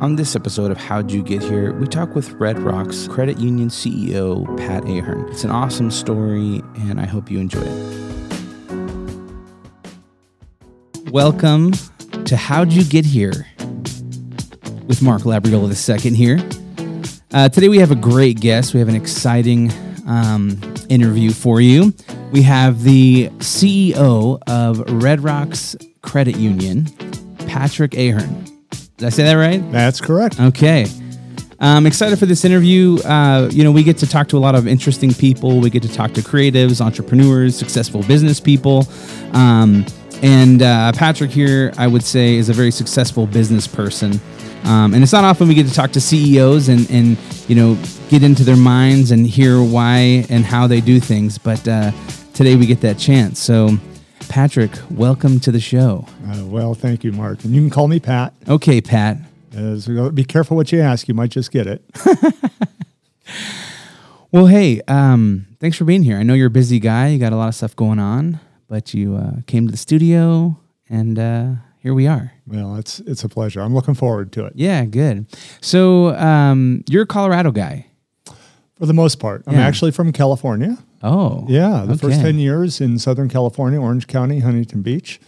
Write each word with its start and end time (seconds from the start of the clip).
On 0.00 0.14
this 0.14 0.36
episode 0.36 0.70
of 0.70 0.76
How'd 0.76 1.10
You 1.10 1.24
Get 1.24 1.42
Here, 1.42 1.72
we 1.72 1.88
talk 1.88 2.14
with 2.14 2.30
Red 2.34 2.60
Rocks 2.60 3.08
Credit 3.08 3.36
Union 3.38 3.68
CEO 3.68 4.46
Pat 4.56 4.84
Ahern. 4.84 5.28
It's 5.28 5.42
an 5.42 5.50
awesome 5.50 5.90
story, 5.90 6.62
and 6.76 7.00
I 7.00 7.04
hope 7.04 7.28
you 7.32 7.40
enjoy 7.40 7.64
it. 7.64 8.70
Welcome 11.10 11.72
to 12.26 12.36
How'd 12.36 12.72
You 12.72 12.84
Get 12.84 13.06
Here 13.06 13.48
with 14.86 15.02
Mark 15.02 15.22
Labriola 15.22 16.04
II 16.04 16.14
here. 16.14 16.38
Uh, 17.32 17.48
today 17.48 17.68
we 17.68 17.78
have 17.78 17.90
a 17.90 17.96
great 17.96 18.40
guest. 18.40 18.74
We 18.74 18.78
have 18.78 18.88
an 18.88 18.94
exciting 18.94 19.72
um, 20.06 20.60
interview 20.88 21.32
for 21.32 21.60
you. 21.60 21.92
We 22.30 22.42
have 22.42 22.84
the 22.84 23.30
CEO 23.38 24.40
of 24.46 24.78
Red 25.02 25.24
Rocks 25.24 25.74
Credit 26.02 26.36
Union, 26.36 26.84
Patrick 27.48 27.96
Ahern. 27.96 28.57
Did 28.98 29.06
I 29.06 29.10
say 29.10 29.22
that 29.22 29.34
right? 29.34 29.62
That's 29.70 30.00
correct. 30.00 30.40
Okay. 30.40 30.84
I'm 31.60 31.86
excited 31.86 32.18
for 32.18 32.26
this 32.26 32.44
interview. 32.44 32.98
Uh, 32.98 33.48
you 33.52 33.62
know, 33.62 33.70
we 33.70 33.84
get 33.84 33.96
to 33.98 34.08
talk 34.08 34.26
to 34.30 34.36
a 34.36 34.40
lot 34.40 34.56
of 34.56 34.66
interesting 34.66 35.14
people. 35.14 35.60
We 35.60 35.70
get 35.70 35.84
to 35.84 35.88
talk 35.88 36.14
to 36.14 36.20
creatives, 36.20 36.80
entrepreneurs, 36.80 37.56
successful 37.56 38.02
business 38.02 38.40
people. 38.40 38.88
Um, 39.34 39.86
and 40.20 40.62
uh, 40.62 40.90
Patrick 40.96 41.30
here, 41.30 41.72
I 41.78 41.86
would 41.86 42.02
say, 42.02 42.34
is 42.34 42.48
a 42.48 42.52
very 42.52 42.72
successful 42.72 43.28
business 43.28 43.68
person. 43.68 44.20
Um, 44.64 44.92
and 44.92 45.04
it's 45.04 45.12
not 45.12 45.22
often 45.22 45.46
we 45.46 45.54
get 45.54 45.68
to 45.68 45.74
talk 45.74 45.92
to 45.92 46.00
CEOs 46.00 46.68
and, 46.68 46.90
and, 46.90 47.16
you 47.46 47.54
know, 47.54 47.78
get 48.08 48.24
into 48.24 48.42
their 48.42 48.56
minds 48.56 49.12
and 49.12 49.24
hear 49.24 49.62
why 49.62 50.26
and 50.28 50.44
how 50.44 50.66
they 50.66 50.80
do 50.80 50.98
things. 50.98 51.38
But 51.38 51.68
uh, 51.68 51.92
today 52.34 52.56
we 52.56 52.66
get 52.66 52.80
that 52.80 52.98
chance. 52.98 53.38
So, 53.38 53.78
Patrick, 54.28 54.70
welcome 54.90 55.40
to 55.40 55.50
the 55.50 55.60
show. 55.60 56.06
Uh, 56.26 56.44
well, 56.44 56.74
thank 56.74 57.02
you, 57.02 57.12
Mark. 57.12 57.44
And 57.44 57.54
you 57.54 57.60
can 57.62 57.70
call 57.70 57.88
me 57.88 57.98
Pat. 57.98 58.34
Okay, 58.46 58.80
Pat. 58.80 59.18
As 59.54 59.88
we 59.88 59.94
go, 59.94 60.10
be 60.10 60.24
careful 60.24 60.56
what 60.56 60.70
you 60.70 60.80
ask. 60.80 61.08
You 61.08 61.14
might 61.14 61.30
just 61.30 61.50
get 61.50 61.66
it. 61.66 61.84
Well, 64.30 64.44
hey, 64.44 64.82
um, 64.88 65.46
thanks 65.58 65.78
for 65.78 65.84
being 65.86 66.02
here. 66.02 66.18
I 66.18 66.22
know 66.22 66.34
you're 66.34 66.48
a 66.48 66.50
busy 66.50 66.78
guy. 66.78 67.08
You 67.08 67.18
got 67.18 67.32
a 67.32 67.36
lot 67.36 67.48
of 67.48 67.54
stuff 67.54 67.74
going 67.74 67.98
on, 67.98 68.38
but 68.68 68.92
you 68.92 69.16
uh, 69.16 69.40
came 69.46 69.64
to 69.66 69.70
the 69.70 69.78
studio, 69.78 70.58
and 70.90 71.18
uh, 71.18 71.52
here 71.78 71.94
we 71.94 72.06
are. 72.06 72.34
well, 72.46 72.76
it's 72.76 73.00
it's 73.00 73.24
a 73.24 73.28
pleasure. 73.30 73.62
I'm 73.62 73.72
looking 73.74 73.94
forward 73.94 74.30
to 74.32 74.44
it 74.44 74.52
Yeah, 74.54 74.84
good. 74.84 75.24
So 75.62 76.14
um, 76.16 76.84
you're 76.90 77.04
a 77.04 77.06
Colorado 77.06 77.50
guy. 77.52 77.86
for 78.76 78.84
the 78.84 78.92
most 78.92 79.14
part. 79.18 79.44
I'm 79.46 79.54
Yeah. 79.54 79.66
actually 79.66 79.92
from 79.92 80.12
California. 80.12 80.76
Oh, 81.02 81.44
Yeah, 81.48 81.84
the 81.86 81.96
first 81.96 82.20
10 82.20 82.38
years 82.38 82.80
in 82.80 82.98
Southern 82.98 83.28
California, 83.28 83.80
Orange 83.80 84.06
County, 84.06 84.40
Huntington 84.40 84.82
Beach. 84.82 85.20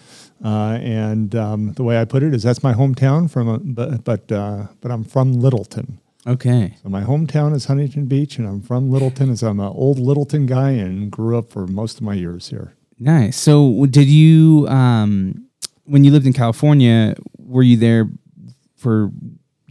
Uh, 0.45 0.79
and 0.81 1.35
um, 1.35 1.73
the 1.75 1.83
way 1.85 2.01
I 2.01 2.05
put 2.07 2.23
it 2.23 2.35
is 2.35 2.43
that's 2.43 2.63
my 2.63 2.73
hometown 2.73 3.31
from, 3.31 3.49
a, 3.49 3.59
but, 3.59 4.05
but, 4.05 4.33
uh, 4.33 4.69
but 4.81 4.91
I'm 4.91 5.05
from 5.05 5.35
Littleton. 5.35 6.01
Okay. 6.27 6.77
So 6.83 6.89
my 6.89 7.03
hometown 7.03 7.55
is 7.55 7.67
Huntington 7.67 8.07
Beach 8.07 8.39
and 8.39 8.49
I'm 8.49 8.63
from 8.63 8.91
Littleton 8.91 9.31
as 9.31 9.43
I'm 9.43 9.61
an 9.61 9.69
old 9.69 9.99
Littleton 9.99 10.47
guy 10.47 10.71
and 10.71 11.11
grew 11.11 11.39
up 11.39 11.51
for 11.51 11.67
most 11.67 11.99
of 11.99 12.03
my 12.03 12.15
years 12.15 12.49
here. 12.49 12.75
Nice. 12.99 13.37
So 13.39 13.87
did 13.87 14.09
you, 14.09 14.67
um, 14.69 15.47
when 15.85 16.05
you 16.05 16.11
lived 16.11 16.27
in 16.27 16.33
California, 16.33 17.17
were 17.39 17.63
you 17.63 17.77
there 17.77 18.09
for 18.77 19.11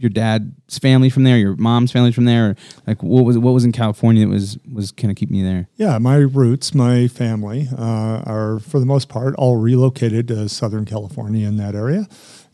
your 0.00 0.08
dad's 0.08 0.78
family 0.78 1.10
from 1.10 1.24
there, 1.24 1.36
your 1.36 1.54
mom's 1.56 1.92
family 1.92 2.10
from 2.10 2.24
there, 2.24 2.50
or 2.50 2.56
like 2.86 3.02
what 3.02 3.24
was 3.24 3.36
what 3.36 3.52
was 3.52 3.64
in 3.64 3.72
California 3.72 4.24
that 4.24 4.30
was 4.30 4.58
was 4.72 4.92
kind 4.92 5.10
of 5.10 5.16
keeping 5.16 5.36
you 5.36 5.44
there? 5.44 5.68
Yeah, 5.76 5.98
my 5.98 6.16
roots, 6.16 6.74
my 6.74 7.06
family 7.06 7.68
uh, 7.76 8.22
are 8.26 8.60
for 8.60 8.80
the 8.80 8.86
most 8.86 9.10
part 9.10 9.34
all 9.36 9.58
relocated 9.58 10.28
to 10.28 10.48
Southern 10.48 10.86
California 10.86 11.46
in 11.46 11.58
that 11.58 11.74
area. 11.74 12.08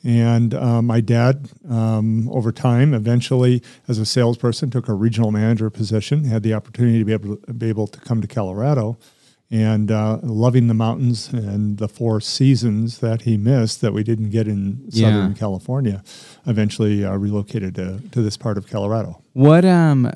And 0.04 0.54
uh, 0.54 0.82
my 0.82 1.00
dad, 1.00 1.50
um, 1.68 2.28
over 2.28 2.52
time, 2.52 2.94
eventually, 2.94 3.62
as 3.88 3.98
a 3.98 4.06
salesperson, 4.06 4.70
took 4.70 4.88
a 4.88 4.94
regional 4.94 5.30
manager 5.30 5.70
position. 5.70 6.24
Had 6.24 6.42
the 6.42 6.54
opportunity 6.54 6.98
to 6.98 7.04
be 7.04 7.12
able 7.12 7.36
to 7.36 7.52
be 7.54 7.68
able 7.68 7.86
to 7.86 8.00
come 8.00 8.20
to 8.22 8.28
Colorado, 8.28 8.98
and 9.50 9.90
uh, 9.90 10.18
loving 10.22 10.66
the 10.66 10.74
mountains 10.74 11.28
and 11.32 11.78
the 11.78 11.88
four 11.88 12.20
seasons 12.20 12.98
that 12.98 13.22
he 13.22 13.36
missed 13.36 13.80
that 13.80 13.92
we 13.92 14.02
didn't 14.02 14.30
get 14.30 14.48
in 14.48 14.82
Yeah. 14.88 15.10
Southern 15.10 15.34
California. 15.34 16.02
Eventually, 16.46 17.04
uh, 17.04 17.14
relocated 17.16 17.74
to, 17.76 18.00
to 18.12 18.22
this 18.22 18.36
part 18.36 18.58
of 18.58 18.68
Colorado. 18.68 19.22
What 19.34 19.64
um, 19.64 20.12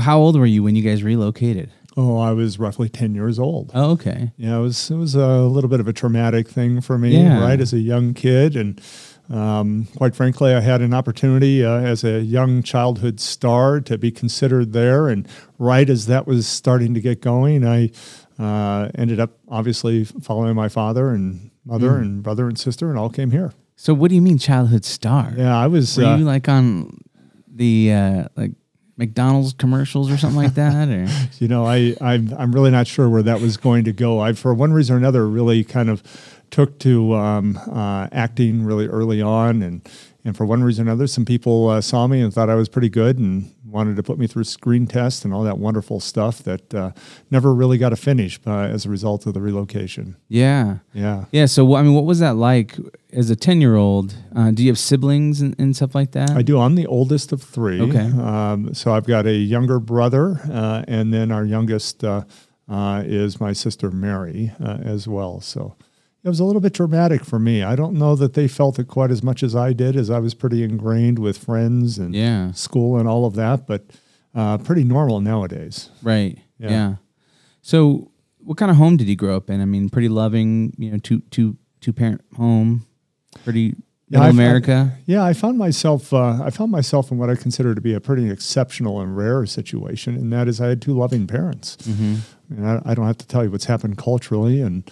how 0.00 0.18
old 0.18 0.36
were 0.38 0.46
you 0.46 0.62
when 0.62 0.76
you 0.76 0.82
guys 0.82 1.02
relocated? 1.02 1.70
Oh, 1.96 2.18
I 2.18 2.30
was 2.32 2.58
roughly 2.58 2.88
ten 2.88 3.14
years 3.14 3.38
old. 3.38 3.72
Oh, 3.74 3.90
okay. 3.92 4.30
Yeah, 4.36 4.58
it 4.58 4.60
was 4.60 4.90
it 4.90 4.96
was 4.96 5.14
a 5.14 5.40
little 5.42 5.68
bit 5.70 5.80
of 5.80 5.88
a 5.88 5.92
traumatic 5.92 6.48
thing 6.48 6.80
for 6.80 6.96
me, 6.96 7.16
Yeah. 7.16 7.40
right, 7.42 7.60
as 7.60 7.72
a 7.72 7.78
young 7.80 8.14
kid, 8.14 8.54
and 8.56 8.80
um, 9.30 9.88
quite 9.96 10.14
frankly, 10.14 10.54
I 10.54 10.60
had 10.60 10.80
an 10.80 10.94
opportunity 10.94 11.64
uh, 11.64 11.80
as 11.80 12.04
a 12.04 12.20
young 12.20 12.62
childhood 12.62 13.20
star 13.20 13.80
to 13.80 13.98
be 13.98 14.10
considered 14.10 14.72
there, 14.72 15.08
and 15.08 15.26
right 15.58 15.90
as 15.90 16.06
that 16.06 16.26
was 16.26 16.46
starting 16.46 16.94
to 16.94 17.00
get 17.00 17.20
going, 17.20 17.66
I 17.66 17.90
uh, 18.38 18.88
ended 18.94 19.20
up 19.20 19.38
obviously 19.48 20.04
following 20.04 20.54
my 20.54 20.68
father 20.68 21.10
and 21.10 21.50
mother 21.64 21.90
Mm. 21.92 22.00
and 22.02 22.22
brother 22.22 22.46
and 22.48 22.58
sister, 22.58 22.88
and 22.90 22.98
all 22.98 23.10
came 23.10 23.30
here. 23.30 23.52
So 23.76 23.94
what 23.94 24.08
do 24.08 24.14
you 24.14 24.22
mean 24.22 24.38
childhood 24.38 24.84
star? 24.84 25.32
Yeah, 25.36 25.56
I 25.56 25.66
was. 25.66 25.96
Were 25.96 26.04
uh, 26.04 26.16
you 26.18 26.24
like 26.24 26.48
on 26.48 26.98
the 27.52 27.92
uh, 27.92 28.24
like 28.36 28.52
McDonald's 28.96 29.52
commercials 29.52 30.10
or 30.10 30.16
something 30.16 30.36
like 30.42 30.54
that, 30.54 30.88
or 30.88 31.06
you 31.38 31.48
know, 31.48 31.64
I 31.66 31.94
I'm, 32.00 32.32
I'm 32.36 32.52
really 32.52 32.70
not 32.70 32.86
sure 32.86 33.08
where 33.08 33.22
that 33.22 33.40
was 33.40 33.56
going 33.56 33.84
to 33.84 33.92
go. 33.92 34.18
I, 34.20 34.32
for 34.32 34.52
one 34.54 34.72
reason 34.72 34.94
or 34.96 34.98
another, 34.98 35.28
really 35.28 35.62
kind 35.64 35.88
of 35.90 36.02
took 36.50 36.78
to 36.80 37.14
um, 37.14 37.56
uh, 37.70 38.08
acting 38.10 38.64
really 38.64 38.86
early 38.88 39.20
on, 39.22 39.62
and 39.62 39.88
and 40.24 40.36
for 40.36 40.44
one 40.44 40.64
reason 40.64 40.86
or 40.88 40.90
another, 40.90 41.06
some 41.06 41.24
people 41.24 41.68
uh, 41.68 41.80
saw 41.80 42.06
me 42.08 42.20
and 42.20 42.32
thought 42.34 42.50
I 42.50 42.54
was 42.56 42.68
pretty 42.68 42.88
good 42.88 43.18
and 43.18 43.52
wanted 43.70 43.96
to 43.96 44.02
put 44.02 44.18
me 44.18 44.26
through 44.26 44.44
screen 44.44 44.86
tests 44.86 45.24
and 45.24 45.34
all 45.34 45.42
that 45.44 45.58
wonderful 45.58 46.00
stuff 46.00 46.42
that 46.44 46.74
uh, 46.74 46.92
never 47.30 47.54
really 47.54 47.78
got 47.78 47.90
to 47.90 47.96
finish 47.96 48.40
uh, 48.46 48.60
as 48.60 48.86
a 48.86 48.88
result 48.88 49.26
of 49.26 49.34
the 49.34 49.40
relocation. 49.40 50.16
yeah, 50.28 50.78
Yeah. 50.94 51.26
yeah? 51.32 51.46
So 51.46 51.74
I 51.74 51.82
mean, 51.82 51.94
what 51.94 52.04
was 52.04 52.18
that 52.20 52.36
like 52.36 52.76
as 53.12 53.30
a 53.30 53.36
ten 53.36 53.60
year 53.60 53.76
old? 53.76 54.14
Uh, 54.34 54.50
do 54.50 54.62
you 54.62 54.70
have 54.70 54.78
siblings 54.78 55.40
and, 55.40 55.54
and 55.58 55.74
stuff 55.76 55.94
like 55.94 56.12
that? 56.12 56.30
I 56.30 56.42
do. 56.42 56.60
I'm 56.60 56.74
the 56.74 56.86
oldest 56.86 57.32
of 57.32 57.42
three. 57.42 57.80
Okay. 57.80 58.10
Um, 58.20 58.72
so 58.74 58.92
I've 58.92 59.06
got 59.06 59.26
a 59.26 59.34
younger 59.34 59.78
brother, 59.80 60.40
uh, 60.50 60.84
and 60.88 61.12
then 61.12 61.30
our 61.30 61.44
youngest 61.44 62.04
uh, 62.04 62.22
uh, 62.68 63.02
is 63.06 63.40
my 63.40 63.52
sister 63.52 63.90
Mary 63.90 64.52
uh, 64.60 64.78
as 64.84 65.06
well. 65.08 65.40
So 65.40 65.74
it 66.24 66.28
was 66.28 66.40
a 66.40 66.44
little 66.44 66.60
bit 66.60 66.72
dramatic 66.74 67.24
for 67.24 67.38
me. 67.38 67.62
I 67.62 67.76
don't 67.76 67.94
know 67.94 68.16
that 68.16 68.34
they 68.34 68.48
felt 68.48 68.78
it 68.78 68.88
quite 68.88 69.10
as 69.10 69.22
much 69.22 69.42
as 69.42 69.54
I 69.54 69.72
did, 69.72 69.96
as 69.96 70.10
I 70.10 70.18
was 70.18 70.34
pretty 70.34 70.62
ingrained 70.64 71.18
with 71.18 71.38
friends 71.38 71.98
and 71.98 72.14
Yeah. 72.14 72.52
school 72.52 72.98
and 72.98 73.08
all 73.08 73.24
of 73.24 73.34
that, 73.34 73.66
but 73.66 73.84
uh, 74.34 74.58
pretty 74.58 74.84
normal 74.84 75.20
nowadays. 75.20 75.90
Right. 76.02 76.38
Yeah. 76.58 76.70
Yeah. 76.70 76.94
So, 77.62 78.10
what 78.38 78.56
kind 78.56 78.70
of 78.70 78.76
home 78.76 78.96
did 78.96 79.08
you 79.08 79.16
grow 79.16 79.36
up 79.36 79.50
in? 79.50 79.60
I 79.60 79.64
mean, 79.64 79.88
pretty 79.90 80.08
loving, 80.08 80.74
you 80.78 80.90
know, 80.90 80.98
two 80.98 81.20
two 81.30 81.56
two 81.80 81.92
parent 81.92 82.22
home, 82.36 82.86
pretty 83.44 83.74
Yeah, 84.08 84.26
America. 84.28 84.92
Yeah, 85.06 85.22
I 85.22 85.32
found 85.34 85.58
myself. 85.58 86.12
Uh, 86.12 86.42
I 86.42 86.50
found 86.50 86.70
myself 86.72 87.10
in 87.10 87.18
what 87.18 87.28
I 87.30 87.34
consider 87.34 87.74
to 87.74 87.80
be 87.80 87.92
a 87.94 88.00
pretty 88.00 88.30
exceptional 88.30 89.00
and 89.00 89.16
rare 89.16 89.44
situation, 89.46 90.14
and 90.14 90.32
that 90.32 90.48
is 90.48 90.60
I 90.60 90.68
had 90.68 90.80
two 90.80 90.96
loving 90.96 91.26
parents. 91.26 91.76
mm-hmm. 91.82 92.16
And 92.56 92.66
I, 92.66 92.80
I 92.86 92.94
don't 92.94 93.06
have 93.06 93.18
to 93.18 93.26
tell 93.26 93.44
you 93.44 93.50
what's 93.50 93.66
happened 93.66 93.98
culturally 93.98 94.62
and 94.62 94.82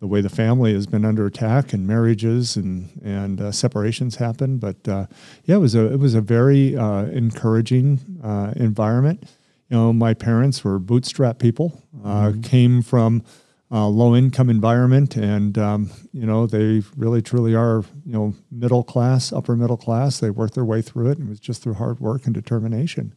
the 0.00 0.06
way 0.06 0.20
the 0.20 0.28
family 0.28 0.72
has 0.74 0.86
been 0.86 1.04
under 1.04 1.26
attack 1.26 1.72
and 1.72 1.86
marriages 1.86 2.56
and 2.56 2.88
and 3.04 3.40
uh, 3.40 3.50
separations 3.52 4.16
happen. 4.16 4.58
But 4.58 4.86
uh, 4.88 5.06
yeah, 5.44 5.56
it 5.56 5.58
was 5.58 5.74
a 5.74 5.92
it 5.92 5.98
was 5.98 6.14
a 6.14 6.20
very 6.20 6.76
uh, 6.76 7.04
encouraging 7.06 8.00
uh, 8.22 8.52
environment. 8.56 9.24
You 9.68 9.76
know, 9.76 9.92
my 9.92 10.14
parents 10.14 10.64
were 10.64 10.78
bootstrap 10.78 11.38
people, 11.38 11.82
uh, 12.04 12.32
came 12.42 12.80
from 12.80 13.22
a 13.70 13.86
low 13.86 14.16
income 14.16 14.48
environment, 14.48 15.14
and 15.16 15.58
um, 15.58 15.90
you 16.12 16.24
know 16.24 16.46
they 16.46 16.82
really 16.96 17.20
truly 17.20 17.54
are 17.54 17.84
you 18.06 18.12
know 18.12 18.34
middle 18.50 18.82
class, 18.82 19.30
upper 19.32 19.56
middle 19.56 19.76
class. 19.76 20.20
They 20.20 20.30
worked 20.30 20.54
their 20.54 20.64
way 20.64 20.80
through 20.80 21.10
it, 21.10 21.18
and 21.18 21.26
it 21.26 21.30
was 21.30 21.40
just 21.40 21.62
through 21.62 21.74
hard 21.74 22.00
work 22.00 22.24
and 22.24 22.34
determination. 22.34 23.12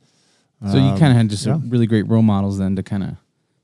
So 0.69 0.77
you 0.77 0.84
Um, 0.92 1.00
kind 1.00 1.12
of 1.12 1.18
had 1.18 1.30
just 1.30 1.45
yeah. 1.48 1.57
really 1.69 1.88
great 1.88 2.07
role 2.07 2.22
models 2.22 2.57
then 2.60 2.75
to 2.75 2.84
kind 2.84 3.01
of. 3.04 3.16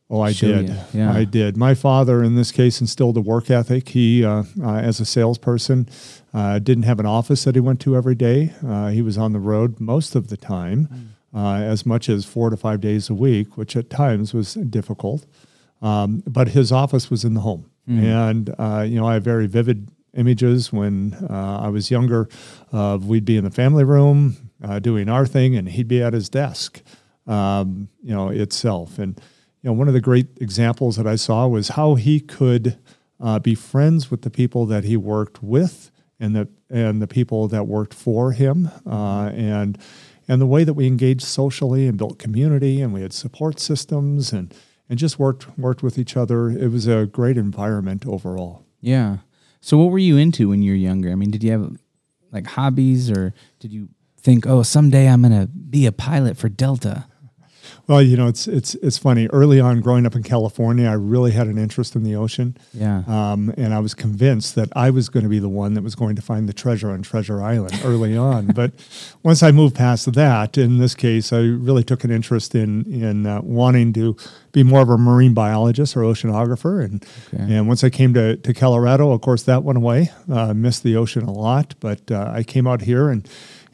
Oh, 0.09 0.21
I 0.21 0.31
did. 0.31 0.73
Yeah. 0.93 1.11
I 1.13 1.25
did. 1.25 1.57
My 1.57 1.73
father, 1.73 2.23
in 2.23 2.35
this 2.35 2.51
case, 2.53 2.79
instilled 2.79 3.17
a 3.17 3.21
work 3.21 3.51
ethic. 3.51 3.89
He, 3.89 4.23
uh, 4.23 4.43
uh, 4.61 4.75
as 4.75 5.01
a 5.01 5.05
salesperson, 5.05 5.89
uh, 6.33 6.59
didn't 6.59 6.83
have 6.83 6.99
an 7.01 7.05
office 7.05 7.43
that 7.43 7.55
he 7.55 7.59
went 7.61 7.81
to 7.81 7.95
every 7.97 8.15
day. 8.15 8.53
Uh, 8.65 8.87
he 8.87 9.01
was 9.01 9.17
on 9.17 9.33
the 9.33 9.39
road 9.39 9.81
most 9.81 10.15
of 10.15 10.29
the 10.29 10.37
time, 10.37 11.13
uh, 11.35 11.55
as 11.55 11.85
much 11.85 12.07
as 12.07 12.23
four 12.23 12.49
to 12.49 12.55
five 12.55 12.79
days 12.79 13.09
a 13.09 13.13
week, 13.13 13.57
which 13.57 13.75
at 13.75 13.89
times 13.89 14.33
was 14.33 14.53
difficult. 14.53 15.25
Um, 15.81 16.23
but 16.25 16.49
his 16.49 16.71
office 16.71 17.09
was 17.11 17.23
in 17.25 17.33
the 17.33 17.41
home, 17.41 17.69
and 17.87 18.53
uh, 18.57 18.85
you 18.87 18.95
know, 18.99 19.07
I 19.07 19.15
have 19.15 19.23
very 19.23 19.45
vivid 19.47 19.89
images 20.15 20.71
when 20.73 21.13
uh, 21.29 21.59
I 21.61 21.67
was 21.69 21.91
younger. 21.91 22.27
Uh, 22.73 22.97
we'd 23.01 23.25
be 23.25 23.37
in 23.37 23.43
the 23.43 23.51
family 23.51 23.83
room 23.83 24.37
uh, 24.63 24.79
doing 24.79 25.07
our 25.09 25.25
thing, 25.27 25.55
and 25.55 25.67
he'd 25.69 25.87
be 25.87 26.01
at 26.01 26.13
his 26.13 26.29
desk. 26.29 26.81
Um, 27.27 27.89
you 28.01 28.15
know 28.15 28.29
itself, 28.29 28.97
and 28.99 29.19
you 29.61 29.69
know 29.69 29.73
one 29.73 29.87
of 29.87 29.93
the 29.93 30.01
great 30.01 30.27
examples 30.39 30.95
that 30.97 31.07
I 31.07 31.15
saw 31.15 31.47
was 31.47 31.69
how 31.69 31.95
he 31.95 32.19
could 32.19 32.77
uh, 33.19 33.39
be 33.39 33.55
friends 33.55 34.11
with 34.11 34.21
the 34.21 34.29
people 34.29 34.65
that 34.67 34.83
he 34.83 34.97
worked 34.97 35.41
with 35.41 35.91
and 36.19 36.35
the 36.35 36.47
and 36.69 37.01
the 37.01 37.07
people 37.07 37.47
that 37.47 37.67
worked 37.67 37.93
for 37.93 38.31
him, 38.31 38.69
uh, 38.85 39.31
and 39.33 39.77
and 40.27 40.41
the 40.41 40.47
way 40.47 40.63
that 40.63 40.73
we 40.73 40.87
engaged 40.87 41.23
socially 41.23 41.87
and 41.87 41.97
built 41.97 42.19
community, 42.19 42.81
and 42.81 42.93
we 42.93 43.01
had 43.01 43.13
support 43.13 43.59
systems, 43.59 44.33
and 44.33 44.53
and 44.89 44.99
just 44.99 45.19
worked 45.19 45.57
worked 45.57 45.83
with 45.83 45.97
each 45.97 46.17
other. 46.17 46.49
It 46.49 46.71
was 46.71 46.87
a 46.87 47.05
great 47.05 47.37
environment 47.37 48.05
overall. 48.05 48.65
Yeah. 48.81 49.17
So 49.61 49.77
what 49.77 49.91
were 49.91 49.99
you 49.99 50.17
into 50.17 50.49
when 50.49 50.61
you 50.61 50.71
were 50.71 50.77
younger? 50.77 51.11
I 51.11 51.15
mean, 51.15 51.31
did 51.31 51.43
you 51.43 51.51
have 51.51 51.77
like 52.31 52.47
hobbies 52.47 53.09
or 53.09 53.33
did 53.59 53.71
you 53.71 53.89
think, 54.19 54.45
"Oh, 54.47 54.63
someday 54.63 55.07
I'm 55.07 55.21
going 55.21 55.39
to 55.39 55.47
be 55.47 55.85
a 55.85 55.91
pilot 55.91 56.37
for 56.37 56.49
Delta"? 56.49 57.05
Well, 57.87 58.01
you 58.01 58.17
know, 58.17 58.27
it's 58.27 58.47
it's 58.49 58.75
it's 58.75 58.97
funny. 58.97 59.27
Early 59.27 59.61
on, 59.61 59.79
growing 59.79 60.05
up 60.05 60.13
in 60.13 60.21
California, 60.21 60.89
I 60.89 60.93
really 60.93 61.31
had 61.31 61.47
an 61.47 61.57
interest 61.57 61.95
in 61.95 62.03
the 62.03 62.15
ocean. 62.17 62.57
Yeah. 62.73 63.03
Um, 63.07 63.53
and 63.57 63.73
I 63.73 63.79
was 63.79 63.93
convinced 63.93 64.55
that 64.55 64.67
I 64.75 64.89
was 64.89 65.07
going 65.07 65.23
to 65.23 65.29
be 65.29 65.39
the 65.39 65.47
one 65.47 65.73
that 65.75 65.83
was 65.83 65.95
going 65.95 66.17
to 66.17 66.21
find 66.21 66.49
the 66.49 66.53
treasure 66.53 66.89
on 66.91 67.01
Treasure 67.01 67.41
Island 67.41 67.79
early 67.85 68.17
on. 68.31 68.47
But 68.47 68.73
once 69.23 69.41
I 69.41 69.51
moved 69.51 69.73
past 69.75 70.11
that, 70.13 70.57
in 70.57 70.79
this 70.79 70.95
case, 70.95 71.31
I 71.31 71.39
really 71.39 71.83
took 71.83 72.03
an 72.03 72.11
interest 72.11 72.55
in 72.55 72.83
in 72.91 73.25
uh, 73.25 73.39
wanting 73.41 73.93
to 73.93 74.17
be 74.51 74.63
more 74.63 74.81
of 74.81 74.89
a 74.89 74.97
marine 74.97 75.33
biologist 75.33 75.95
or 75.95 76.01
oceanographer. 76.01 76.83
And 76.83 77.05
Okay. 77.33 77.55
and 77.55 77.69
once 77.69 77.85
I 77.85 77.89
came 77.89 78.13
to 78.15 78.35
to 78.35 78.53
Colorado, 78.53 79.11
of 79.11 79.21
course, 79.21 79.43
that 79.43 79.63
went 79.63 79.77
away. 79.77 80.11
Uh, 80.29 80.53
missed 80.53 80.83
the 80.83 80.97
ocean 80.97 81.23
a 81.23 81.31
lot, 81.31 81.73
but 81.79 82.11
uh, 82.11 82.31
I 82.35 82.43
came 82.43 82.67
out 82.67 82.81
here 82.81 83.07
and 83.09 83.25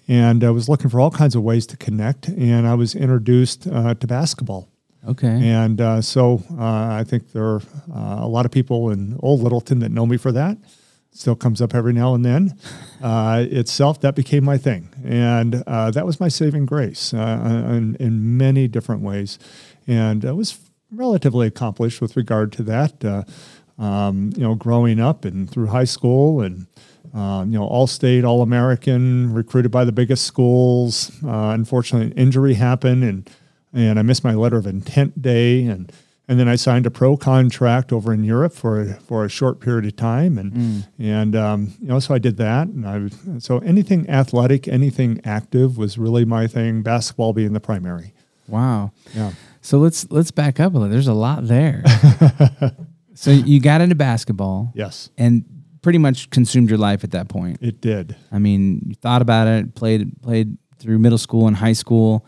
and 0.07 0.43
I 0.43 0.49
was 0.49 0.67
looking 0.67 0.89
for 0.89 0.99
all 0.99 1.11
kinds 1.11 1.35
of 1.35 1.43
ways 1.43 1.65
to 1.67 1.77
connect. 1.77 2.27
And 2.27 2.67
I 2.67 2.75
was 2.75 2.95
introduced 2.95 3.67
uh, 3.67 3.93
to 3.95 4.07
basketball. 4.07 4.69
Okay. 5.07 5.27
And 5.27 5.81
uh, 5.81 6.01
so 6.01 6.43
uh, 6.57 6.63
I 6.63 7.03
think 7.05 7.31
there 7.31 7.43
are 7.43 7.61
uh, 7.93 8.19
a 8.21 8.27
lot 8.27 8.45
of 8.45 8.51
people 8.51 8.89
in 8.89 9.17
Old 9.21 9.41
Littleton 9.41 9.79
that 9.79 9.91
know 9.91 10.05
me 10.05 10.17
for 10.17 10.31
that. 10.31 10.57
Still 11.11 11.35
comes 11.35 11.61
up 11.61 11.75
every 11.75 11.93
now 11.93 12.13
and 12.13 12.25
then. 12.25 12.57
Uh, 13.03 13.45
itself, 13.49 13.99
that 13.99 14.15
became 14.15 14.45
my 14.45 14.57
thing. 14.57 14.87
And 15.03 15.61
uh, 15.67 15.91
that 15.91 16.05
was 16.05 16.21
my 16.21 16.29
saving 16.29 16.65
grace 16.65 17.13
uh, 17.13 17.67
in, 17.69 17.97
in 17.99 18.37
many 18.37 18.69
different 18.69 19.01
ways. 19.01 19.37
And 19.85 20.23
I 20.23 20.31
was 20.31 20.57
relatively 20.89 21.45
accomplished 21.45 21.99
with 21.99 22.15
regard 22.15 22.53
to 22.53 22.63
that. 22.63 23.25
Um, 23.79 24.31
you 24.35 24.43
know, 24.43 24.53
growing 24.53 24.99
up 24.99 25.25
and 25.25 25.49
through 25.49 25.67
high 25.67 25.83
school 25.85 26.41
and 26.41 26.67
um, 27.13 27.51
you 27.51 27.59
know, 27.59 27.65
all 27.65 27.85
state, 27.85 28.23
all 28.23 28.41
American, 28.41 29.33
recruited 29.33 29.71
by 29.71 29.85
the 29.85 29.91
biggest 29.91 30.25
schools. 30.25 31.11
Uh, 31.23 31.49
unfortunately, 31.49 32.07
an 32.07 32.13
injury 32.17 32.55
happened, 32.55 33.03
and 33.03 33.29
and 33.71 33.99
I 33.99 34.01
missed 34.01 34.23
my 34.23 34.33
letter 34.33 34.57
of 34.57 34.65
intent 34.65 35.21
day, 35.21 35.63
and 35.65 35.91
and 36.27 36.39
then 36.39 36.47
I 36.47 36.55
signed 36.55 36.87
a 36.87 36.91
pro 36.91 37.15
contract 37.15 37.93
over 37.93 38.13
in 38.13 38.23
Europe 38.23 38.53
for 38.53 38.81
a, 38.81 38.93
for 38.95 39.25
a 39.25 39.29
short 39.29 39.59
period 39.59 39.85
of 39.85 39.95
time, 39.95 40.39
and 40.39 40.87
and 40.97 41.35
um, 41.35 41.73
you 41.79 41.87
know, 41.87 41.99
so 41.99 42.15
I 42.15 42.19
did 42.19 42.37
that, 42.37 42.67
and 42.67 42.87
I 42.87 43.37
so 43.39 43.59
anything 43.59 44.09
athletic, 44.09 44.67
anything 44.67 45.21
active 45.23 45.77
was 45.77 45.99
really 45.99 46.25
my 46.25 46.47
thing. 46.47 46.81
Basketball 46.81 47.33
being 47.33 47.53
the 47.53 47.59
primary. 47.59 48.13
wow. 48.47 48.91
Yeah. 49.13 49.33
So 49.61 49.77
let's 49.77 50.09
let's 50.09 50.31
back 50.31 50.59
up 50.59 50.73
a 50.73 50.77
little. 50.77 50.89
There's 50.89 51.07
a 51.07 51.13
lot 51.13 51.47
there. 51.47 51.83
so 53.13 53.31
you 53.31 53.59
got 53.59 53.81
into 53.81 53.95
basketball 53.95 54.71
Yes, 54.75 55.09
and 55.17 55.43
pretty 55.81 55.99
much 55.99 56.29
consumed 56.29 56.69
your 56.69 56.77
life 56.79 57.03
at 57.03 57.11
that 57.11 57.27
point. 57.27 57.57
it 57.61 57.81
did. 57.81 58.15
I 58.31 58.39
mean, 58.39 58.81
you 58.87 58.95
thought 58.95 59.21
about 59.21 59.47
it, 59.47 59.75
played 59.75 60.21
played 60.21 60.57
through 60.79 60.99
middle 60.99 61.17
school 61.17 61.47
and 61.47 61.55
high 61.57 61.73
school. 61.73 62.25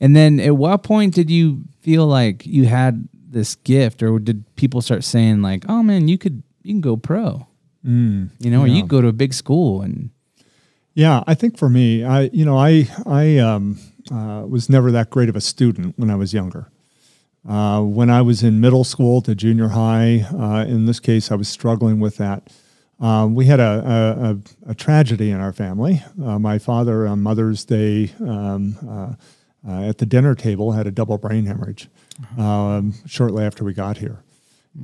And 0.00 0.16
then 0.16 0.40
at 0.40 0.56
what 0.56 0.82
point 0.82 1.14
did 1.14 1.30
you 1.30 1.62
feel 1.80 2.06
like 2.06 2.46
you 2.46 2.64
had 2.66 3.06
this 3.28 3.54
gift 3.56 4.02
or 4.02 4.18
did 4.18 4.44
people 4.56 4.80
start 4.80 5.04
saying 5.04 5.42
like, 5.42 5.64
"Oh 5.68 5.82
man, 5.82 6.08
you 6.08 6.16
could 6.18 6.42
you 6.62 6.72
can 6.74 6.80
go 6.80 6.96
pro." 6.96 7.46
Mm, 7.86 8.30
You 8.38 8.50
know, 8.50 8.62
or 8.62 8.66
yeah. 8.66 8.74
you 8.76 8.86
go 8.86 9.00
to 9.00 9.08
a 9.08 9.12
big 9.12 9.32
school 9.34 9.80
and 9.82 10.10
Yeah, 10.94 11.22
I 11.26 11.34
think 11.34 11.56
for 11.58 11.68
me, 11.68 12.02
I 12.04 12.30
you 12.32 12.44
know 12.44 12.56
I 12.58 12.88
I 13.06 13.38
um, 13.38 13.78
uh, 14.10 14.44
was 14.48 14.68
never 14.68 14.90
that 14.92 15.10
great 15.10 15.28
of 15.28 15.36
a 15.36 15.40
student 15.40 15.98
when 15.98 16.10
I 16.10 16.16
was 16.16 16.32
younger. 16.34 16.70
Uh, 17.48 17.82
when 17.82 18.10
I 18.10 18.22
was 18.22 18.42
in 18.42 18.60
middle 18.60 18.84
school 18.84 19.22
to 19.22 19.34
junior 19.34 19.68
high, 19.68 20.26
uh, 20.38 20.64
in 20.66 20.86
this 20.86 21.00
case, 21.00 21.30
I 21.30 21.36
was 21.36 21.48
struggling 21.48 21.98
with 21.98 22.16
that. 22.18 22.52
Um, 23.00 23.34
we 23.34 23.46
had 23.46 23.60
a, 23.60 24.38
a, 24.66 24.70
a, 24.72 24.74
tragedy 24.74 25.30
in 25.30 25.40
our 25.40 25.54
family. 25.54 26.02
Uh, 26.22 26.38
my 26.38 26.58
father 26.58 27.06
on 27.06 27.22
Mother's 27.22 27.64
Day 27.64 28.12
um, 28.20 28.76
uh, 28.86 29.14
uh, 29.66 29.88
at 29.88 29.98
the 29.98 30.04
dinner 30.04 30.34
table 30.34 30.72
had 30.72 30.86
a 30.86 30.90
double 30.90 31.16
brain 31.16 31.46
hemorrhage 31.46 31.88
um, 32.36 32.92
shortly 33.06 33.42
after 33.42 33.64
we 33.64 33.72
got 33.72 33.96
here. 33.96 34.22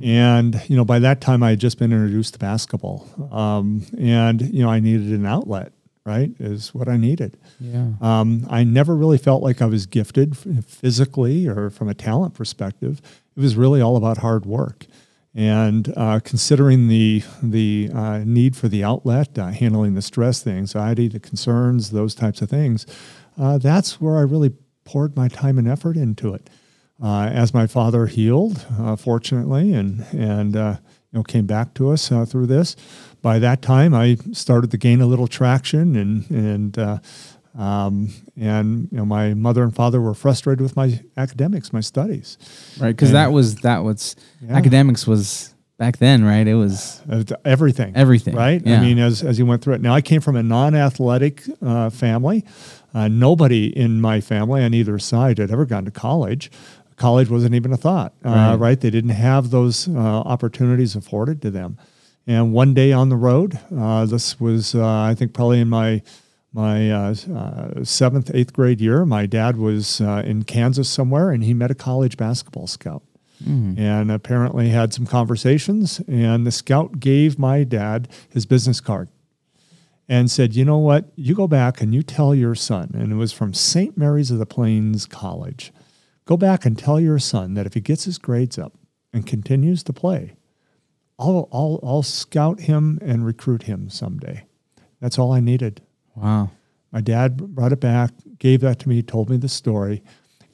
And 0.01 0.61
you 0.67 0.75
know, 0.75 0.83
by 0.83 0.99
that 0.99 1.21
time, 1.21 1.43
I 1.43 1.51
had 1.51 1.59
just 1.59 1.77
been 1.77 1.93
introduced 1.93 2.33
to 2.33 2.39
basketball, 2.39 3.07
um, 3.31 3.85
and 3.97 4.41
you 4.41 4.61
know, 4.61 4.69
I 4.69 4.81
needed 4.81 5.11
an 5.11 5.25
outlet. 5.25 5.71
Right, 6.07 6.31
is 6.39 6.73
what 6.73 6.87
I 6.87 6.95
needed. 6.95 7.37
yeah. 7.59 7.89
Um, 7.99 8.47
I 8.49 8.63
never 8.63 8.95
really 8.95 9.17
felt 9.17 9.43
like 9.43 9.61
I 9.61 9.65
was 9.65 9.85
gifted 9.85 10.37
physically 10.65 11.47
or 11.47 11.69
from 11.69 11.89
a 11.89 11.93
talent 11.93 12.33
perspective. 12.33 13.01
It 13.35 13.41
was 13.41 13.57
really 13.57 13.81
all 13.81 13.97
about 13.97 14.19
hard 14.19 14.45
work. 14.45 14.85
And 15.35 15.93
uh, 15.97 16.21
considering 16.23 16.87
the 16.87 17.23
the 17.43 17.91
uh, 17.93 18.19
need 18.19 18.55
for 18.55 18.69
the 18.69 18.83
outlet, 18.83 19.37
uh, 19.37 19.49
handling 19.49 19.95
the 19.95 20.01
stress, 20.01 20.41
the 20.41 20.51
anxiety, 20.51 21.09
the 21.09 21.19
concerns, 21.19 21.91
those 21.91 22.15
types 22.15 22.41
of 22.41 22.49
things, 22.49 22.87
uh, 23.37 23.57
that's 23.57 24.01
where 24.01 24.17
I 24.17 24.21
really 24.21 24.53
poured 24.85 25.15
my 25.15 25.27
time 25.27 25.57
and 25.57 25.67
effort 25.67 25.97
into 25.97 26.33
it. 26.33 26.49
Uh, 27.03 27.29
as 27.31 27.53
my 27.53 27.67
father 27.67 28.07
healed, 28.07 28.65
uh, 28.79 28.95
fortunately, 28.95 29.73
and 29.73 30.05
and 30.13 30.55
uh, 30.55 30.77
you 31.11 31.19
know 31.19 31.23
came 31.23 31.45
back 31.45 31.75
to 31.75 31.91
us 31.91 32.11
uh, 32.11 32.25
through 32.25 32.47
this. 32.47 32.75
By 33.27 33.39
that 33.39 33.61
time, 33.61 33.93
I 33.93 34.15
started 34.31 34.71
to 34.71 34.77
gain 34.77 35.01
a 35.01 35.05
little 35.05 35.27
traction, 35.27 35.97
and 35.97 36.31
and 36.31 36.79
uh, 36.79 36.99
um, 37.61 38.09
and 38.39 38.87
you 38.89 38.97
know 38.99 39.05
my 39.05 39.33
mother 39.33 39.63
and 39.63 39.75
father 39.75 39.99
were 39.99 40.13
frustrated 40.13 40.61
with 40.61 40.77
my 40.77 41.01
academics, 41.17 41.73
my 41.73 41.81
studies, 41.81 42.37
Right, 42.79 42.97
cuz 42.97 43.11
that 43.11 43.33
was 43.33 43.55
that 43.67 43.83
was 43.83 44.15
Yeah. 44.41 44.55
academics 44.55 45.05
was 45.05 45.53
back 45.77 45.97
then, 45.97 46.23
right? 46.23 46.47
It 46.47 46.53
was 46.55 47.01
uh, 47.11 47.25
everything, 47.43 47.91
everything. 47.97 48.33
right? 48.33 48.61
Yeah. 48.65 48.77
I 48.77 48.81
mean, 48.81 48.97
as 48.97 49.21
as 49.23 49.37
you 49.37 49.45
went 49.45 49.61
through 49.61 49.73
it. 49.73 49.81
Now, 49.81 49.93
I 49.93 49.99
came 50.01 50.21
from 50.21 50.37
a 50.37 50.43
non-athletic 50.43 51.43
uh, 51.61 51.89
family. 51.89 52.45
Uh, 52.95 53.09
nobody 53.09 53.65
in 53.77 53.99
my 53.99 54.21
family 54.21 54.63
on 54.63 54.73
either 54.73 54.97
side 54.99 55.37
had 55.37 55.51
ever 55.51 55.65
gone 55.65 55.83
to 55.83 55.91
college. 55.91 56.49
College 56.95 57.29
wasn't 57.29 57.55
even 57.55 57.73
a 57.73 57.77
thought, 57.77 58.13
uh, 58.23 58.29
Right. 58.29 58.55
right. 58.55 58.79
They 58.79 58.89
didn't 58.89 59.17
have 59.31 59.49
those 59.49 59.89
uh, 59.89 59.99
opportunities 60.33 60.95
afforded 60.95 61.41
to 61.41 61.51
them. 61.51 61.75
And 62.27 62.51
one 62.53 62.73
day 62.73 62.91
on 62.91 63.07
the 63.09 63.15
road, 63.15 63.57
uh, 63.75 64.05
this 64.05 64.37
was, 64.39 64.75
uh, 64.75 64.85
I 64.85 65.15
think, 65.15 65.33
probably 65.33 65.61
in 65.61 65.69
my 65.69 66.01
my 66.53 66.89
uh, 66.91 67.15
uh, 67.33 67.83
seventh, 67.83 68.31
eighth 68.33 68.51
grade 68.53 68.81
year. 68.81 69.05
My 69.05 69.25
dad 69.27 69.57
was 69.57 70.01
uh, 70.01 70.23
in 70.25 70.43
Kansas 70.43 70.89
somewhere, 70.89 71.29
and 71.29 71.43
he 71.43 71.53
met 71.53 71.71
a 71.71 71.75
college 71.75 72.17
basketball 72.17 72.67
scout 72.67 73.03
Mm-hmm. 73.45 73.79
and 73.79 74.11
apparently 74.11 74.69
had 74.69 74.95
some 74.95 75.05
conversations. 75.05 76.01
And 76.07 76.47
the 76.47 76.51
scout 76.51 76.99
gave 76.99 77.37
my 77.37 77.63
dad 77.63 78.07
his 78.27 78.47
business 78.47 78.81
card 78.81 79.09
and 80.09 80.31
said, 80.31 80.55
You 80.55 80.65
know 80.65 80.79
what? 80.79 81.11
You 81.15 81.35
go 81.35 81.47
back 81.47 81.79
and 81.79 81.93
you 81.93 82.01
tell 82.01 82.33
your 82.33 82.55
son, 82.55 82.89
and 82.95 83.11
it 83.11 83.15
was 83.15 83.31
from 83.33 83.53
St. 83.53 83.95
Mary's 83.95 84.31
of 84.31 84.39
the 84.39 84.47
Plains 84.47 85.05
College. 85.05 85.71
Go 86.25 86.35
back 86.35 86.65
and 86.65 86.79
tell 86.79 86.99
your 86.99 87.19
son 87.19 87.53
that 87.53 87.67
if 87.67 87.75
he 87.75 87.79
gets 87.79 88.05
his 88.05 88.17
grades 88.17 88.57
up 88.57 88.73
and 89.13 89.27
continues 89.27 89.83
to 89.83 89.93
play, 89.93 90.33
I'll, 91.19 91.47
I'll, 91.51 91.79
I'll 91.83 92.03
scout 92.03 92.61
him 92.61 92.99
and 93.01 93.25
recruit 93.25 93.63
him 93.63 93.89
someday. 93.89 94.45
That's 95.01 95.17
all 95.19 95.31
I 95.31 95.39
needed. 95.39 95.81
Wow. 96.15 96.51
My 96.91 97.01
dad 97.01 97.37
brought 97.55 97.71
it 97.73 97.79
back, 97.79 98.11
gave 98.39 98.61
that 98.61 98.79
to 98.79 98.89
me, 98.89 99.01
told 99.01 99.29
me 99.29 99.37
the 99.37 99.49
story. 99.49 100.03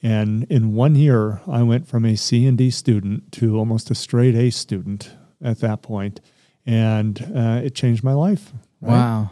And 0.02 0.44
in 0.50 0.74
one 0.74 0.96
year, 0.96 1.42
I 1.48 1.64
went 1.64 1.88
from 1.88 2.04
a 2.06 2.16
C 2.16 2.46
and 2.46 2.58
D 2.58 2.70
student 2.70 3.32
to 3.34 3.58
almost 3.58 3.90
a 3.92 3.96
straight 3.96 4.36
A 4.36 4.50
student 4.50 5.12
at 5.42 5.60
that 5.60 5.82
point, 5.82 6.20
and 6.66 7.22
uh, 7.36 7.62
it 7.64 7.76
changed 7.76 8.04
my 8.04 8.14
life. 8.14 8.52
right? 8.82 8.92
Wow. 8.92 9.32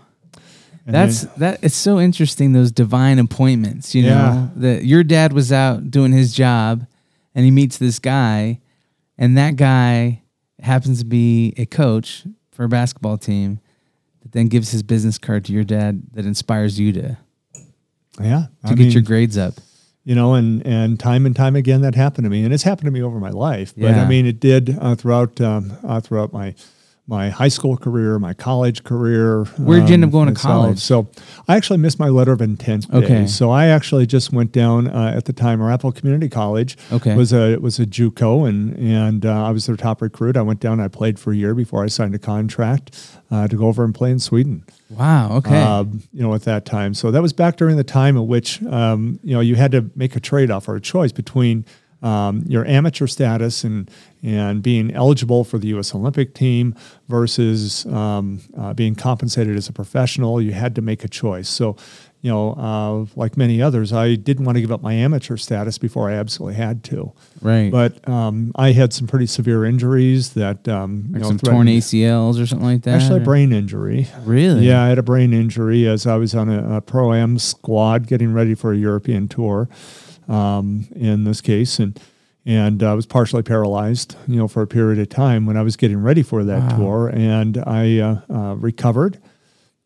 And 0.86 0.96
That's 0.96 1.22
then- 1.24 1.32
that. 1.38 1.60
It's 1.64 1.76
so 1.76 2.00
interesting 2.00 2.54
those 2.54 2.72
divine 2.72 3.20
appointments. 3.20 3.94
You 3.96 4.04
Yeah. 4.04 4.14
know 4.16 4.52
that 4.58 4.86
your 4.86 5.04
dad 5.04 5.34
was 5.34 5.52
out 5.52 5.92
doing 5.92 6.12
his 6.14 6.34
job, 6.34 6.86
and 7.36 7.44
he 7.46 7.52
meets 7.52 7.78
this 7.78 8.00
guy, 8.00 8.60
and 9.18 9.38
that 9.38 9.58
guy 9.58 10.21
happens 10.62 11.00
to 11.00 11.06
be 11.06 11.54
a 11.58 11.66
coach 11.66 12.24
for 12.52 12.64
a 12.64 12.70
basketball 12.70 13.18
team, 13.18 13.60
that 14.22 14.32
then 14.32 14.48
gives 14.48 14.72
his 14.72 14.84
business 14.84 15.18
card 15.18 15.46
to 15.46 15.54
your 15.54 15.64
dad 15.64 16.04
that 16.14 16.26
inspires 16.26 16.80
you 16.80 16.94
to 16.94 17.18
yeah, 18.20 18.48
to 18.66 18.72
I 18.72 18.74
get 18.76 18.94
your 18.94 19.04
grades 19.04 19.38
up. 19.38 19.56
you 20.04 20.16
know, 20.16 20.34
and 20.34 20.66
and 20.66 21.00
time 21.00 21.26
and 21.26 21.36
time 21.36 21.56
again 21.56 21.82
that 21.82 21.96
happened 21.96 22.26
to 22.26 22.30
me, 22.30 22.44
and 22.44 22.54
it's 22.54 22.64
happened 22.64 22.86
to 22.86 22.92
me 22.92 23.02
over 23.02 23.20
my 23.20 23.30
life. 23.30 23.74
But 23.76 23.92
Yeah. 23.92 24.04
I 24.04 24.08
mean, 24.08 24.26
it 24.26 24.40
did 24.40 24.78
uh, 24.80 24.96
throughout 24.96 25.40
um, 25.42 25.74
uh, 25.84 26.02
throughout 26.02 26.34
my 26.34 26.56
my 27.12 27.30
high 27.30 27.50
school 27.50 27.76
career, 27.76 28.18
my 28.18 28.34
college 28.34 28.86
career. 28.86 29.44
Where'd 29.58 29.90
you 29.90 29.96
end 29.96 30.06
up 30.06 30.12
going 30.12 30.34
to 30.34 30.42
college? 30.42 30.80
So 30.80 31.10
I 31.46 31.58
actually 31.58 31.78
missed 31.78 32.00
my 32.00 32.08
letter 32.08 32.32
of 32.32 32.42
intent. 32.42 32.88
Okay. 32.92 33.28
So 33.28 33.52
I 33.52 33.68
actually 33.68 34.06
just 34.06 34.32
went 34.32 34.54
down 34.54 34.88
uh, 34.88 35.14
at 35.14 35.26
the 35.26 35.34
time 35.34 35.62
Arapahoe 35.62 35.92
Community 35.92 36.30
College. 36.30 36.78
Okay. 36.90 37.14
Was 37.14 37.34
a 37.34 37.58
was 37.58 37.80
a 37.80 37.86
JUCO 37.86 38.48
and 38.48 38.78
and 38.78 39.26
uh, 39.26 39.46
I 39.46 39.52
was 39.52 39.66
their 39.66 39.76
top 39.76 40.02
recruit. 40.02 40.38
I 40.38 40.42
went 40.42 40.62
down. 40.62 40.80
I 40.80 40.88
played 40.88 41.20
for 41.20 41.34
a 41.34 41.36
year 41.36 41.54
before 41.54 41.84
I 41.84 41.88
signed 41.88 42.16
a 42.16 42.20
contract 42.20 42.98
uh, 43.30 43.48
to 43.50 43.58
go 43.58 43.68
over 43.68 43.84
and 43.84 43.94
play 43.94 44.12
in 44.12 44.20
Sweden. 44.20 44.64
Wow. 44.90 45.38
Okay. 45.38 45.62
Um, 45.62 46.04
you 46.14 46.22
know, 46.22 46.34
at 46.34 46.44
that 46.44 46.66
time. 46.66 46.94
So 46.94 47.12
that 47.12 47.22
was 47.22 47.34
back 47.34 47.58
during 47.58 47.76
the 47.76 47.84
time 47.84 48.18
at 48.18 48.26
which, 48.26 48.64
um, 48.64 49.20
you 49.22 49.34
know, 49.34 49.42
you 49.42 49.56
had 49.56 49.72
to 49.72 49.90
make 49.96 50.16
a 50.16 50.20
trade 50.22 50.50
off 50.50 50.68
or 50.70 50.76
a 50.76 50.82
choice 50.82 51.12
between 51.12 51.66
um, 52.02 52.44
your 52.48 52.66
amateur 52.66 53.08
status 53.08 53.64
and 53.64 53.90
and 54.24 54.62
being 54.62 54.94
eligible 54.94 55.44
for 55.44 55.58
the 55.58 55.68
U.S. 55.70 55.96
Olympic 55.96 56.36
team 56.36 56.76
versus 57.08 57.86
um, 57.88 58.40
uh, 58.58 58.74
being 58.74 58.94
compensated 58.94 59.56
as 59.56 59.68
a 59.68 59.74
professional. 59.74 60.42
You 60.42 60.52
had 60.52 60.76
to 60.76 60.82
make 60.82 61.04
a 61.04 61.08
choice. 61.08 61.50
So, 61.50 61.76
you 62.22 62.30
know, 62.30 62.52
uh, 62.52 63.20
like 63.20 63.36
many 63.36 63.64
others, 63.64 63.92
I 63.92 64.14
didn't 64.14 64.46
want 64.46 64.58
to 64.58 64.62
give 64.62 64.72
up 64.72 64.84
my 64.84 64.94
amateur 64.94 65.38
status 65.38 65.80
before 65.80 66.08
I 66.08 66.14
absolutely 66.14 66.54
had 66.54 66.84
to. 66.86 67.14
right. 67.42 67.72
But 67.72 68.08
um, 68.08 68.52
I 68.56 68.74
had 68.74 68.94
some 68.94 69.08
pretty 69.08 69.26
severe 69.26 69.66
injuries 69.66 70.34
that 70.34 70.68
um, 70.68 71.06
you 71.14 71.20
know, 71.20 71.28
some 71.28 71.40
torn 71.40 71.66
ACLs 71.66 72.40
or 72.40 72.46
something 72.46 72.68
like 72.68 72.84
that. 72.84 73.02
Actually, 73.02 73.20
a 73.20 73.22
or- 73.22 73.26
brain 73.26 73.52
injury. 73.52 74.08
Really? 74.24 74.68
Yeah, 74.68 74.84
I 74.84 74.90
had 74.90 75.00
a 75.00 75.04
brain 75.04 75.34
injury 75.34 75.88
as 75.88 76.06
I 76.06 76.16
was 76.16 76.36
on 76.36 76.48
a, 76.48 76.78
a 76.78 76.82
pro 76.82 77.12
am 77.12 77.40
squad 77.40 78.06
getting 78.06 78.34
ready 78.34 78.54
for 78.54 78.72
a 78.72 78.78
European 78.78 79.28
tour. 79.28 79.68
Um, 80.28 80.88
in 80.96 81.24
this 81.24 81.42
case, 81.42 81.80
and 81.80 82.00
and 82.46 82.82
I 82.82 82.94
was 82.96 83.06
partially 83.06 83.44
paralyzed, 83.44 84.16
you 84.28 84.36
know, 84.38 84.48
for 84.48 84.62
a 84.64 84.68
period 84.68 85.00
of 85.00 85.10
time 85.10 85.46
when 85.46 85.58
I 85.58 85.62
was 85.62 85.76
getting 85.76 86.02
ready 86.02 86.24
for 86.24 86.44
that 86.44 86.72
Wow. 86.72 86.78
tour, 86.78 87.08
and 87.10 87.58
I 87.58 88.00
uh, 88.00 88.22
uh, 88.30 88.56
recovered. 88.56 89.20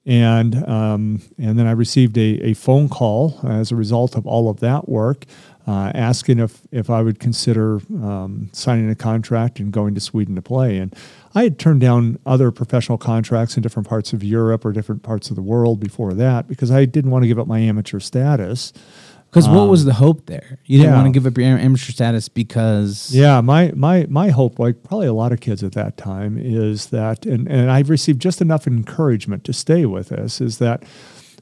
And 0.07 0.63
um, 0.69 1.21
and 1.39 1.57
then 1.57 1.65
I 1.65 1.71
received 1.71 2.15
a, 2.17 2.39
a 2.43 2.53
phone 2.53 2.89
call 2.89 3.39
as 3.43 3.71
a 3.71 3.75
result 3.75 4.15
of 4.15 4.27
all 4.27 4.49
of 4.49 4.59
that 4.59 4.87
work, 4.87 5.25
uh, 5.65 5.91
asking 5.95 6.37
if 6.37 6.61
if 6.71 6.91
I 6.91 7.01
would 7.01 7.19
consider 7.19 7.79
um, 7.89 8.49
signing 8.53 8.87
a 8.91 8.95
contract 8.95 9.59
and 9.59 9.71
going 9.73 9.95
to 9.95 9.99
Sweden 10.01 10.35
to 10.35 10.43
play. 10.43 10.77
And 10.77 10.95
I 11.33 11.41
had 11.41 11.57
turned 11.57 11.81
down 11.81 12.19
other 12.23 12.51
professional 12.51 12.99
contracts 12.99 13.57
in 13.57 13.63
different 13.63 13.89
parts 13.89 14.13
of 14.13 14.23
Europe 14.23 14.63
or 14.63 14.71
different 14.71 15.01
parts 15.01 15.31
of 15.31 15.35
the 15.35 15.41
world 15.41 15.79
before 15.79 16.13
that 16.13 16.47
because 16.47 16.69
I 16.69 16.85
didn't 16.85 17.09
want 17.09 17.23
to 17.23 17.27
give 17.27 17.39
up 17.39 17.47
my 17.47 17.59
amateur 17.59 17.99
status. 17.99 18.73
Because 19.35 19.49
what 19.49 19.67
was 19.69 19.83
the 19.83 19.93
hope 19.95 20.27
there? 20.27 20.59
You 20.65 20.77
didn't 20.77 20.93
Um, 20.93 20.93
yeah. 20.97 21.03
want 21.03 21.13
to 21.13 21.19
give 21.19 21.27
up 21.27 21.37
your 21.37 21.57
amateur 21.57 21.91
status 21.91 22.29
because 22.29 23.13
Yeah, 23.13 23.41
my 23.41 23.73
my 23.75 24.05
my 24.09 24.29
hope, 24.29 24.59
like 24.59 24.81
probably 24.83 25.07
a 25.07 25.13
lot 25.13 25.33
of 25.33 25.41
kids 25.41 25.61
at 25.61 25.73
that 25.73 25.97
time, 25.97 26.37
is 26.41 26.87
that, 26.87 27.25
and 27.25 27.45
and 27.49 27.69
I've 27.69 27.89
received 27.89 28.21
just 28.21 28.39
enough 28.41 28.65
encouragement 28.65 29.43
to 29.43 29.51
stay 29.53 29.85
with 29.85 30.07
this, 30.09 30.39
is 30.39 30.57
that 30.59 30.83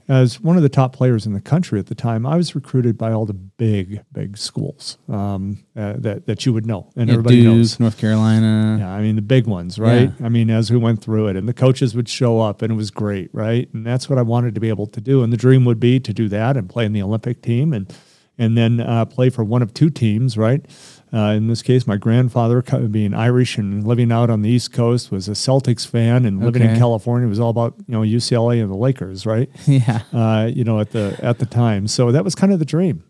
as 0.07 0.41
one 0.41 0.57
of 0.57 0.63
the 0.63 0.69
top 0.69 0.93
players 0.93 1.25
in 1.25 1.33
the 1.33 1.41
country 1.41 1.79
at 1.79 1.87
the 1.87 1.95
time, 1.95 2.25
I 2.25 2.35
was 2.35 2.55
recruited 2.55 2.97
by 2.97 3.11
all 3.11 3.25
the 3.25 3.33
big 3.33 4.03
big 4.11 4.37
schools 4.37 4.97
um, 5.07 5.63
uh, 5.75 5.93
that 5.97 6.25
that 6.27 6.45
you 6.45 6.53
would 6.53 6.65
know 6.65 6.91
and 6.95 7.07
yeah, 7.07 7.13
everybody 7.13 7.41
Duke, 7.41 7.55
knows. 7.55 7.79
North 7.79 7.97
Carolina. 7.97 8.77
Yeah, 8.79 8.91
I 8.91 9.01
mean 9.01 9.15
the 9.15 9.21
big 9.21 9.47
ones, 9.47 9.79
right? 9.79 10.11
I 10.21 10.29
mean, 10.29 10.49
as 10.49 10.71
we 10.71 10.77
went 10.77 11.01
through 11.01 11.27
it, 11.27 11.35
and 11.35 11.47
the 11.47 11.53
coaches 11.53 11.95
would 11.95 12.09
show 12.09 12.39
up, 12.39 12.61
and 12.61 12.71
it 12.71 12.75
was 12.75 12.91
great, 12.91 13.29
right? 13.33 13.69
And 13.73 13.85
that's 13.85 14.09
what 14.09 14.19
I 14.19 14.23
wanted 14.23 14.55
to 14.55 14.61
be 14.61 14.69
able 14.69 14.87
to 14.87 15.01
do. 15.01 15.23
And 15.23 15.31
the 15.31 15.37
dream 15.37 15.65
would 15.65 15.79
be 15.79 15.99
to 15.99 16.13
do 16.13 16.27
that 16.29 16.57
and 16.57 16.69
play 16.69 16.85
in 16.85 16.93
the 16.93 17.01
Olympic 17.01 17.41
team, 17.41 17.73
and 17.73 17.93
and 18.37 18.57
then 18.57 18.79
uh, 18.79 19.05
play 19.05 19.29
for 19.29 19.43
one 19.43 19.61
of 19.61 19.73
two 19.73 19.89
teams, 19.89 20.37
right? 20.37 20.65
Uh, 21.13 21.33
in 21.33 21.47
this 21.47 21.61
case, 21.61 21.85
my 21.85 21.95
grandfather, 21.97 22.61
being 22.89 23.13
Irish 23.13 23.57
and 23.59 23.85
living 23.85 24.11
out 24.11 24.31
on 24.31 24.41
the 24.41 24.49
East 24.49 24.73
Coast, 24.73 25.11
was 25.11 25.27
a 25.27 25.33
Celtics 25.33 25.85
fan, 25.85 26.25
and 26.25 26.43
living 26.43 26.63
in 26.63 26.69
Okay. 26.71 26.79
California 26.79 27.27
was 27.29 27.39
all 27.39 27.51
about 27.51 27.75
you 27.87 27.93
know 27.93 28.01
UCLA 28.01 28.61
and 28.61 28.71
the 28.71 28.75
Lakers, 28.75 29.25
right? 29.25 29.49
Yeah. 29.67 30.01
uh, 30.11 30.49
you 30.51 30.63
know, 30.63 30.79
at 30.79 30.91
the 30.91 31.15
at 31.21 31.37
the 31.37 31.45
time. 31.45 31.87
So 31.87 32.11
that 32.11 32.23
was 32.23 32.33
kind 32.33 32.51
of 32.51 32.57
the 32.59 32.65
dream. 32.65 33.03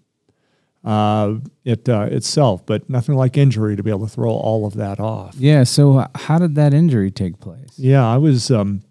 Uh, 0.83 1.35
it 1.63 1.87
uh, 1.87 2.09
itself, 2.11 2.65
but 2.65 2.89
nothing 2.89 3.15
like 3.15 3.37
injury 3.37 3.77
to 3.77 3.83
be 3.83 3.89
able 3.89 4.05
to 4.05 4.13
throw 4.13 4.31
all 4.31 4.65
of 4.65 4.73
that 4.73 4.99
off. 4.99 5.33
Yeah. 5.37 5.63
So 5.63 6.05
how 6.15 6.39
did 6.39 6.55
that 6.55 6.73
injury 6.73 7.09
take 7.09 7.39
place? 7.39 7.69
Yeah, 7.77 8.05
I 8.05 8.17
was 8.17 8.51
um, 8.51 8.81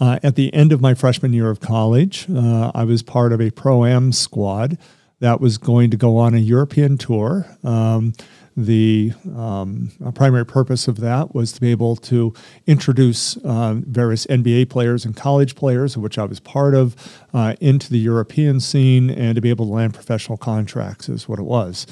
uh, 0.00 0.18
at 0.22 0.34
the 0.34 0.52
end 0.54 0.72
of 0.72 0.80
my 0.80 0.94
freshman 0.94 1.34
year 1.34 1.50
of 1.50 1.60
college. 1.60 2.26
Uh, 2.34 2.72
I 2.74 2.84
was 2.84 3.02
part 3.02 3.34
of 3.34 3.40
a 3.42 3.50
pro 3.50 3.84
am 3.84 4.12
squad 4.12 4.78
that 5.20 5.40
was 5.40 5.58
going 5.58 5.90
to 5.90 5.96
go 5.96 6.16
on 6.16 6.34
a 6.34 6.38
European 6.38 6.98
tour. 6.98 7.46
Um, 7.64 8.12
the 8.56 9.12
um, 9.36 9.92
primary 10.16 10.44
purpose 10.44 10.88
of 10.88 10.98
that 10.98 11.32
was 11.32 11.52
to 11.52 11.60
be 11.60 11.70
able 11.70 11.94
to 11.94 12.34
introduce 12.66 13.36
uh, 13.38 13.74
various 13.86 14.26
NBA 14.26 14.68
players 14.68 15.04
and 15.04 15.14
college 15.14 15.54
players, 15.54 15.96
which 15.96 16.18
I 16.18 16.24
was 16.24 16.40
part 16.40 16.74
of, 16.74 16.96
uh, 17.32 17.54
into 17.60 17.88
the 17.88 18.00
European 18.00 18.58
scene 18.58 19.10
and 19.10 19.36
to 19.36 19.40
be 19.40 19.50
able 19.50 19.66
to 19.66 19.72
land 19.72 19.94
professional 19.94 20.38
contracts, 20.38 21.08
is 21.08 21.28
what 21.28 21.38
it 21.38 21.44
was. 21.44 21.86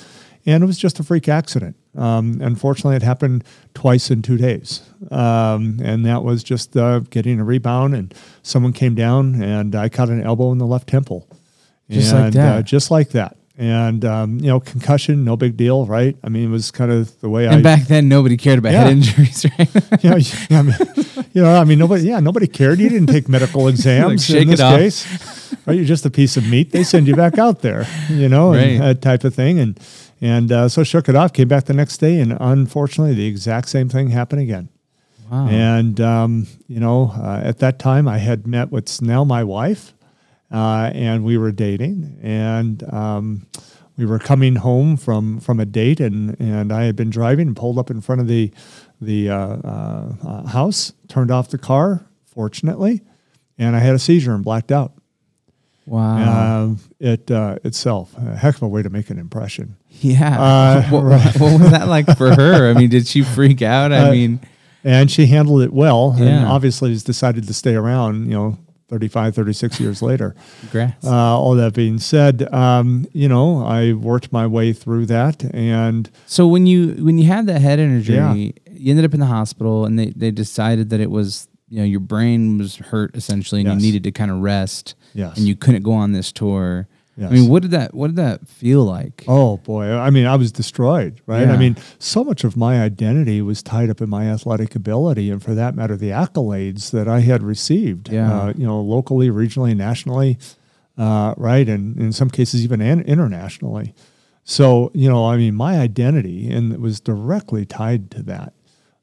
And 0.45 0.63
it 0.63 0.67
was 0.67 0.79
just 0.79 0.99
a 0.99 1.05
freak 1.05 1.29
accident. 1.29 1.77
Um, 1.97 2.41
unfortunately, 2.41 2.97
it 2.97 3.03
happened 3.03 3.45
twice 3.75 4.11
in 4.11 4.23
two 4.23 4.37
days. 4.37 4.83
Um, 5.11 5.81
and 5.83 6.05
that 6.05 6.25
was 6.25 6.43
just 6.43 6.77
uh, 6.77 7.01
getting 7.01 7.39
a 7.39 7.45
rebound, 7.45 7.95
and 7.95 8.13
someone 8.43 8.73
came 8.73 8.97
down, 8.97 9.41
and 9.41 9.75
I 9.75 9.89
caught 9.89 10.09
an 10.09 10.23
elbow 10.23 10.51
in 10.51 10.59
the 10.59 10.67
left 10.67 10.89
temple. 10.89 11.29
Just 11.91 12.13
like 12.13 12.25
And, 12.25 12.33
that. 12.35 12.57
Uh, 12.59 12.63
just 12.63 12.91
like 12.91 13.11
that. 13.11 13.37
And, 13.59 14.05
um, 14.05 14.39
you 14.41 14.49
know, 14.49 14.61
concussion, 14.61 15.25
no 15.25 15.35
big 15.35 15.57
deal, 15.57 15.87
right? 15.87 16.15
I 16.23 16.29
mean, 16.29 16.45
it 16.45 16.51
was 16.51 16.71
kind 16.71 16.91
of 16.93 17.19
the 17.21 17.31
way 17.31 17.49
I. 17.49 17.55
And 17.55 17.63
back 17.63 17.85
then, 17.87 18.07
nobody 18.07 18.37
cared 18.37 18.59
about 18.59 18.73
head 18.75 18.89
injuries, 18.89 19.47
right? 19.59 19.75
you 20.05 20.11
know, 20.11 20.17
yeah, 20.51 20.59
I 20.59 20.63
mean, 20.63 20.77
you 21.33 21.43
know, 21.43 21.57
I 21.57 21.65
mean, 21.65 21.79
nobody, 21.79 22.03
yeah, 22.05 22.21
nobody 22.21 22.49
cared. 22.49 22.81
You 22.81 22.91
didn't 22.91 23.07
take 23.07 23.29
medical 23.31 23.67
exams 23.73 24.27
shake 24.27 24.43
in 24.43 24.49
it 24.49 24.51
this 24.53 24.61
off. 24.61 24.79
case, 24.79 25.57
right? 25.65 25.75
You're 25.75 25.87
just 25.87 26.05
a 26.05 26.11
piece 26.11 26.37
of 26.37 26.47
meat. 26.47 26.71
They 26.73 26.85
send 26.85 27.09
you 27.09 27.17
back 27.17 27.39
out 27.39 27.63
there, 27.63 27.87
you 28.11 28.29
know, 28.29 28.53
and 28.53 28.79
Right. 28.81 28.87
that 28.89 29.01
type 29.01 29.25
of 29.25 29.35
thing. 29.35 29.59
And 29.59 29.81
and 30.21 30.53
uh, 30.53 30.69
so 30.69 30.83
shook 30.85 31.09
it 31.09 31.15
off. 31.15 31.33
Came 31.33 31.49
back 31.49 31.65
the 31.65 31.73
next 31.75 31.97
day, 31.99 32.21
and 32.21 32.37
unfortunately, 32.39 33.15
the 33.15 33.27
exact 33.27 33.71
same 33.71 33.89
thing 33.89 34.11
happened 34.11 34.43
again. 34.43 34.69
Wow. 35.31 35.49
And 35.49 35.99
um, 36.01 36.47
you 36.69 36.79
know, 36.81 37.13
uh, 37.17 37.41
at 37.43 37.59
that 37.61 37.79
time, 37.79 38.07
I 38.07 38.19
had 38.19 38.47
met 38.47 38.71
what's 38.71 39.01
now 39.01 39.25
my 39.25 39.43
wife, 39.45 39.95
uh, 40.53 40.91
and 40.95 41.25
we 41.25 41.37
were 41.39 41.53
dating, 41.53 42.19
and 42.23 42.83
um, 42.93 43.47
we 43.97 44.07
were 44.07 44.19
coming 44.19 44.57
home 44.57 44.97
from 44.97 45.41
from 45.41 45.59
a 45.61 45.65
date, 45.67 46.01
and 46.01 46.39
and 46.41 46.73
I 46.73 46.85
had 46.85 46.97
been 46.97 47.11
driving 47.11 47.49
and 47.49 47.57
pulled 47.57 47.79
up 47.79 47.91
in 47.91 48.01
front 48.01 48.21
of 48.21 48.29
the 48.29 48.53
the 49.01 49.29
uh, 49.31 49.37
uh, 49.39 50.13
uh, 50.25 50.47
house, 50.47 50.93
turned 51.09 51.31
off 51.31 51.49
the 51.51 51.59
car, 51.59 52.07
fortunately, 52.27 53.03
and 53.59 53.75
I 53.77 53.81
had 53.81 53.95
a 53.95 53.99
seizure 53.99 54.35
and 54.35 54.43
blacked 54.45 54.71
out. 54.73 54.93
wow. 55.87 56.63
Um, 56.65 56.79
it 57.01 57.31
uh, 57.31 57.59
itself, 57.65 58.15
a 58.17 58.37
heck 58.37 58.57
of 58.57 58.63
a 58.63 58.69
way 58.69 58.83
to 58.83 58.91
make 58.91 59.11
an 59.11 59.19
impression. 59.19 59.77
yeah. 60.01 60.41
uh, 60.41 60.83
what, 60.91 61.03
right. 61.03 61.41
what 61.41 61.61
was 61.61 61.71
that 61.71 61.89
like 61.89 62.17
for 62.17 62.35
her? 62.35 62.71
I 62.71 62.75
mean, 62.75 62.89
did 62.91 63.07
she 63.07 63.23
freak 63.23 63.63
out? 63.63 63.93
I 63.93 64.09
Uh, 64.09 64.11
mean, 64.13 64.41
and 64.85 65.11
she 65.11 65.27
handled 65.27 65.63
it 65.63 65.73
well 65.73 66.13
and 66.17 66.47
obviously 66.47 66.91
has 66.91 67.03
decided 67.03 67.47
to 67.49 67.53
stay 67.55 67.75
around 67.75 68.27
you 68.27 68.35
know 68.35 68.59
35 68.89 69.35
36 69.35 69.81
years 69.81 70.01
later 70.03 70.35
congrats. 70.61 71.05
uh, 71.05 71.11
all 71.13 71.55
that 71.57 71.75
being 71.75 71.99
said 71.99 72.53
um, 72.55 73.07
you 73.13 73.29
know 73.29 73.65
i 73.67 73.93
worked 73.93 74.33
my 74.33 74.47
way 74.47 74.73
through 74.73 75.07
that 75.07 75.43
and 75.55 76.09
So 76.27 76.47
when 76.47 76.67
you 76.67 76.93
when 77.05 77.19
you 77.19 77.27
had 77.27 77.47
that 77.47 77.61
head 77.61 77.79
injury, 77.79 78.17
Yeah. 78.17 78.35
you 78.35 78.53
ended 78.91 79.05
up 79.05 79.15
in 79.15 79.21
the 79.21 79.27
hospital, 79.27 79.85
and 79.87 79.99
they, 79.99 80.11
they 80.15 80.31
decided 80.31 80.91
that 80.91 81.01
it 81.01 81.11
was 81.11 81.49
you 81.69 81.79
know 81.79 81.85
your 81.85 82.01
brain 82.01 82.59
was 82.59 82.77
hurt 82.77 83.17
essentially, 83.17 83.61
and 83.63 83.69
Yes. 83.71 83.81
you 83.81 83.87
needed 83.87 84.05
to 84.05 84.13
kind 84.13 84.31
of 84.31 84.39
rest, 84.39 84.95
yes 85.15 85.37
and 85.37 85.47
you 85.49 85.57
couldn't 85.57 85.83
go 85.83 85.93
on 85.93 86.13
this 86.13 86.31
tour. 86.31 86.87
Yes. 87.17 87.31
I 87.31 87.35
mean, 87.35 87.49
what 87.49 87.63
did 87.63 87.71
that 87.73 87.95
what 87.95 88.09
did 88.09 88.17
that 88.17 88.47
feel 88.49 88.85
like? 88.85 89.25
oh 89.29 89.57
boy 89.59 89.91
i 89.93 90.11
mean 90.11 90.27
i 90.27 90.37
was 90.37 90.53
destroyed 90.53 91.21
right 91.27 91.47
Yeah. 91.47 91.55
i 91.55 91.57
mean 91.57 91.77
so 91.99 92.23
much 92.25 92.45
of 92.45 92.57
my 92.57 92.81
identity 92.83 93.41
was 93.43 93.63
tied 93.63 93.89
up 93.91 94.01
in 94.01 94.09
my 94.11 94.27
athletic 94.31 94.75
ability 94.77 95.31
and 95.31 95.43
for 95.43 95.55
that 95.55 95.75
matter 95.75 95.97
the 95.97 96.11
accolades 96.11 96.91
that 96.91 97.09
i 97.09 97.21
had 97.21 97.43
received 97.43 98.09
Yeah. 98.11 98.33
uh, 98.41 98.53
you 98.57 98.67
know 98.67 98.81
locally 98.81 99.29
regionally 99.31 99.75
nationally 99.77 100.39
uh, 100.99 101.35
right 101.37 101.69
and 101.69 101.97
in 101.99 102.13
some 102.13 102.31
cases 102.31 102.63
even 102.65 102.81
an- 102.81 103.03
internationally 103.03 103.95
So, 104.49 104.93
you 104.95 105.09
know, 105.11 105.27
I 105.27 105.37
mean, 105.37 105.55
my 105.57 105.81
identity 105.81 106.49
and 106.55 106.73
it 106.73 106.79
was 106.81 107.01
directly 107.01 107.67
tied 107.67 108.13
to 108.13 108.23
that. 108.33 108.53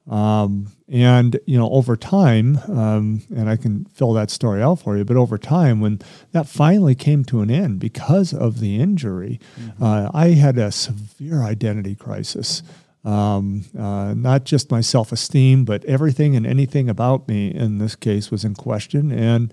Um, 0.08 0.72
and, 0.94 1.40
you 1.48 1.58
know, 1.58 1.72
over 1.72 1.98
time, 1.98 2.60
um, 2.70 3.24
and 3.36 3.50
I 3.50 3.56
can 3.56 3.86
fill 3.86 4.14
that 4.14 4.30
story 4.30 4.62
out 4.62 4.76
for 4.76 4.96
you, 4.96 5.04
but 5.04 5.18
over 5.18 5.40
time, 5.40 5.82
when 5.82 6.00
that 6.34 6.48
finally 6.48 6.94
came 6.94 7.26
to 7.26 7.42
an 7.42 7.50
end 7.50 7.80
because 7.80 8.32
of 8.32 8.60
the 8.60 8.80
injury, 8.80 9.40
uh, 9.82 10.12
I 10.14 10.30
had 10.30 10.60
a 10.60 10.72
severe 10.72 11.42
identity 11.42 11.96
crisis. 11.96 12.62
Um, 13.04 13.66
uh, 13.78 14.14
not 14.14 14.44
just 14.44 14.70
my 14.70 14.82
self 14.82 15.12
esteem, 15.12 15.66
but 15.66 15.84
everything 15.86 16.36
and 16.36 16.46
anything 16.46 16.88
about 16.90 17.28
me 17.28 17.48
in 17.48 17.80
this 17.80 17.96
case 17.96 18.30
was 18.30 18.46
in 18.46 18.54
question. 18.54 19.12
And, 19.12 19.52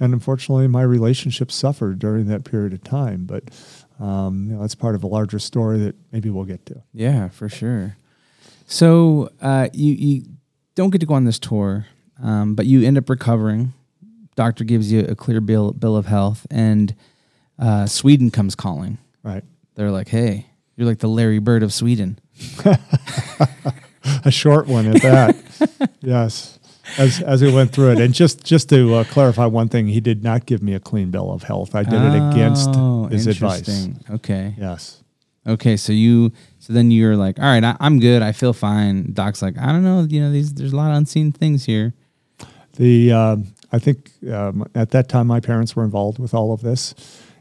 and 0.00 0.12
unfortunately, 0.12 0.66
my 0.66 0.82
relationship 0.82 1.52
suffered 1.52 2.00
during 2.00 2.26
that 2.26 2.42
period 2.42 2.72
of 2.72 2.82
time. 2.82 3.26
But 3.26 3.44
um, 4.00 4.48
you 4.48 4.54
know, 4.54 4.60
that's 4.60 4.74
part 4.74 4.96
of 4.96 5.04
a 5.04 5.06
larger 5.06 5.38
story 5.38 5.78
that 5.78 5.94
maybe 6.10 6.30
we'll 6.30 6.44
get 6.44 6.66
to. 6.66 6.82
Yeah, 6.92 7.28
for 7.28 7.48
sure. 7.48 7.96
So 8.66 9.30
uh, 9.40 9.68
you 9.72 9.94
you 9.94 10.24
don't 10.74 10.90
get 10.90 11.00
to 11.00 11.06
go 11.06 11.14
on 11.14 11.24
this 11.24 11.38
tour, 11.38 11.86
um, 12.22 12.54
but 12.54 12.66
you 12.66 12.86
end 12.86 12.98
up 12.98 13.08
recovering. 13.08 13.72
Doctor 14.36 14.64
gives 14.64 14.90
you 14.90 15.00
a 15.06 15.14
clear 15.14 15.40
bill 15.40 15.72
bill 15.72 15.96
of 15.96 16.06
health, 16.06 16.46
and 16.50 16.94
uh, 17.58 17.86
Sweden 17.86 18.30
comes 18.30 18.54
calling. 18.54 18.98
Right. 19.22 19.44
They're 19.74 19.90
like, 19.90 20.08
"Hey, 20.08 20.46
you're 20.76 20.86
like 20.86 20.98
the 21.00 21.08
Larry 21.08 21.38
Bird 21.38 21.62
of 21.62 21.72
Sweden." 21.72 22.18
a 24.24 24.30
short 24.30 24.66
one 24.66 24.86
at 24.86 25.02
that. 25.02 25.90
yes. 26.00 26.58
As, 26.98 27.20
as 27.22 27.40
we 27.40 27.52
went 27.52 27.70
through 27.72 27.92
it, 27.92 28.00
and 28.00 28.12
just 28.12 28.42
just 28.44 28.68
to 28.70 28.94
uh, 28.94 29.04
clarify 29.04 29.46
one 29.46 29.68
thing, 29.68 29.86
he 29.88 30.00
did 30.00 30.24
not 30.24 30.46
give 30.46 30.60
me 30.62 30.74
a 30.74 30.80
clean 30.80 31.10
bill 31.12 31.30
of 31.30 31.44
health. 31.44 31.74
I 31.74 31.84
did 31.84 32.00
it 32.02 32.32
against 32.32 32.70
Oh, 32.72 33.06
his 33.06 33.26
advice. 33.28 33.88
Okay. 34.10 34.54
Yes. 34.58 35.02
Okay. 35.46 35.76
So 35.76 35.92
you, 35.92 36.32
so 36.58 36.72
then 36.72 36.90
you're 36.90 37.16
like, 37.16 37.38
all 37.38 37.44
right, 37.46 37.64
I, 37.64 37.76
I'm 37.80 37.98
good. 38.00 38.22
I 38.22 38.32
feel 38.32 38.52
fine. 38.52 39.12
Doc's 39.12 39.40
like, 39.42 39.56
I 39.58 39.72
don't 39.72 39.82
know. 39.84 40.06
You 40.08 40.20
know, 40.20 40.30
these 40.32 40.52
there's 40.54 40.72
a 40.72 40.76
lot 40.76 40.90
of 40.90 40.96
unseen 40.96 41.32
things 41.32 41.64
here. 41.64 41.94
The 42.76 43.12
um, 43.12 43.46
I 43.72 43.78
think 43.78 44.10
um, 44.32 44.66
at 44.74 44.90
that 44.90 45.08
time 45.08 45.26
my 45.26 45.40
parents 45.40 45.74
were 45.76 45.84
involved 45.84 46.18
with 46.18 46.34
all 46.34 46.52
of 46.52 46.60
this, 46.60 46.94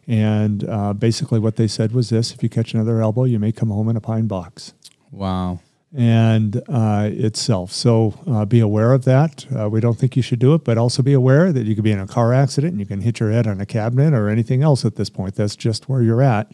and 0.07 0.67
uh, 0.67 0.93
basically 0.93 1.39
what 1.39 1.55
they 1.55 1.67
said 1.67 1.91
was 1.91 2.09
this: 2.09 2.33
if 2.33 2.41
you 2.43 2.49
catch 2.49 2.73
another 2.73 3.01
elbow, 3.01 3.25
you 3.25 3.39
may 3.39 3.51
come 3.51 3.69
home 3.69 3.89
in 3.89 3.95
a 3.95 4.01
pine 4.01 4.27
box. 4.27 4.73
Wow. 5.11 5.59
and 5.95 6.61
uh, 6.69 7.09
itself. 7.11 7.71
So 7.71 8.13
uh, 8.27 8.45
be 8.45 8.59
aware 8.59 8.93
of 8.93 9.05
that. 9.05 9.45
Uh, 9.55 9.69
we 9.69 9.79
don't 9.81 9.97
think 9.97 10.15
you 10.15 10.21
should 10.21 10.37
do 10.39 10.53
it, 10.53 10.63
but 10.63 10.77
also 10.77 11.01
be 11.01 11.13
aware 11.13 11.51
that 11.51 11.65
you 11.65 11.73
could 11.73 11.83
be 11.83 11.91
in 11.91 11.99
a 11.99 12.05
car 12.07 12.31
accident 12.33 12.73
and 12.73 12.79
you 12.79 12.85
can 12.85 13.01
hit 13.01 13.19
your 13.19 13.31
head 13.31 13.47
on 13.47 13.59
a 13.59 13.65
cabinet 13.65 14.13
or 14.13 14.29
anything 14.29 14.61
else 14.61 14.85
at 14.85 14.95
this 14.97 15.09
point. 15.09 15.33
That's 15.35 15.55
just 15.55 15.89
where 15.89 16.01
you're 16.03 16.21
at 16.21 16.51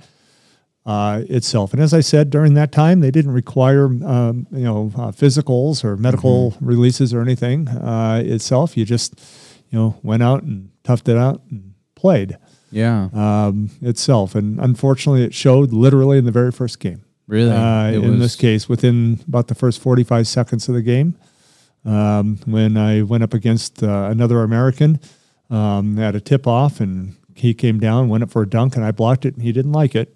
uh, 0.86 1.22
itself. 1.30 1.74
And 1.74 1.82
as 1.82 1.94
I 1.94 2.02
said, 2.02 2.30
during 2.30 2.54
that 2.56 2.72
time, 2.72 3.00
they 3.00 3.12
didn't 3.12 3.32
require 3.32 3.86
um, 3.86 4.48
you 4.52 4.64
know 4.66 4.92
uh, 4.96 5.12
physicals 5.12 5.84
or 5.84 5.98
medical 5.98 6.56
releases 6.62 7.14
or 7.14 7.22
anything 7.22 7.68
uh, 7.68 8.22
itself. 8.26 8.78
You 8.78 8.86
just 8.86 9.16
you 9.70 9.80
know 9.80 9.96
went 10.04 10.22
out 10.24 10.44
and 10.44 10.70
toughed 10.84 11.08
it 11.10 11.18
out 11.18 11.42
and 11.50 11.74
played 11.96 12.38
Yeah. 12.72 13.10
um, 13.14 13.72
itself. 13.82 14.36
And 14.36 14.60
unfortunately, 14.60 15.24
it 15.24 15.34
showed 15.34 15.74
literally 15.74 16.18
in 16.20 16.26
the 16.26 16.32
very 16.32 16.52
first 16.52 16.80
game 16.80 17.04
really. 17.28 17.52
uh, 17.52 17.88
in 17.92 18.12
was- 18.12 18.20
this 18.20 18.36
case 18.36 18.70
within 18.70 19.20
about 19.28 19.48
the 19.48 19.56
first 19.56 19.82
45 19.82 20.28
seconds 20.28 20.70
of 20.70 20.76
the 20.76 20.84
game 20.84 21.16
um, 21.84 22.38
when 22.46 22.78
I 22.78 23.02
went 23.02 23.24
up 23.24 23.34
against 23.34 23.82
uh, 23.84 24.08
another 24.12 24.44
American 24.44 25.00
um, 25.50 25.98
at 26.00 26.16
a 26.16 26.20
tip 26.20 26.46
off 26.48 26.80
and 26.80 27.16
he 27.36 27.54
came 27.54 27.80
down, 27.80 28.08
went 28.10 28.24
up 28.24 28.30
for 28.32 28.42
a 28.44 28.50
dunk, 28.50 28.76
and 28.76 28.86
I 28.86 28.92
blocked 28.92 29.26
it, 29.26 29.34
and 29.34 29.44
he 29.44 29.52
didn't 29.52 29.74
like 29.74 29.94
it. 29.96 30.15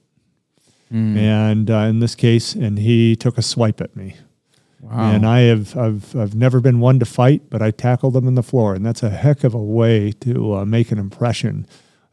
Mm. 0.91 1.17
And 1.17 1.71
uh, 1.71 1.77
in 1.79 1.99
this 1.99 2.15
case, 2.15 2.55
and 2.55 2.79
he 2.79 3.15
took 3.15 3.37
a 3.37 3.41
swipe 3.41 3.81
at 3.81 3.95
me. 3.95 4.15
Wow. 4.81 5.11
And 5.11 5.25
I 5.25 5.41
have 5.41 5.77
I've, 5.77 6.15
I've 6.15 6.35
never 6.35 6.61
been 6.61 6.79
one 6.79 6.99
to 6.99 7.05
fight, 7.05 7.49
but 7.49 7.61
I 7.61 7.71
tackled 7.71 8.15
him 8.15 8.27
on 8.27 8.35
the 8.35 8.43
floor, 8.43 8.73
and 8.73 8.85
that's 8.85 9.03
a 9.03 9.09
heck 9.09 9.43
of 9.43 9.53
a 9.53 9.61
way 9.61 10.11
to 10.21 10.55
uh, 10.55 10.65
make 10.65 10.91
an 10.91 10.97
impression 10.97 11.67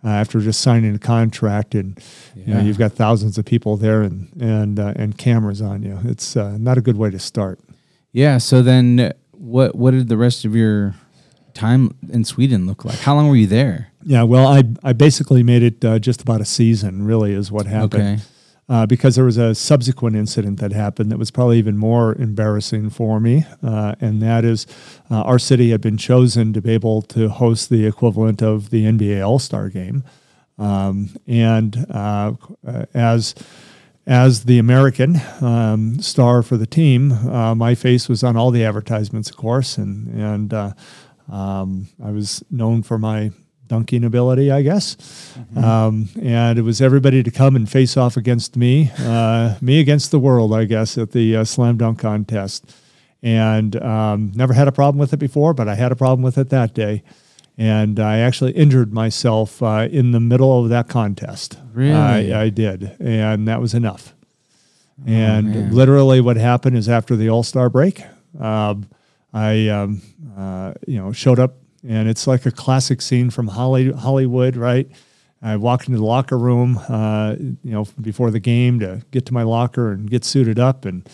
uh, 0.05 0.09
after 0.09 0.41
just 0.41 0.61
signing 0.61 0.95
a 0.95 0.99
contract, 0.99 1.75
and 1.75 1.99
you 2.35 2.53
know, 2.53 2.61
you've 2.61 2.79
got 2.79 2.93
thousands 2.93 3.39
of 3.39 3.45
people 3.45 3.77
there 3.77 4.03
and 4.03 4.31
and 4.41 4.79
uh, 4.79 4.93
and 4.97 5.17
cameras 5.17 5.63
on 5.63 5.83
you. 5.83 6.01
It's 6.05 6.37
uh, 6.37 6.59
not 6.59 6.77
a 6.77 6.81
good 6.81 6.97
way 6.97 7.11
to 7.11 7.19
start. 7.19 7.61
Yeah. 8.13 8.39
So 8.39 8.63
then, 8.63 9.13
what 9.31 9.75
what 9.75 9.93
did 9.93 10.09
the 10.09 10.17
rest 10.17 10.45
of 10.45 10.55
your 10.55 10.97
time 11.55 11.97
in 12.11 12.25
Sweden 12.25 12.67
look 12.67 12.85
like? 12.85 12.99
How 12.99 13.15
long 13.15 13.29
were 13.29 13.37
you 13.37 13.47
there? 13.47 13.93
Yeah, 14.05 14.25
well, 14.25 14.47
I 14.47 14.65
I 14.83 14.93
basically 14.93 15.43
made 15.43 15.63
it 15.63 15.85
uh, 15.85 15.99
just 15.99 16.21
about 16.21 16.41
a 16.41 16.45
season. 16.45 17.05
Really, 17.05 17.33
is 17.33 17.51
what 17.51 17.67
happened. 17.67 18.03
Okay. 18.03 18.23
Uh, 18.69 18.87
because 18.87 19.15
there 19.15 19.25
was 19.25 19.37
a 19.37 19.55
subsequent 19.55 20.17
incident 20.17 20.59
that 20.61 20.73
happened 20.73 21.11
that 21.11 21.19
was 21.19 21.31
probably 21.31 21.59
even 21.59 21.77
more 21.77 22.15
embarrassing 22.15 22.91
for 22.91 23.21
me. 23.21 23.45
Uh, 23.63 23.95
and 24.01 24.21
that 24.21 24.45
is, 24.45 24.67
uh, 25.11 25.23
our 25.23 25.39
city 25.39 25.71
had 25.71 25.81
been 25.81 25.97
chosen 25.97 26.53
to 26.53 26.61
be 26.61 26.73
able 26.73 27.03
to 27.03 27.29
host 27.29 27.71
the 27.71 27.87
equivalent 27.87 28.43
of 28.43 28.71
the 28.71 28.85
NBA 28.85 29.27
All 29.27 29.39
Star 29.39 29.69
game. 29.69 30.05
Um, 30.59 31.11
and 31.27 31.87
uh, 31.91 32.33
as 32.95 33.35
as 34.07 34.45
the 34.45 34.59
American 34.59 35.21
um, 35.41 36.01
star 36.01 36.43
for 36.43 36.57
the 36.57 36.67
team, 36.67 37.11
uh, 37.11 37.55
my 37.57 37.75
face 37.75 38.09
was 38.09 38.23
on 38.23 38.37
all 38.37 38.53
the 38.53 38.65
advertisements, 38.65 39.29
of 39.31 39.37
course, 39.37 39.77
and 39.77 40.09
and 40.19 40.55
uh, 40.55 40.73
um, 41.31 41.89
I 42.03 42.11
was 42.11 42.43
known 42.51 42.83
for 42.83 42.99
my 42.99 43.33
dunking 43.69 44.05
ability, 44.05 44.51
I 44.51 44.63
guess. 44.63 44.97
Um, 45.57 46.09
and 46.21 46.59
it 46.59 46.63
was 46.63 46.81
everybody 46.81 47.23
to 47.23 47.31
come 47.31 47.57
and 47.57 47.69
face 47.71 47.97
off 47.97 48.17
against 48.17 48.57
me, 48.57 48.91
uh, 48.99 49.57
me 49.61 49.81
against 49.81 50.11
the 50.11 50.19
world, 50.19 50.55
I 50.55 50.65
guess, 50.65 50.97
at 50.99 51.13
the 51.13 51.37
uh, 51.37 51.45
slam 51.45 51.77
dunk 51.77 51.99
contest. 51.99 52.75
And 53.23 53.77
um, 53.83 54.33
never 54.35 54.53
had 54.53 54.69
a 54.69 54.73
problem 54.73 54.99
with 54.99 55.13
it 55.13 55.19
before, 55.19 55.55
but 55.55 55.69
I 55.69 55.75
had 55.75 55.91
a 55.91 55.97
problem 55.97 56.23
with 56.23 56.39
it 56.39 56.51
that 56.51 56.75
day. 56.75 57.03
And 57.59 57.99
I 57.99 58.19
actually 58.19 58.53
injured 58.53 58.93
myself 58.93 59.63
uh, 59.63 59.89
in 59.91 60.13
the 60.13 60.21
middle 60.21 60.63
of 60.63 60.69
that 60.69 60.89
contest. 60.89 61.59
Really? 61.73 62.33
I, 62.33 62.43
I 62.43 62.49
did. 62.51 62.95
And 63.01 63.49
that 63.49 63.61
was 63.61 63.73
enough. 63.73 64.15
and 65.07 65.51
man. 65.51 65.75
literally, 65.75 66.21
what 66.21 66.37
happened 66.37 66.77
is 66.77 66.89
after 66.89 67.17
the 67.17 67.31
All 67.31 67.43
Star 67.43 67.71
break, 67.71 68.03
um, 68.39 68.89
I 69.33 69.69
um, 69.69 70.03
uh, 70.37 70.75
you 70.87 70.99
know 70.99 71.13
showed 71.13 71.39
up, 71.39 71.57
and 71.89 72.09
it's 72.09 72.27
like 72.27 72.45
a 72.47 72.51
classic 72.51 73.01
scene 73.01 73.31
from 73.31 73.49
Holly, 73.49 73.93
Hollywood, 73.93 74.57
right? 74.57 74.89
I 75.43 75.57
walked 75.57 75.87
into 75.87 75.99
the 75.99 76.05
locker 76.05 76.39
room, 76.39 76.79
uh, 76.89 77.37
you 77.39 77.71
know, 77.71 77.87
before 78.01 78.31
the 78.31 78.41
game 78.41 78.81
to 78.81 79.03
get 79.11 79.27
to 79.27 79.35
my 79.35 79.43
locker 79.43 79.93
and 79.93 80.11
get 80.11 80.25
suited 80.25 80.59
up, 80.59 80.85
and 80.85 81.09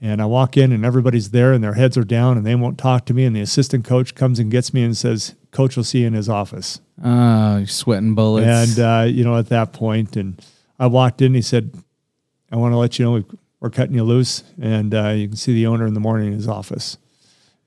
and 0.00 0.20
I 0.20 0.26
walk 0.26 0.56
in 0.56 0.70
and 0.72 0.84
everybody's 0.84 1.30
there 1.30 1.52
and 1.52 1.64
their 1.64 1.74
heads 1.74 1.96
are 1.96 2.04
down 2.04 2.36
and 2.36 2.44
they 2.46 2.54
won't 2.54 2.78
talk 2.78 3.04
to 3.06 3.14
me, 3.14 3.24
and 3.24 3.34
the 3.34 3.40
assistant 3.40 3.84
coach 3.84 4.14
comes 4.14 4.38
and 4.38 4.50
gets 4.50 4.72
me 4.74 4.82
and 4.82 4.96
says, 4.96 5.34
"Coach 5.50 5.76
will 5.76 5.84
see 5.84 6.00
you 6.00 6.06
in 6.06 6.12
his 6.14 6.28
office." 6.28 6.80
Oh, 7.02 7.58
you're 7.58 7.66
sweating 7.66 8.14
bullets. 8.14 8.46
And 8.78 8.78
uh, 8.78 9.04
you 9.06 9.24
know, 9.24 9.36
at 9.36 9.48
that 9.48 9.72
point, 9.72 10.16
and 10.16 10.40
I 10.78 10.86
walked 10.86 11.20
in. 11.20 11.34
He 11.34 11.42
said, 11.42 11.72
"I 12.52 12.56
want 12.56 12.72
to 12.72 12.76
let 12.78 12.98
you 12.98 13.04
know 13.04 13.12
we- 13.12 13.24
we're 13.60 13.70
cutting 13.70 13.94
you 13.94 14.04
loose, 14.04 14.44
and 14.60 14.94
uh, 14.94 15.08
you 15.08 15.26
can 15.28 15.36
see 15.36 15.54
the 15.54 15.66
owner 15.66 15.86
in 15.86 15.94
the 15.94 16.00
morning 16.00 16.28
in 16.28 16.34
his 16.34 16.48
office." 16.48 16.96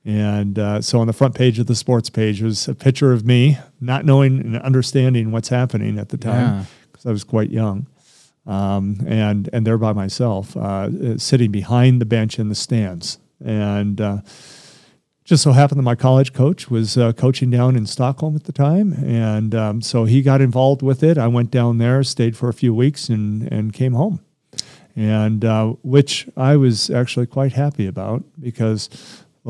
And 0.08 0.58
uh, 0.58 0.80
so, 0.80 1.00
on 1.00 1.06
the 1.06 1.12
front 1.12 1.34
page 1.34 1.58
of 1.58 1.66
the 1.66 1.74
sports 1.74 2.08
page 2.08 2.40
was 2.40 2.66
a 2.66 2.74
picture 2.74 3.12
of 3.12 3.26
me, 3.26 3.58
not 3.78 4.06
knowing 4.06 4.40
and 4.40 4.56
understanding 4.56 5.32
what's 5.32 5.50
happening 5.50 5.98
at 5.98 6.08
the 6.08 6.16
time, 6.16 6.66
because 6.90 7.04
I 7.04 7.10
was 7.10 7.24
quite 7.24 7.50
young, 7.50 7.86
um, 8.46 9.04
and 9.06 9.50
and 9.52 9.66
there 9.66 9.76
by 9.76 9.92
myself, 9.92 10.56
uh, 10.56 11.18
sitting 11.18 11.50
behind 11.50 12.00
the 12.00 12.06
bench 12.06 12.38
in 12.38 12.48
the 12.48 12.54
stands, 12.54 13.18
and. 13.44 14.00
Uh, 14.00 14.18
just 15.24 15.42
so 15.42 15.52
happened 15.52 15.78
that 15.78 15.82
my 15.82 15.94
college 15.94 16.32
coach 16.32 16.70
was 16.70 16.96
uh, 16.96 17.12
coaching 17.12 17.50
down 17.50 17.76
in 17.76 17.84
Stockholm 17.84 18.34
at 18.34 18.44
the 18.44 18.52
time, 18.52 18.94
and 19.04 19.54
um, 19.54 19.82
so 19.82 20.06
he 20.06 20.22
got 20.22 20.40
involved 20.40 20.80
with 20.80 21.02
it. 21.02 21.18
I 21.18 21.26
went 21.26 21.50
down 21.50 21.76
there, 21.76 22.02
stayed 22.02 22.34
for 22.34 22.48
a 22.48 22.54
few 22.54 22.74
weeks, 22.74 23.10
and 23.10 23.42
and 23.52 23.74
came 23.74 23.92
home, 23.92 24.20
and 24.96 25.44
uh, 25.44 25.74
which 25.82 26.30
I 26.34 26.56
was 26.56 26.88
actually 26.88 27.26
quite 27.26 27.52
happy 27.52 27.86
about 27.86 28.24
because 28.40 28.88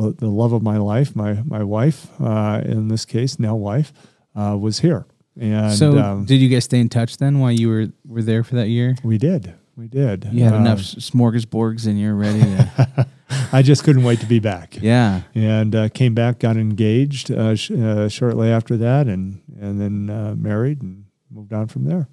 the 0.02 0.28
love 0.28 0.52
of 0.52 0.62
my 0.62 0.76
life, 0.78 1.14
my 1.16 1.42
my 1.44 1.62
wife, 1.62 2.08
uh, 2.20 2.60
in 2.64 2.88
this 2.88 3.04
case, 3.04 3.38
now 3.38 3.54
wife, 3.56 3.92
uh, 4.36 4.56
was 4.58 4.78
here, 4.80 5.06
and 5.38 5.72
so, 5.74 5.98
um, 5.98 6.24
did 6.24 6.36
you 6.40 6.48
guys 6.48 6.64
stay 6.64 6.80
in 6.80 6.88
touch 6.88 7.16
then 7.18 7.38
while 7.40 7.52
you 7.52 7.68
were 7.68 7.86
were 8.06 8.22
there 8.22 8.42
for 8.44 8.54
that 8.56 8.68
year? 8.68 8.96
we 9.02 9.18
did, 9.18 9.54
we 9.76 9.88
did. 9.88 10.28
You 10.32 10.44
had 10.44 10.54
Uh, 10.54 10.58
enough 10.58 10.80
smorgasbords 10.80 11.86
and 11.86 11.98
you're 11.98 12.14
ready 12.14 12.40
to. 12.40 13.06
I 13.52 13.60
just 13.62 13.84
couldn't 13.84 14.04
wait 14.04 14.20
to 14.20 14.26
be 14.26 14.38
back. 14.40 14.76
yeah. 14.80 15.22
and 15.34 15.74
uh, 15.74 15.88
came 15.90 16.14
back, 16.14 16.38
got 16.38 16.56
engaged 16.56 17.30
uh, 17.30 17.54
sh- 17.54 17.72
uh, 17.72 18.08
shortly 18.08 18.48
after 18.50 18.76
that, 18.78 19.06
and 19.06 19.40
and 19.60 19.80
then 19.80 20.08
uh, 20.10 20.34
married 20.36 20.80
and 20.82 21.04
moved 21.30 21.52
on 21.52 21.66
from 21.68 21.84
there. 21.84 22.08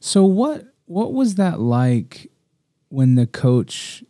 So 0.00 0.24
what 0.24 0.64
what 0.86 1.12
was 1.12 1.34
that 1.36 1.60
like 1.60 2.30
when 2.88 3.14
the 3.14 3.26
coach 3.26 4.02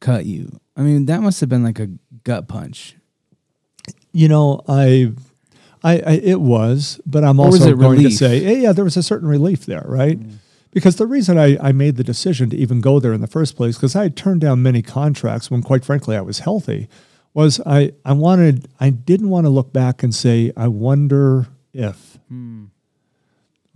cut 0.00 0.26
you? 0.26 0.60
I 0.76 0.82
mean, 0.82 1.06
that 1.06 1.22
must 1.22 1.40
have 1.40 1.48
been 1.48 1.62
like 1.64 1.78
a 1.80 1.88
gut 2.26 2.48
punch. 2.48 2.96
You 4.12 4.28
know, 4.28 4.60
I, 4.68 5.12
I, 5.82 5.92
I 6.00 6.12
it 6.22 6.40
was, 6.40 7.00
but 7.06 7.22
I'm 7.24 7.38
Or 7.38 7.46
also 7.46 7.74
going 7.74 7.98
relief? 7.98 8.10
to 8.10 8.16
say, 8.16 8.40
yeah, 8.40 8.62
yeah, 8.62 8.72
there 8.72 8.84
was 8.84 8.96
a 8.96 9.02
certain 9.02 9.28
relief 9.28 9.64
there, 9.64 9.84
right? 9.86 10.18
Mm. 10.18 10.38
Because 10.72 10.96
the 10.96 11.06
reason 11.06 11.38
I, 11.38 11.56
I 11.68 11.72
made 11.72 11.96
the 11.96 12.04
decision 12.04 12.50
to 12.50 12.56
even 12.56 12.80
go 12.82 12.98
there 13.00 13.14
in 13.14 13.22
the 13.22 13.26
first 13.26 13.56
place, 13.56 13.76
because 13.76 13.94
I 13.96 14.02
had 14.02 14.16
turned 14.16 14.40
down 14.42 14.62
many 14.62 14.82
contracts 14.82 15.50
when, 15.50 15.62
quite 15.62 15.84
frankly, 15.84 16.16
I 16.16 16.20
was 16.20 16.40
healthy, 16.40 16.88
was 17.32 17.60
I, 17.64 17.92
I 18.04 18.12
wanted, 18.12 18.68
I 18.80 18.90
didn't 18.90 19.30
want 19.30 19.46
to 19.46 19.50
look 19.50 19.72
back 19.72 20.02
and 20.02 20.14
say, 20.14 20.52
I 20.56 20.68
wonder 20.68 21.46
if, 21.72 22.18
hmm. 22.28 22.64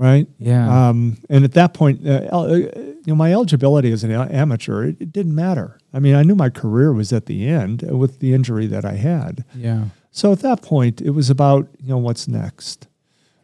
Right? 0.01 0.27
Yeah. 0.39 0.89
Um, 0.89 1.19
and 1.29 1.45
at 1.45 1.53
that 1.53 1.75
point, 1.75 2.07
uh, 2.09 2.27
el- 2.33 2.51
uh, 2.53 2.57
you 2.57 3.05
know, 3.07 3.15
my 3.15 3.33
eligibility 3.33 3.93
as 3.93 4.03
an 4.03 4.11
a- 4.13 4.33
amateur, 4.33 4.85
it, 4.87 4.97
it 4.99 5.13
didn't 5.13 5.35
matter. 5.35 5.79
I 5.93 5.99
mean, 5.99 6.15
I 6.15 6.23
knew 6.23 6.35
my 6.35 6.49
career 6.49 6.93
was 6.93 7.13
at 7.13 7.27
the 7.27 7.47
end 7.47 7.83
with 7.83 8.19
the 8.21 8.33
injury 8.33 8.67
that 8.67 8.85
I 8.85 8.95
had. 8.95 9.45
yeah. 9.55 9.85
So 10.11 10.33
at 10.33 10.41
that 10.41 10.61
point, 10.63 11.01
it 11.01 11.11
was 11.11 11.31
about 11.31 11.69
you 11.81 11.91
know 11.91 11.99
what's 11.99 12.27
next. 12.27 12.89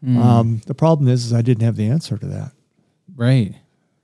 Mm. 0.04 0.16
Um, 0.16 0.60
the 0.66 0.74
problem 0.74 1.06
is, 1.08 1.26
is 1.26 1.32
I 1.32 1.40
didn't 1.40 1.62
have 1.62 1.76
the 1.76 1.86
answer 1.88 2.18
to 2.18 2.26
that. 2.26 2.52
right. 3.14 3.54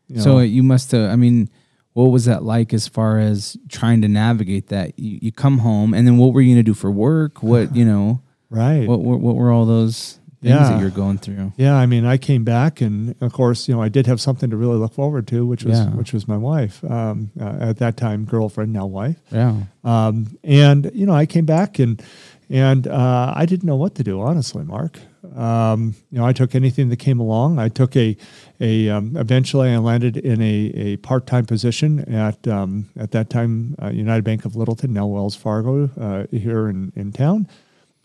you 0.07 0.21
So 0.21 0.39
you 0.39 0.63
must 0.63 0.93
have. 0.93 1.11
I 1.11 1.17
mean, 1.17 1.51
what 1.95 2.05
was 2.05 2.27
that 2.27 2.45
like 2.45 2.73
as 2.73 2.87
far 2.87 3.19
as 3.19 3.57
trying 3.69 4.01
to 4.03 4.09
navigate 4.09 4.69
that? 4.69 4.97
You, 4.97 5.19
you 5.23 5.33
come 5.33 5.59
home, 5.59 5.93
and 5.93 6.07
then 6.07 6.19
what 6.19 6.33
were 6.35 6.41
you 6.41 6.55
gonna 6.55 6.63
do 6.63 6.75
for 6.75 6.91
work? 6.91 7.43
What 7.43 7.75
you 7.79 7.85
know? 7.85 8.23
Right. 8.49 8.87
What 8.87 9.03
were 9.03 9.17
what 9.17 9.35
were 9.35 9.51
all 9.51 9.67
those 9.67 10.21
things 10.43 10.55
Yeah. 10.55 10.69
that 10.71 10.81
you're 10.81 10.91
going 10.91 11.19
through? 11.19 11.53
Yeah, 11.57 11.75
I 11.77 11.87
mean, 11.87 12.05
I 12.05 12.17
came 12.19 12.45
back, 12.45 12.81
and 12.81 13.15
of 13.21 13.33
course, 13.33 13.69
you 13.69 13.75
know, 13.75 13.83
I 13.83 13.89
did 13.89 14.07
have 14.07 14.21
something 14.21 14.51
to 14.51 14.57
really 14.57 14.77
look 14.77 14.93
forward 14.93 15.27
to, 15.29 15.47
which 15.47 15.65
was 15.65 15.79
Yeah. 15.79 15.91
which 15.91 16.13
was 16.13 16.27
my 16.29 16.37
wife 16.37 16.83
um, 16.85 17.31
uh, 17.41 17.57
at 17.71 17.77
that 17.79 17.97
time, 17.97 18.25
girlfriend, 18.25 18.73
now 18.73 18.87
wife. 18.87 19.17
Yeah. 19.31 19.55
Um, 19.85 20.37
and 20.45 20.91
you 20.95 21.07
know, 21.07 21.15
I 21.15 21.27
came 21.27 21.47
back 21.47 21.79
and 21.79 22.03
and 22.51 22.87
uh, 22.87 23.33
I 23.35 23.47
didn't 23.47 23.67
know 23.67 23.77
what 23.77 23.95
to 23.95 24.03
do, 24.05 24.21
honestly, 24.21 24.63
Mark. 24.65 24.99
Um, 25.37 25.95
you 26.11 26.19
know, 26.19 26.27
I 26.27 26.33
took 26.35 26.55
anything 26.55 26.89
that 26.91 26.99
came 26.99 27.19
along. 27.21 27.59
I 27.59 27.69
took 27.69 27.97
a 27.97 28.17
a 28.61 28.89
um, 28.91 29.17
eventually 29.17 29.71
I 29.71 29.79
landed 29.79 30.17
in 30.17 30.43
a, 30.43 30.73
a 30.75 30.97
part 30.99 31.27
time 31.27 31.47
position 31.47 32.01
at 32.13 32.47
um, 32.49 32.89
at 32.99 33.13
that 33.13 33.31
time 33.31 33.75
uh, 33.83 33.89
United 33.91 34.25
Bank 34.25 34.45
of 34.45 34.57
Littleton, 34.57 34.93
now 34.93 35.07
Wells 35.07 35.37
Fargo, 35.37 35.89
uh, 35.99 36.27
here 36.37 36.69
in 36.69 36.93
in 36.97 37.13
town. 37.13 37.47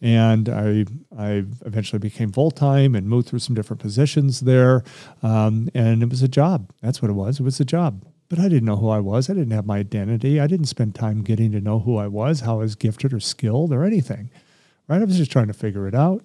And 0.01 0.47
I 0.47 0.85
I 1.17 1.43
eventually 1.65 1.99
became 1.99 2.31
full 2.31 2.51
time 2.51 2.93
and 2.93 3.07
moved 3.07 3.29
through 3.29 3.39
some 3.39 3.55
different 3.55 3.81
positions 3.81 4.41
there. 4.41 4.83
Um, 5.23 5.69
and 5.73 6.03
it 6.03 6.09
was 6.09 6.21
a 6.21 6.27
job. 6.27 6.71
That's 6.81 7.01
what 7.01 7.09
it 7.09 7.15
was. 7.15 7.39
It 7.39 7.43
was 7.43 7.59
a 7.59 7.65
job. 7.65 8.05
But 8.29 8.39
I 8.39 8.49
didn't 8.49 8.65
know 8.65 8.75
who 8.75 8.89
I 8.89 8.99
was. 8.99 9.29
I 9.29 9.33
didn't 9.33 9.51
have 9.51 9.65
my 9.65 9.77
identity. 9.77 10.39
I 10.39 10.47
didn't 10.47 10.65
spend 10.65 10.95
time 10.95 11.23
getting 11.23 11.51
to 11.53 11.61
know 11.61 11.79
who 11.79 11.97
I 11.97 12.07
was, 12.07 12.41
how 12.41 12.55
I 12.55 12.63
was 12.63 12.75
gifted 12.75 13.13
or 13.13 13.19
skilled 13.19 13.71
or 13.71 13.83
anything. 13.83 14.29
Right? 14.89 15.01
I 15.01 15.05
was 15.05 15.17
just 15.17 15.31
trying 15.31 15.47
to 15.47 15.53
figure 15.53 15.87
it 15.87 15.95
out. 15.95 16.23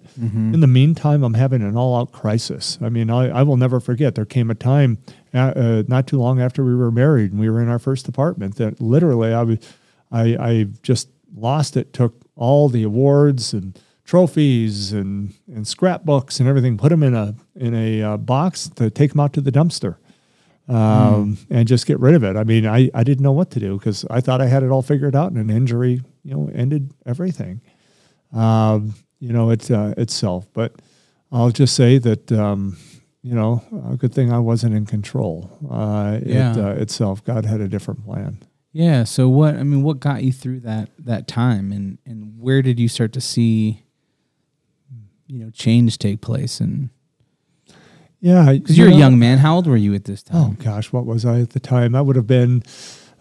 In 0.53 0.59
the 0.61 0.67
meantime, 0.67 1.23
I'm 1.23 1.33
having 1.33 1.61
an 1.61 1.75
all 1.75 1.97
out 1.99 2.13
crisis. 2.13 2.77
I 2.81 2.87
mean, 2.89 3.09
I, 3.09 3.39
I 3.39 3.43
will 3.43 3.57
never 3.57 3.79
forget. 3.81 4.15
There 4.15 4.25
came 4.25 4.49
a 4.49 4.55
time 4.55 4.99
uh, 5.33 5.53
uh, 5.55 5.83
not 5.87 6.07
too 6.07 6.17
long 6.17 6.39
after 6.39 6.63
we 6.63 6.75
were 6.75 6.91
married 6.91 7.31
and 7.31 7.41
we 7.41 7.49
were 7.49 7.61
in 7.61 7.67
our 7.67 7.79
first 7.79 8.07
apartment 8.07 8.55
that 8.57 8.79
literally 8.79 9.33
I, 9.33 9.43
was, 9.43 9.59
I, 10.11 10.37
I 10.39 10.67
just 10.81 11.09
lost 11.35 11.75
it, 11.75 11.91
took 11.91 12.22
all 12.35 12.69
the 12.69 12.83
awards 12.83 13.53
and 13.53 13.79
trophies 14.05 14.91
and, 14.91 15.33
and 15.47 15.67
scrapbooks 15.67 16.39
and 16.39 16.49
everything, 16.49 16.77
put 16.77 16.89
them 16.89 17.03
in 17.03 17.15
a, 17.15 17.35
in 17.55 17.73
a 17.73 18.01
uh, 18.01 18.17
box 18.17 18.67
to 18.69 18.89
take 18.89 19.11
them 19.11 19.19
out 19.19 19.33
to 19.33 19.41
the 19.41 19.51
dumpster 19.51 19.95
um, 20.67 21.37
and 21.49 21.67
just 21.67 21.85
get 21.85 21.99
rid 21.99 22.15
of 22.15 22.23
it. 22.23 22.35
I 22.35 22.43
mean, 22.43 22.65
I, 22.65 22.89
I 22.93 23.03
didn't 23.03 23.23
know 23.23 23.31
what 23.31 23.51
to 23.51 23.59
do 23.59 23.77
because 23.77 24.05
I 24.09 24.21
thought 24.21 24.41
I 24.41 24.47
had 24.47 24.63
it 24.63 24.69
all 24.69 24.81
figured 24.81 25.15
out, 25.15 25.31
and 25.31 25.37
an 25.37 25.55
injury, 25.55 26.01
you 26.23 26.33
know, 26.33 26.49
ended 26.53 26.93
everything. 27.05 27.61
Um, 28.33 28.95
you 29.19 29.31
know, 29.31 29.49
it 29.51 29.69
uh, 29.69 29.93
itself. 29.97 30.47
But 30.53 30.73
I'll 31.31 31.51
just 31.51 31.75
say 31.75 31.97
that 31.99 32.31
um, 32.31 32.77
you 33.21 33.35
know, 33.35 33.63
a 33.89 33.95
good 33.95 34.13
thing 34.13 34.31
I 34.33 34.39
wasn't 34.39 34.75
in 34.75 34.85
control. 34.85 35.49
Uh, 35.69 36.19
Yeah. 36.25 36.51
it, 36.51 36.57
uh, 36.57 36.69
itself, 36.81 37.23
God 37.23 37.45
had 37.45 37.61
a 37.61 37.67
different 37.67 38.05
plan. 38.05 38.39
Yeah. 38.73 39.03
So 39.05 39.29
what? 39.29 39.55
I 39.55 39.63
mean, 39.63 39.83
what 39.83 39.99
got 40.01 40.23
you 40.23 40.33
through 40.33 40.59
that 40.61 40.89
that 40.99 41.27
time, 41.27 41.71
and 41.71 41.97
and 42.05 42.39
where 42.39 42.61
did 42.61 42.79
you 42.79 42.87
start 42.89 43.13
to 43.13 43.21
see, 43.21 43.83
you 45.27 45.39
know, 45.39 45.49
change 45.51 45.97
take 45.99 46.19
place? 46.21 46.59
And 46.59 46.89
Yeah, 48.19 48.51
because 48.51 48.77
you're 48.77 48.89
a 48.89 48.93
young 48.93 49.19
man, 49.19 49.37
how 49.37 49.55
old 49.55 49.67
were 49.67 49.77
you 49.77 49.93
at 49.93 50.05
this 50.05 50.23
time? 50.23 50.37
Oh 50.37 50.55
gosh, 50.63 50.91
what 50.91 51.05
was 51.05 51.23
I 51.25 51.39
at 51.41 51.51
the 51.51 51.59
time? 51.59 51.93
I 51.95 52.01
would 52.01 52.15
have 52.15 52.27
been 52.27 52.63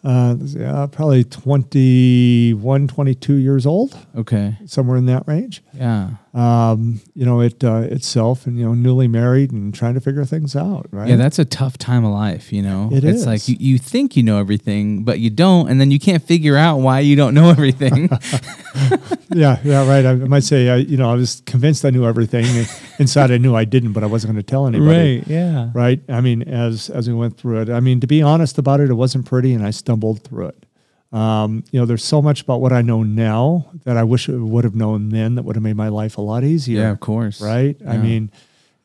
uh, 0.04 0.34
yeah, 0.40 0.86
probably 0.90 1.22
21, 1.22 2.88
22 2.88 3.34
years 3.34 3.66
old, 3.66 3.96
Okay. 4.16 4.56
somewhere 4.66 4.96
in 4.96 5.06
that 5.06 5.22
range. 5.28 5.62
Yeah. 5.74 6.10
um, 6.34 7.00
you 7.14 7.24
know, 7.24 7.40
it 7.40 7.62
uh, 7.64 7.86
itself, 7.90 8.46
and 8.46 8.58
you 8.58 8.64
know, 8.64 8.74
newly 8.74 9.08
married 9.08 9.52
and 9.52 9.74
trying 9.74 9.94
to 9.94 10.00
figure 10.00 10.24
things 10.24 10.54
out, 10.54 10.86
right? 10.90 11.08
Yeah, 11.08 11.16
that's 11.16 11.38
a 11.38 11.44
tough 11.44 11.78
time 11.78 12.04
of 12.04 12.12
life, 12.12 12.52
you 12.52 12.62
know. 12.62 12.90
It 12.92 13.04
it's 13.04 13.20
is. 13.20 13.26
like 13.26 13.48
you, 13.48 13.56
you 13.58 13.78
think 13.78 14.16
you 14.16 14.22
know 14.22 14.38
everything, 14.38 15.04
but 15.04 15.18
you 15.18 15.30
don't, 15.30 15.68
and 15.68 15.80
then 15.80 15.90
you 15.90 15.98
can't 15.98 16.22
figure 16.22 16.56
out 16.56 16.78
why 16.78 17.00
you 17.00 17.16
don't 17.16 17.34
know 17.34 17.50
everything. 17.50 18.08
yeah, 19.30 19.58
yeah, 19.64 19.88
right. 19.88 20.04
I, 20.04 20.10
I 20.10 20.14
might 20.14 20.44
say, 20.44 20.68
uh, 20.68 20.76
you 20.76 20.96
know, 20.96 21.10
I 21.10 21.14
was 21.14 21.42
convinced 21.46 21.84
I 21.84 21.90
knew 21.90 22.06
everything. 22.06 22.66
Inside, 22.98 23.30
I 23.30 23.38
knew 23.38 23.54
I 23.54 23.64
didn't, 23.64 23.92
but 23.92 24.02
I 24.02 24.06
wasn't 24.06 24.32
going 24.32 24.42
to 24.42 24.48
tell 24.48 24.66
anybody. 24.66 25.18
Right. 25.18 25.26
Yeah. 25.26 25.70
Right. 25.74 26.00
I 26.08 26.20
mean, 26.20 26.42
as 26.42 26.90
as 26.90 27.08
we 27.08 27.14
went 27.14 27.36
through 27.36 27.62
it, 27.62 27.70
I 27.70 27.80
mean, 27.80 28.00
to 28.00 28.06
be 28.06 28.22
honest 28.22 28.58
about 28.58 28.80
it, 28.80 28.90
it 28.90 28.94
wasn't 28.94 29.26
pretty, 29.26 29.54
and 29.54 29.64
I 29.64 29.70
stumbled 29.70 30.22
through 30.24 30.48
it. 30.48 30.66
Um, 31.12 31.62
you 31.70 31.78
know, 31.78 31.84
there's 31.86 32.04
so 32.04 32.22
much 32.22 32.40
about 32.42 32.60
what 32.62 32.72
I 32.72 32.80
know 32.82 33.02
now 33.02 33.70
that 33.84 33.96
I 33.98 34.02
wish 34.02 34.28
I 34.30 34.32
would 34.32 34.64
have 34.64 34.74
known 34.74 35.10
then 35.10 35.34
that 35.34 35.42
would 35.44 35.56
have 35.56 35.62
made 35.62 35.76
my 35.76 35.88
life 35.88 36.16
a 36.16 36.22
lot 36.22 36.42
easier. 36.42 36.80
Yeah, 36.80 36.90
of 36.90 37.00
course. 37.00 37.40
right? 37.40 37.76
I 37.86 37.98
mean, 37.98 38.30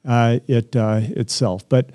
uh, 0.05 0.39
it 0.47 0.75
uh, 0.75 1.01
itself. 1.03 1.67
But 1.69 1.89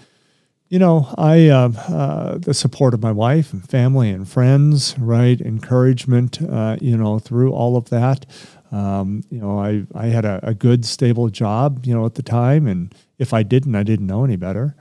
you 0.70 0.78
know, 0.78 1.12
I 1.18 1.48
uh, 1.48 1.68
uh, 1.68 2.38
the 2.38 2.54
support 2.54 2.94
of 2.94 3.02
my 3.02 3.12
wife 3.12 3.52
and 3.52 3.68
family 3.68 4.08
and 4.08 4.26
friends, 4.26 4.98
right? 4.98 5.38
Encouragement, 5.38 6.40
uh, 6.40 6.76
you 6.80 6.96
know, 6.96 7.18
through 7.18 7.52
all 7.52 7.76
of 7.76 7.90
that. 7.90 8.24
Um, 8.70 9.22
you 9.28 9.38
know, 9.38 9.58
I 9.58 9.84
I 9.94 10.06
had 10.06 10.24
a, 10.24 10.40
a 10.42 10.54
good 10.54 10.86
stable 10.86 11.28
job, 11.28 11.84
you 11.84 11.94
know, 11.94 12.06
at 12.06 12.14
the 12.14 12.22
time, 12.22 12.66
and 12.66 12.94
if 13.18 13.34
I 13.34 13.42
didn't, 13.42 13.74
I 13.74 13.82
didn't 13.82 14.06
know 14.06 14.24
any 14.24 14.36
better. 14.36 14.74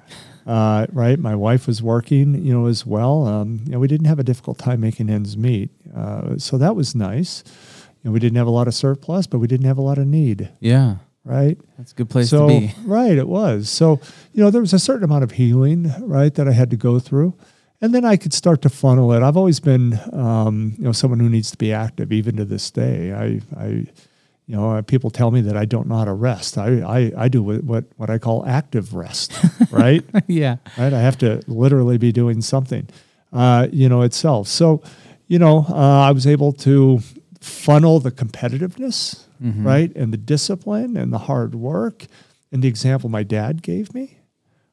Uh, 0.46 0.88
right, 0.92 1.20
my 1.20 1.36
wife 1.36 1.68
was 1.68 1.82
working, 1.84 2.44
you 2.46 2.54
know, 2.54 2.66
as 2.66 2.86
well. 2.86 3.28
Um, 3.28 3.62
you 3.66 3.72
know, 3.74 3.80
we 3.80 3.88
didn't 3.88 4.08
have 4.08 4.20
a 4.20 4.24
difficult 4.24 4.58
time 4.58 4.80
making 4.82 5.10
ends 5.10 5.38
meet, 5.38 5.70
uh, 5.96 6.38
so 6.38 6.58
that 6.58 6.76
was 6.76 6.96
nice. 6.96 7.44
You 8.04 8.10
know, 8.10 8.12
we 8.14 8.20
didn't 8.20 8.38
have 8.38 8.48
a 8.48 8.52
lot 8.52 8.68
of 8.68 8.74
surplus, 8.74 9.28
but 9.28 9.38
we 9.40 9.48
didn't 9.48 9.68
have 9.68 9.78
a 9.78 9.82
lot 9.84 9.98
of 10.00 10.08
need, 10.08 10.50
Yeah. 10.60 10.96
right? 11.24 11.60
That's 11.78 11.92
a 11.92 11.96
good 11.96 12.10
place 12.10 12.30
so 12.30 12.48
to 12.48 12.60
be. 12.60 12.74
right 12.86 13.16
it 13.18 13.28
was 13.28 13.70
so 13.70 14.00
you 14.34 14.44
know 14.44 14.50
there 14.50 14.62
was 14.62 14.74
a 14.74 14.80
certain 14.80 15.04
amount 15.04 15.24
of 15.24 15.32
healing 15.32 15.92
right 16.02 16.34
that 16.36 16.48
i 16.48 16.52
had 16.52 16.70
to 16.72 16.76
go 16.78 16.98
through 17.00 17.34
and 17.82 17.94
then 17.94 18.04
i 18.06 18.16
could 18.18 18.34
start 18.34 18.62
to 18.64 18.70
funnel 18.70 19.12
it 19.14 19.22
i've 19.24 19.38
always 19.38 19.60
been 19.60 20.00
um, 20.14 20.74
you 20.78 20.84
know 20.84 20.92
someone 20.92 21.20
who 21.20 21.30
needs 21.30 21.50
to 21.52 21.58
be 21.58 21.72
active 21.74 22.12
even 22.12 22.36
to 22.38 22.46
this 22.46 22.70
day 22.72 23.14
i 23.14 23.40
i 23.64 23.86
you 24.52 24.58
know 24.58 24.72
uh, 24.72 24.82
people 24.82 25.10
tell 25.10 25.32
me 25.32 25.40
that 25.40 25.56
i 25.56 25.64
don't 25.64 25.88
know 25.88 25.96
how 25.96 26.04
to 26.06 26.12
rest 26.14 26.58
i 26.58 26.68
i, 26.82 27.12
I 27.24 27.28
do 27.30 27.42
what, 27.42 27.64
what 27.64 27.86
what 27.96 28.10
i 28.10 28.18
call 28.18 28.46
active 28.46 28.94
rest 28.94 29.32
right 29.72 30.04
yeah. 30.28 30.58
right? 30.78 30.94
I 30.94 31.00
have 31.00 31.18
to 31.20 31.42
literally 31.48 31.98
be 31.98 32.12
doing 32.12 32.42
something, 32.42 32.88
uh, 33.32 33.68
you 33.72 33.88
know, 33.88 34.02
itself. 34.02 34.48
So, 34.48 34.82
you 35.28 35.40
know, 35.40 35.66
uh, 35.70 36.10
I 36.10 36.12
was 36.12 36.28
able 36.28 36.52
to 36.68 37.00
funnel 37.40 38.00
the 38.02 38.12
competitiveness, 38.12 39.26
right, 39.40 39.96
and 39.96 40.12
the 40.12 40.18
discipline 40.18 40.98
and 40.98 41.14
the 41.14 41.18
hard 41.30 41.56
work 41.56 42.08
and 42.52 42.62
the 42.62 42.68
example 42.68 43.10
my 43.10 43.24
dad 43.24 43.62
gave 43.62 43.94
me, 43.94 44.18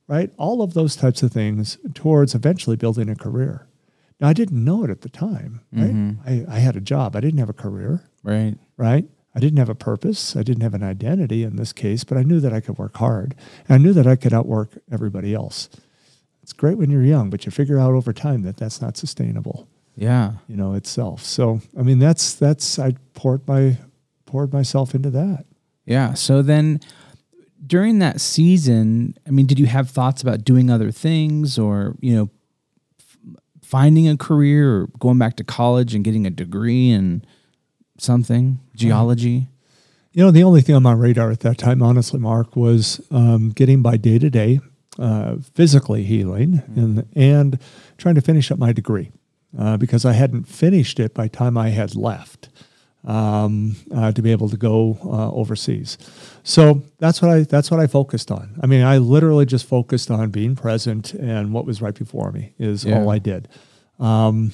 right? 0.09 0.31
All 0.39 0.61
of 0.63 0.75
those 0.75 0.97
types 0.97 1.23
of 1.23 1.31
things 1.33 1.79
towards 1.95 2.35
eventually 2.35 2.77
building 2.77 3.09
a 3.09 3.15
career. 3.17 3.67
Now, 4.21 4.29
I 4.29 4.33
didn't 4.33 4.65
know 4.65 4.83
it 4.85 4.91
at 4.91 5.03
the 5.03 5.09
time, 5.09 5.61
right? 5.73 6.17
I, 6.27 6.57
I 6.57 6.59
had 6.59 6.77
a 6.77 6.81
job. 6.81 7.15
I 7.15 7.21
didn't 7.21 7.39
have 7.39 7.51
a 7.51 7.61
career 7.67 8.03
Right. 8.25 8.57
right? 8.77 9.05
I 9.39 9.41
didn't 9.41 9.59
have 9.59 9.69
a 9.69 9.75
purpose. 9.77 10.35
I 10.35 10.43
didn't 10.43 10.63
have 10.63 10.75
an 10.75 10.83
identity 10.83 11.45
in 11.45 11.55
this 11.55 11.73
case, 11.73 12.03
but 12.03 12.19
I 12.19 12.23
knew 12.25 12.41
that 12.41 12.53
I 12.53 12.61
could 12.61 12.77
work 12.77 12.97
hard. 12.97 13.37
And 13.69 13.75
I 13.75 13.79
knew 13.79 13.93
that 13.93 14.07
I 14.07 14.17
could 14.17 14.35
outwork 14.35 14.71
everybody 14.91 15.33
else. 15.33 15.69
It's 16.43 16.53
great 16.53 16.77
when 16.77 16.91
you're 16.91 17.05
young, 17.05 17.31
but 17.31 17.47
you 17.47 17.53
figure 17.53 17.79
out 17.79 17.95
over 17.95 18.13
time 18.13 18.43
that 18.43 18.57
that's 18.57 18.83
not 18.83 18.97
sustainable, 18.97 19.69
Yeah. 19.97 20.33
you 20.49 20.57
know, 20.57 20.75
itself. 20.75 21.23
So, 21.23 21.61
I 21.79 21.83
mean, 21.83 22.01
that's, 22.01 22.35
that's, 22.35 22.79
I 22.81 22.95
poured 23.15 23.47
my, 23.47 23.77
poured 24.27 24.53
myself 24.53 24.93
into 24.95 25.11
that. 25.11 25.45
Yeah. 25.87 26.15
So 26.15 26.43
then 26.43 26.81
during 27.65 28.01
that 28.01 28.21
season, 28.21 29.15
I 29.27 29.31
mean, 29.31 29.47
did 29.47 29.59
you 29.61 29.67
have 29.67 29.89
thoughts 29.89 30.21
about 30.21 30.45
doing 30.45 30.69
other 30.69 30.91
things 30.91 31.59
or, 31.59 31.95
you 32.01 32.17
know, 32.17 32.31
finding 33.63 34.09
a 34.09 34.17
career 34.17 34.75
or 34.81 34.87
going 34.99 35.19
back 35.19 35.37
to 35.37 35.45
college 35.45 35.95
and 35.95 36.03
getting 36.03 36.27
a 36.27 36.31
degree 36.31 36.91
in 36.91 37.23
something, 37.99 38.59
geology? 38.75 39.47
You 40.13 40.25
know, 40.25 40.31
the 40.31 40.43
only 40.43 40.63
thing 40.63 40.75
on 40.75 40.83
my 40.83 40.93
radar 40.95 41.31
at 41.31 41.41
that 41.41 41.59
time, 41.59 41.83
honestly, 41.83 42.19
Mark, 42.19 42.57
was 42.57 43.01
um, 43.11 43.51
getting 43.51 43.83
by 43.83 43.97
day 43.97 44.19
to 44.19 44.31
day, 44.31 44.61
uh, 44.99 45.37
physically 45.55 46.03
healing, 46.05 46.63
and 46.75 47.07
and 47.15 47.59
trying 47.99 48.15
to 48.17 48.21
finish 48.21 48.51
up 48.51 48.59
my 48.59 48.73
degree 48.73 49.13
uh, 49.59 49.77
because 49.77 50.05
I 50.05 50.13
hadn't 50.13 50.45
finished 50.49 50.99
it 50.99 51.15
by 51.15 51.29
time 51.29 51.57
I 51.59 51.69
had 51.69 51.95
left 51.95 52.49
um, 53.05 53.77
uh, 53.95 54.11
to 54.13 54.23
be 54.23 54.33
able 54.33 54.49
to 54.49 54.57
go 54.57 54.99
uh, 55.05 55.31
overseas. 55.31 55.99
So 56.43 56.83
that's 56.99 57.23
what 57.23 57.31
I 57.31 57.43
that's 57.43 57.71
what 57.71 57.79
I 57.79 57.87
focused 57.87 58.31
on. 58.31 58.59
I 58.63 58.67
mean, 58.67 58.83
I 58.83 58.99
literally 58.99 59.47
just 59.47 59.67
focused 59.67 60.11
on 60.11 60.31
being 60.31 60.57
present 60.57 61.15
and 61.15 61.53
what 61.53 61.65
was 61.65 61.81
right 61.81 61.95
before 61.95 62.33
me 62.33 62.55
is 62.59 62.85
Yeah. 62.85 62.99
all 62.99 63.11
I 63.11 63.19
did. 63.19 63.47
Um, 64.01 64.53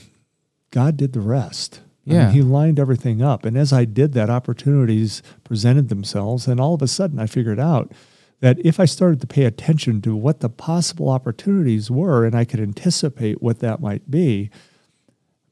God 0.71 0.97
did 0.97 1.13
the 1.13 1.21
rest. 1.21 1.81
I 2.07 2.11
mean, 2.11 2.19
Yeah. 2.19 2.31
he 2.31 2.43
lined 2.43 2.79
everything 2.79 3.23
up. 3.23 3.45
And 3.45 3.57
as 3.57 3.73
I 3.73 3.85
did 3.85 4.13
that, 4.13 4.29
opportunities 4.31 5.23
presented 5.43 5.89
themselves. 5.89 6.47
And 6.47 6.61
all 6.61 6.75
of 6.75 6.83
a 6.83 6.89
sudden, 6.89 7.19
I 7.19 7.27
figured 7.27 7.59
out 7.61 7.93
that 8.41 8.59
if 8.65 8.79
I 8.79 8.85
started 8.85 9.21
to 9.23 9.27
pay 9.27 9.45
attention 9.45 10.03
to 10.03 10.15
what 10.15 10.41
the 10.41 10.51
possible 10.51 11.09
opportunities 11.09 11.91
were 11.91 12.27
and 12.27 12.35
I 12.35 12.45
could 12.45 12.61
anticipate 12.61 13.43
what 13.43 13.61
that 13.61 13.81
might 13.81 14.11
be, 14.11 14.51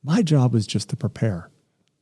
my 0.04 0.20
job 0.20 0.52
was 0.52 0.66
just 0.66 0.90
to 0.90 0.96
prepare. 0.96 1.48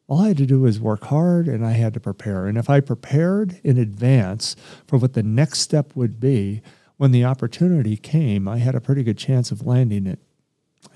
All 0.08 0.22
I 0.22 0.28
had 0.28 0.38
to 0.38 0.46
do 0.46 0.60
was 0.62 0.80
work 0.80 1.04
hard 1.04 1.46
and 1.46 1.64
I 1.64 1.72
had 1.72 1.94
to 1.94 2.00
prepare. 2.00 2.46
And 2.46 2.58
if 2.58 2.68
I 2.68 2.80
prepared 2.80 3.60
in 3.62 3.78
advance 3.78 4.56
for 4.88 4.98
what 4.98 5.12
the 5.12 5.22
next 5.22 5.60
step 5.60 5.94
would 5.94 6.18
be, 6.18 6.62
when 6.96 7.12
the 7.12 7.24
opportunity 7.24 7.96
came, 7.96 8.48
I 8.48 8.58
had 8.58 8.74
a 8.74 8.80
pretty 8.80 9.04
good 9.04 9.16
chance 9.18 9.52
of 9.52 9.64
landing 9.66 10.06
it 10.06 10.18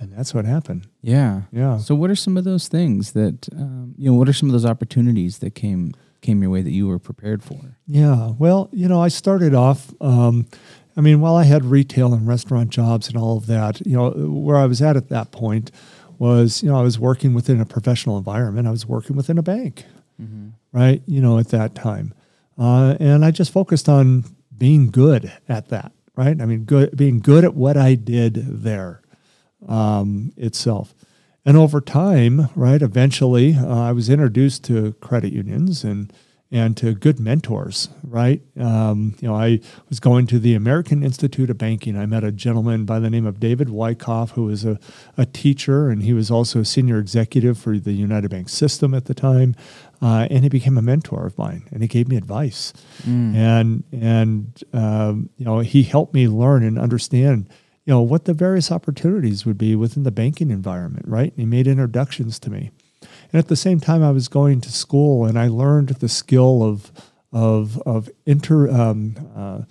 And 0.01 0.13
that's 0.13 0.35
what 0.35 0.45
happened. 0.45 0.89
Yeah. 1.03 1.43
Yeah. 1.53 1.79
So 1.79 1.95
what 1.95 2.11
are 2.11 2.17
some 2.17 2.37
of 2.37 2.45
those 2.45 2.69
things 2.69 3.13
that 3.13 3.49
um, 3.53 3.95
you 3.97 4.11
know? 4.11 4.17
What 4.19 4.29
are 4.29 4.33
some 4.33 4.49
of 4.49 4.53
those 4.53 4.67
opportunities 4.67 5.39
that 5.39 5.55
came 5.55 5.95
came 6.21 6.43
your 6.43 6.51
way 6.51 6.63
that 6.63 6.73
you 6.73 6.89
were 6.89 6.99
prepared 6.99 7.43
for? 7.43 7.77
Yeah. 7.87 8.33
Well, 8.39 8.69
you 8.73 8.89
know, 8.89 9.01
I 9.01 9.09
started 9.09 9.55
off. 9.55 9.93
Um, 10.01 10.47
I 10.97 11.01
mean, 11.01 11.21
while 11.21 11.37
I 11.37 11.45
had 11.45 11.65
retail 11.65 12.13
and 12.15 12.27
restaurant 12.27 12.71
jobs 12.71 13.09
and 13.09 13.17
all 13.17 13.37
of 13.37 13.47
that, 13.47 13.85
you 13.87 13.97
know, 13.97 14.11
where 14.11 14.57
I 14.57 14.67
was 14.67 14.81
at 14.83 14.97
at 14.97 15.09
that 15.09 15.33
point 15.33 15.71
was, 16.19 16.63
you 16.63 16.71
know, 16.71 16.79
I 16.79 16.83
was 16.83 16.99
working 16.99 17.35
within 17.35 17.61
a 17.61 17.67
professional 17.67 18.17
environment. 18.19 18.69
I 18.69 18.71
was 18.71 18.87
working 18.87 19.17
within 19.17 19.39
a 19.39 19.43
bank, 19.43 19.85
Mm-hmm. 20.23 20.51
right? 20.73 21.03
You 21.07 21.21
know, 21.21 21.39
at 21.39 21.49
that 21.49 21.75
time, 21.75 22.15
uh, 22.59 22.97
and 23.01 23.25
I 23.25 23.33
just 23.33 23.51
focused 23.53 23.89
on 23.89 24.25
being 24.57 24.91
good 24.93 25.33
at 25.49 25.69
that, 25.71 25.91
right? 26.15 26.41
I 26.41 26.47
mean, 26.47 26.65
good 26.65 26.97
being 26.97 27.19
good 27.19 27.45
at 27.45 27.55
what 27.55 27.77
I 27.77 27.97
did 27.97 28.35
there 28.63 29.01
um, 29.69 30.33
itself. 30.37 30.95
And 31.47 31.57
over 31.57 31.81
time, 31.81 32.49
right, 32.55 32.81
eventually, 32.81 33.55
uh, 33.55 33.67
I 33.67 33.93
was 33.93 34.09
introduced 34.09 34.65
to 34.65 34.95
credit 34.95 35.33
unions 35.33 35.85
and 35.85 36.13
and 36.55 36.77
to 36.77 36.95
good 36.95 37.19
mentors, 37.19 37.89
right? 38.05 38.41
Um, 38.57 39.17
you 39.19 39.27
know, 39.27 39.35
I 39.35 39.59
was 39.89 39.99
going 39.99 40.29
to 40.29 40.39
the 40.39 40.55
American 40.55 41.03
Institute 41.03 41.51
of 41.51 41.59
Banking. 41.59 41.99
I 41.99 42.07
met 42.07 42.23
a 42.23 42.31
gentleman 42.31 42.85
by 42.85 43.01
the 43.01 43.11
name 43.11 43.27
of 43.27 43.41
David 43.41 43.71
Wyckoff, 43.71 44.33
who 44.33 44.45
was 44.45 44.65
a, 44.65 44.79
a 45.17 45.27
teacher, 45.27 45.89
and 45.89 46.05
he 46.05 46.13
was 46.13 46.31
also 46.31 46.61
a 46.61 46.65
senior 46.65 46.99
executive 46.99 47.59
for 47.59 47.77
the 47.77 47.93
United 47.93 48.31
Bank 48.31 48.49
system 48.49 48.95
at 48.95 49.07
the 49.07 49.15
time. 49.15 49.57
Uh, 50.01 50.29
and 50.31 50.45
he 50.45 50.49
became 50.49 50.79
a 50.79 50.83
mentor 50.83 51.27
of 51.27 51.37
mine, 51.37 51.67
and 51.73 51.83
he 51.83 51.89
gave 51.89 52.07
me 52.07 52.17
advice, 52.17 52.73
and 53.35 53.83
and 53.91 54.63
um, 54.73 55.31
you 55.37 55.45
know, 55.45 55.59
he 55.59 55.83
helped 55.83 56.15
me 56.15 56.29
learn 56.29 56.63
and 56.63 56.79
understand 56.79 57.49
you 57.85 57.93
know 57.93 58.03
what 58.03 58.25
the 58.25 58.35
various 58.35 58.73
opportunities 58.73 59.45
would 59.47 59.59
be 59.59 59.77
within 59.77 60.03
the 60.05 60.11
banking 60.11 60.51
environment 60.51 61.07
right? 61.09 61.31
And 61.33 61.41
he 61.41 61.47
made 61.47 61.67
introductions 61.67 62.39
to 62.41 62.51
me. 62.51 62.71
And 63.33 63.39
at 63.39 63.49
the 63.49 63.57
same 63.57 63.81
time 63.81 64.03
i 64.03 64.11
was 64.11 64.29
going 64.29 64.61
to 64.63 64.73
school 64.73 65.25
and 65.27 65.39
i 65.39 65.49
learned 65.49 65.89
the 65.89 66.09
skill 66.09 66.63
of 66.63 66.91
of 67.33 67.79
of 67.85 68.09
inter 68.27 68.71
um, 68.71 69.15
uh, 69.37 69.63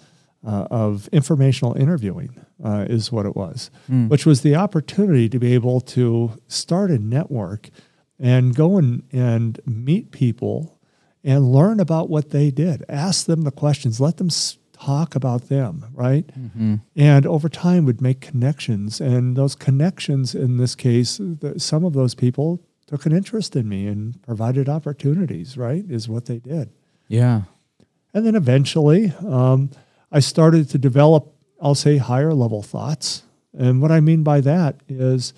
uh, 0.45 0.67
of 0.69 1.07
informational 1.13 1.73
interviewing 1.77 2.35
uh, 2.63 2.85
is 2.89 3.11
what 3.11 3.25
it 3.25 3.35
was 3.35 3.71
which 4.09 4.25
was 4.25 4.41
the 4.41 4.55
opportunity 4.55 5.29
to 5.29 5.39
be 5.39 5.53
able 5.53 5.79
to 5.81 6.31
start 6.47 6.91
a 6.91 6.97
network 6.99 7.69
and 8.19 8.53
go 8.55 8.77
and, 8.77 9.03
and 9.11 9.59
meet 9.65 10.11
people 10.11 10.77
and 11.23 11.51
learn 11.53 11.79
about 11.79 12.09
what 12.09 12.29
they 12.31 12.51
did 12.51 12.83
ask 12.89 13.25
them 13.25 13.41
the 13.43 13.51
questions 13.51 13.99
let 14.01 14.17
them 14.17 14.27
s- 14.27 14.57
talk 14.85 15.15
about 15.15 15.49
them 15.49 15.85
right? 15.93 16.25
And 16.95 17.25
over 17.25 17.49
time 17.49 17.85
would 17.85 18.01
make 18.01 18.19
connections. 18.21 18.99
And 19.01 19.35
those 19.35 19.55
connections 19.55 20.35
in 20.35 20.57
this 20.57 20.75
case 20.75 21.17
the, 21.17 21.59
some 21.59 21.85
of 21.85 21.93
those 21.93 22.15
people 22.15 22.59
took 22.87 23.05
an 23.05 23.11
interest 23.11 23.55
in 23.55 23.67
me 23.69 23.87
and 23.87 24.21
provided 24.23 24.67
opportunities 24.69 25.57
right 25.57 25.85
is 25.89 26.09
what 26.09 26.25
they 26.25 26.39
did. 26.39 26.69
Yeah. 27.07 27.41
and 28.13 28.25
then 28.25 28.35
eventually 28.35 29.13
um, 29.27 29.69
i 30.11 30.19
started 30.19 30.69
to 30.69 30.77
develop 30.77 31.33
i'll 31.61 31.75
say 31.75 31.97
higher 31.97 32.33
level 32.33 32.61
thoughts. 32.61 33.23
And 33.57 33.81
what 33.81 33.91
i 33.91 33.99
mean 33.99 34.23
by 34.23 34.41
that 34.41 34.73
is 34.89 35.33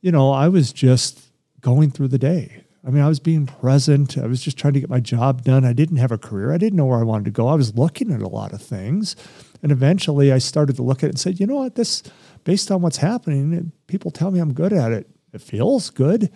you 0.00 0.12
know 0.12 0.30
i 0.30 0.48
was 0.48 0.72
just 0.72 1.12
going 1.60 1.90
through 1.90 2.08
the 2.08 2.18
day 2.18 2.63
I 2.86 2.90
mean, 2.90 3.02
I 3.02 3.08
was 3.08 3.18
being 3.18 3.46
present. 3.46 4.18
I 4.18 4.26
was 4.26 4.42
just 4.42 4.58
trying 4.58 4.74
to 4.74 4.80
get 4.80 4.90
my 4.90 5.00
job 5.00 5.42
done. 5.42 5.64
I 5.64 5.72
didn't 5.72 5.96
have 5.96 6.12
a 6.12 6.18
career. 6.18 6.52
I 6.52 6.58
didn't 6.58 6.76
know 6.76 6.84
where 6.84 6.98
I 6.98 7.04
wanted 7.04 7.24
to 7.24 7.30
go. 7.30 7.48
I 7.48 7.54
was 7.54 7.74
looking 7.76 8.12
at 8.12 8.20
a 8.20 8.28
lot 8.28 8.52
of 8.52 8.60
things. 8.60 9.16
And 9.62 9.72
eventually 9.72 10.30
I 10.30 10.38
started 10.38 10.76
to 10.76 10.82
look 10.82 10.98
at 10.98 11.06
it 11.06 11.08
and 11.10 11.18
said, 11.18 11.40
you 11.40 11.46
know 11.46 11.56
what, 11.56 11.76
this, 11.76 12.02
based 12.44 12.70
on 12.70 12.82
what's 12.82 12.98
happening, 12.98 13.72
people 13.86 14.10
tell 14.10 14.30
me 14.30 14.38
I'm 14.38 14.52
good 14.52 14.74
at 14.74 14.92
it. 14.92 15.08
It 15.32 15.40
feels 15.40 15.88
good. 15.88 16.30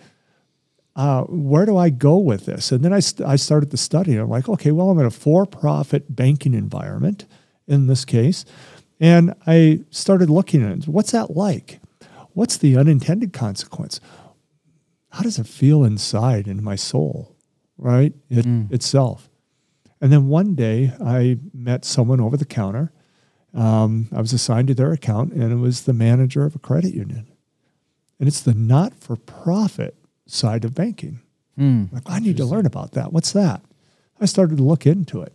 Uh, 0.95 1.21
where 1.25 1.67
do 1.67 1.77
I 1.77 1.91
go 1.91 2.17
with 2.17 2.47
this? 2.47 2.71
And 2.71 2.83
then 2.83 2.93
I, 2.93 2.99
st- 2.99 3.27
I 3.27 3.35
started 3.35 3.69
to 3.71 3.77
study. 3.77 4.15
I'm 4.15 4.29
like, 4.29 4.49
okay, 4.49 4.71
well, 4.71 4.89
I'm 4.89 4.99
in 4.99 5.05
a 5.05 5.11
for 5.11 5.45
profit 5.45 6.15
banking 6.15 6.55
environment 6.55 7.25
in 7.67 7.85
this 7.85 8.03
case. 8.05 8.43
And 8.99 9.35
I 9.45 9.81
started 9.91 10.29
looking 10.31 10.63
at 10.63 10.79
it. 10.79 10.87
What's 10.87 11.11
that 11.11 11.37
like? 11.37 11.79
What's 12.33 12.57
the 12.57 12.75
unintended 12.75 13.33
consequence? 13.33 14.01
How 15.11 15.21
does 15.23 15.39
it 15.39 15.47
feel 15.47 15.83
inside 15.83 16.47
in 16.47 16.63
my 16.63 16.75
soul, 16.75 17.35
right? 17.77 18.13
It, 18.29 18.45
Itself. 18.71 19.29
And 20.01 20.11
then 20.13 20.27
one 20.27 20.55
day 20.55 20.91
I 21.03 21.39
met 21.53 21.83
someone 21.83 22.19
over 22.21 22.37
the 22.37 22.45
counter. 22.45 22.91
Um, 23.53 24.07
I 24.15 24.21
was 24.21 24.31
assigned 24.33 24.67
to 24.69 24.73
their 24.73 24.93
account, 24.93 25.33
and 25.33 25.51
it 25.51 25.55
was 25.57 25.83
the 25.83 25.93
manager 25.93 26.45
of 26.45 26.55
a 26.55 26.59
credit 26.59 26.93
union. 26.93 27.27
And 28.19 28.27
it's 28.27 28.41
the 28.41 28.53
not 28.53 28.93
for 28.93 29.15
profit 29.15 29.95
side 30.27 30.63
of 30.63 30.73
banking. 30.75 31.21
Like, 31.93 32.03
I 32.05 32.19
need 32.19 32.37
to 32.37 32.45
learn 32.45 32.65
about 32.65 32.91
that. 32.93 33.11
What's 33.11 33.31
that? 33.33 33.61
I 34.21 34.25
started 34.25 34.57
to 34.57 34.63
look 34.63 34.85
into 34.85 35.21
it, 35.21 35.33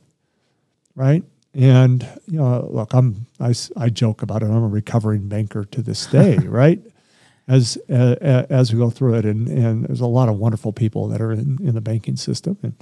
right? 0.94 1.22
And 1.54 2.06
you 2.26 2.38
know, 2.38 2.68
look, 2.70 2.94
I'm 2.94 3.26
I, 3.40 3.54
I 3.76 3.88
joke 3.88 4.22
about 4.22 4.42
it. 4.42 4.46
I'm 4.46 4.64
a 4.64 4.68
recovering 4.68 5.28
banker 5.28 5.64
to 5.66 5.82
this 5.82 6.06
day, 6.06 6.36
right? 6.42 6.80
As 7.46 7.76
uh, 7.90 8.46
as 8.48 8.72
we 8.72 8.78
go 8.78 8.88
through 8.88 9.14
it, 9.14 9.24
and 9.26 9.48
and 9.48 9.84
there's 9.84 10.00
a 10.00 10.06
lot 10.06 10.30
of 10.30 10.38
wonderful 10.38 10.72
people 10.72 11.08
that 11.08 11.20
are 11.20 11.32
in, 11.32 11.58
in 11.62 11.74
the 11.74 11.82
banking 11.82 12.16
system 12.16 12.56
and 12.62 12.74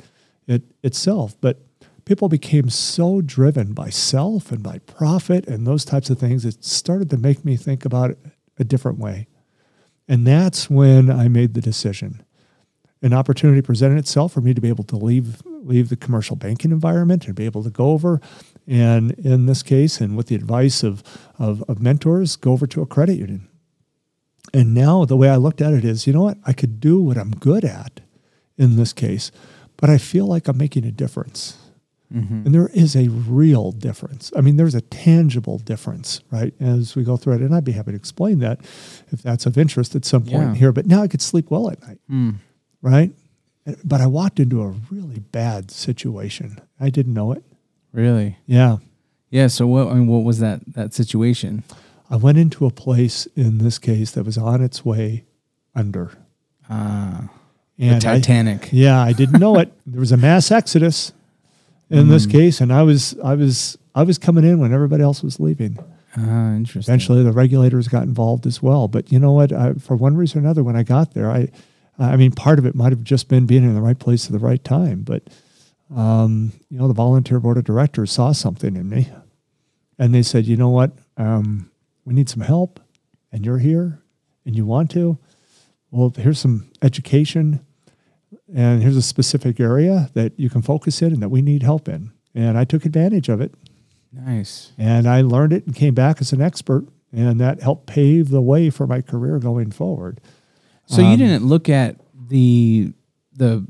it 0.46 0.62
itself, 0.84 1.36
but 1.40 1.60
people 2.04 2.28
became 2.28 2.70
so 2.70 3.20
driven 3.20 3.72
by 3.72 3.90
self 3.90 4.52
and 4.52 4.62
by 4.62 4.78
profit 4.78 5.48
and 5.48 5.66
those 5.66 5.84
types 5.84 6.10
of 6.10 6.18
things. 6.18 6.44
It 6.44 6.62
started 6.64 7.10
to 7.10 7.16
make 7.16 7.44
me 7.44 7.56
think 7.56 7.84
about 7.84 8.10
it 8.10 8.18
a 8.56 8.62
different 8.62 8.98
way, 8.98 9.26
and 10.06 10.24
that's 10.24 10.70
when 10.70 11.10
I 11.10 11.26
made 11.26 11.54
the 11.54 11.60
decision. 11.60 12.22
An 13.02 13.12
opportunity 13.12 13.62
presented 13.62 13.98
itself 13.98 14.32
for 14.32 14.40
me 14.40 14.54
to 14.54 14.60
be 14.60 14.68
able 14.68 14.84
to 14.84 14.96
leave 14.96 15.42
leave 15.64 15.88
the 15.88 15.96
commercial 15.96 16.36
banking 16.36 16.70
environment 16.70 17.26
and 17.26 17.34
be 17.34 17.44
able 17.44 17.62
to 17.62 17.70
go 17.70 17.90
over 17.90 18.20
and 18.66 19.12
in 19.12 19.46
this 19.46 19.62
case 19.62 20.00
and 20.00 20.16
with 20.16 20.26
the 20.26 20.34
advice 20.34 20.82
of, 20.82 21.02
of, 21.38 21.62
of 21.68 21.80
mentors 21.80 22.36
go 22.36 22.52
over 22.52 22.66
to 22.66 22.82
a 22.82 22.86
credit 22.86 23.16
union 23.16 23.48
and 24.54 24.74
now 24.74 25.04
the 25.04 25.16
way 25.16 25.28
i 25.28 25.36
looked 25.36 25.60
at 25.60 25.72
it 25.72 25.84
is 25.84 26.06
you 26.06 26.12
know 26.12 26.22
what 26.22 26.38
i 26.46 26.52
could 26.52 26.80
do 26.80 27.00
what 27.00 27.16
i'm 27.18 27.30
good 27.32 27.64
at 27.64 28.00
in 28.58 28.76
this 28.76 28.92
case 28.92 29.30
but 29.76 29.88
i 29.90 29.98
feel 29.98 30.26
like 30.26 30.48
i'm 30.48 30.58
making 30.58 30.84
a 30.84 30.92
difference 30.92 31.58
Mm-hmm. 32.14 32.44
and 32.44 32.54
there 32.54 32.68
is 32.74 32.94
a 32.94 33.08
real 33.08 33.72
difference. 33.72 34.30
I 34.36 34.42
mean, 34.42 34.58
there's 34.58 34.74
a 34.74 34.82
tangible 34.82 35.56
difference, 35.56 36.20
right? 36.30 36.52
As 36.60 36.94
we 36.94 37.04
go 37.04 37.16
through 37.16 37.36
it. 37.36 37.40
And 37.40 37.54
I'd 37.54 37.64
be 37.64 37.72
happy 37.72 37.92
to 37.92 37.96
explain 37.96 38.40
that 38.40 38.60
if 39.10 39.22
that's 39.22 39.46
of 39.46 39.56
interest 39.56 39.94
at 39.96 40.04
some 40.04 40.24
point 40.24 40.32
Yeah. 40.50 40.54
here. 40.54 40.72
But 40.72 40.84
now 40.86 41.00
I 41.02 41.08
could 41.08 41.22
sleep 41.22 41.50
well 41.50 41.70
at 41.70 41.80
night 41.80 42.00
Mm. 42.10 42.34
right? 42.82 43.12
But 43.82 44.02
I 44.02 44.06
walked 44.08 44.38
into 44.40 44.60
a 44.60 44.74
really 44.90 45.20
bad 45.20 45.70
situation. 45.70 46.58
I 46.78 46.90
didn't 46.90 47.14
know 47.14 47.32
it. 47.32 47.42
Really? 47.94 48.36
Yeah. 48.44 48.76
Yeah. 49.30 49.46
So 49.46 49.66
what? 49.66 49.88
I 49.88 49.94
mean, 49.94 50.06
what 50.06 50.22
was 50.22 50.38
that 50.40 50.60
that 50.74 50.92
situation? 50.92 51.62
I 52.12 52.16
went 52.16 52.36
into 52.38 52.66
a 52.66 52.70
place 52.70 53.26
in 53.34 53.56
this 53.58 53.78
case 53.78 54.10
that 54.12 54.24
was 54.24 54.36
on 54.36 54.62
its 54.62 54.84
way 54.84 55.24
under. 55.74 56.12
Ah, 56.68 57.30
the 57.78 57.88
And 57.88 58.04
I, 58.04 58.16
Titanic. 58.16 58.68
yeah, 58.70 59.00
I 59.02 59.12
didn't 59.14 59.40
know 59.40 59.56
it. 59.58 59.72
There 59.86 59.98
was 60.00 60.12
a 60.12 60.16
mass 60.18 60.50
exodus 60.50 61.12
in 61.90 62.08
this 62.08 62.26
Mm. 62.26 62.30
case, 62.30 62.60
and 62.60 62.70
I 62.72 62.82
was 62.82 63.16
I 63.24 63.34
was 63.34 63.76
I 63.94 64.02
was 64.04 64.18
coming 64.18 64.44
in 64.44 64.58
when 64.60 64.72
everybody 64.72 65.02
else 65.02 65.22
was 65.22 65.40
leaving. 65.40 65.78
ah, 66.16 66.54
interesting. 66.54 66.92
Eventually, 66.92 67.22
the 67.24 67.32
regulators 67.32 67.88
got 67.88 68.02
involved 68.04 68.46
as 68.46 68.62
well. 68.62 68.88
But 68.88 69.10
you 69.10 69.18
know 69.18 69.32
what? 69.32 69.50
I, 69.52 69.72
for 69.74 69.96
one 69.96 70.14
reason 70.16 70.38
or 70.38 70.44
another, 70.44 70.62
when 70.62 70.76
I 70.76 70.82
got 70.82 71.14
there, 71.14 71.30
I, 71.30 71.48
I 71.98 72.16
mean, 72.16 72.32
part 72.32 72.58
of 72.58 72.66
it 72.66 72.74
might 72.74 72.92
have 72.92 73.02
just 73.04 73.28
been 73.28 73.46
being 73.46 73.64
in 73.64 73.74
the 73.74 73.80
right 73.82 73.98
place 73.98 74.26
at 74.26 74.32
the 74.32 74.38
right 74.38 74.62
time. 74.62 75.02
But 75.02 75.22
um, 75.94 76.52
you 76.70 76.78
know, 76.78 76.88
the 76.88 76.94
volunteer 76.94 77.40
board 77.40 77.56
of 77.58 77.64
directors 77.64 78.12
saw 78.12 78.32
something 78.32 78.76
in 78.76 78.88
me, 78.88 79.08
and 79.98 80.14
they 80.14 80.22
said, 80.22 80.46
you 80.46 80.56
know 80.56 80.70
what? 80.70 80.92
Um, 81.16 81.70
we 82.04 82.14
need 82.14 82.28
some 82.28 82.42
help, 82.42 82.80
and 83.30 83.44
you're 83.44 83.58
here, 83.58 84.02
and 84.44 84.56
you 84.56 84.64
want 84.64 84.90
to. 84.92 85.18
Well, 85.90 86.12
here's 86.16 86.38
some 86.38 86.70
education, 86.80 87.64
and 88.54 88.82
here's 88.82 88.96
a 88.96 89.02
specific 89.02 89.60
area 89.60 90.10
that 90.14 90.38
you 90.38 90.50
can 90.50 90.62
focus 90.62 91.02
in 91.02 91.12
and 91.12 91.22
that 91.22 91.28
we 91.28 91.42
need 91.42 91.62
help 91.62 91.88
in. 91.88 92.12
And 92.34 92.56
I 92.56 92.64
took 92.64 92.84
advantage 92.84 93.28
of 93.28 93.40
it. 93.40 93.54
Nice. 94.12 94.72
And 94.78 95.06
I 95.06 95.20
learned 95.22 95.52
it 95.52 95.66
and 95.66 95.74
came 95.74 95.94
back 95.94 96.20
as 96.20 96.32
an 96.32 96.40
expert, 96.40 96.86
and 97.12 97.40
that 97.40 97.62
helped 97.62 97.86
pave 97.86 98.30
the 98.30 98.42
way 98.42 98.70
for 98.70 98.86
my 98.86 99.00
career 99.00 99.38
going 99.38 99.70
forward. 99.70 100.20
So 100.86 101.02
Um, 101.02 101.10
you 101.10 101.16
didn't 101.16 101.44
look 101.44 101.68
at 101.68 101.96
the 102.28 102.92
the 103.34 103.66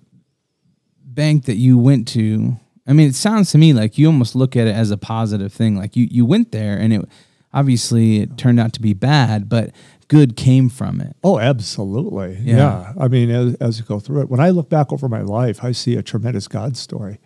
bank 1.04 1.44
that 1.44 1.56
you 1.56 1.78
went 1.78 2.08
to. 2.08 2.56
I 2.86 2.92
mean, 2.92 3.08
it 3.08 3.14
sounds 3.14 3.52
to 3.52 3.58
me 3.58 3.72
like 3.72 3.98
you 3.98 4.06
almost 4.06 4.34
look 4.34 4.56
at 4.56 4.66
it 4.66 4.74
as 4.74 4.90
a 4.90 4.96
positive 4.96 5.52
thing. 5.52 5.76
Like 5.76 5.94
you 5.96 6.08
you 6.10 6.24
went 6.24 6.52
there, 6.52 6.76
and 6.78 6.92
it 6.92 7.08
obviously 7.52 8.20
it 8.20 8.36
turned 8.36 8.60
out 8.60 8.72
to 8.74 8.80
be 8.80 8.94
bad, 8.94 9.48
but 9.48 9.70
good 10.08 10.36
came 10.36 10.68
from 10.68 11.00
it. 11.00 11.16
Oh, 11.24 11.38
absolutely. 11.38 12.38
Yeah. 12.42 12.56
Yeah. 12.56 12.92
I 13.00 13.08
mean, 13.08 13.30
as, 13.30 13.54
as 13.56 13.78
you 13.78 13.84
go 13.84 13.98
through 13.98 14.22
it, 14.22 14.28
when 14.28 14.40
I 14.40 14.50
look 14.50 14.68
back 14.68 14.92
over 14.92 15.08
my 15.08 15.22
life, 15.22 15.64
I 15.64 15.72
see 15.72 15.96
a 15.96 16.02
tremendous 16.02 16.48
God 16.48 16.76
story. 16.76 17.18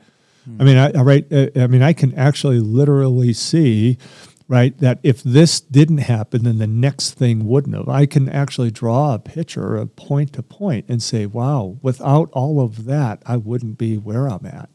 I 0.60 0.64
mean, 0.64 0.76
I, 0.76 0.92
I 0.92 1.02
write, 1.02 1.32
uh, 1.32 1.48
I 1.56 1.66
mean, 1.66 1.82
I 1.82 1.92
can 1.92 2.14
actually 2.14 2.60
literally 2.60 3.32
see 3.32 3.98
right? 4.48 4.78
That 4.78 4.98
if 5.02 5.22
this 5.22 5.60
didn't 5.60 5.98
happen, 5.98 6.44
then 6.44 6.58
the 6.58 6.66
next 6.66 7.12
thing 7.14 7.46
wouldn't 7.46 7.74
have. 7.74 7.88
I 7.88 8.06
can 8.06 8.28
actually 8.28 8.70
draw 8.70 9.14
a 9.14 9.18
picture 9.18 9.76
a 9.76 9.86
point 9.86 10.32
to 10.34 10.42
point 10.42 10.86
and 10.88 11.02
say, 11.02 11.26
wow, 11.26 11.78
without 11.82 12.30
all 12.32 12.60
of 12.60 12.84
that, 12.84 13.22
I 13.26 13.36
wouldn't 13.36 13.78
be 13.78 13.96
where 13.96 14.28
I'm 14.28 14.46
at, 14.46 14.70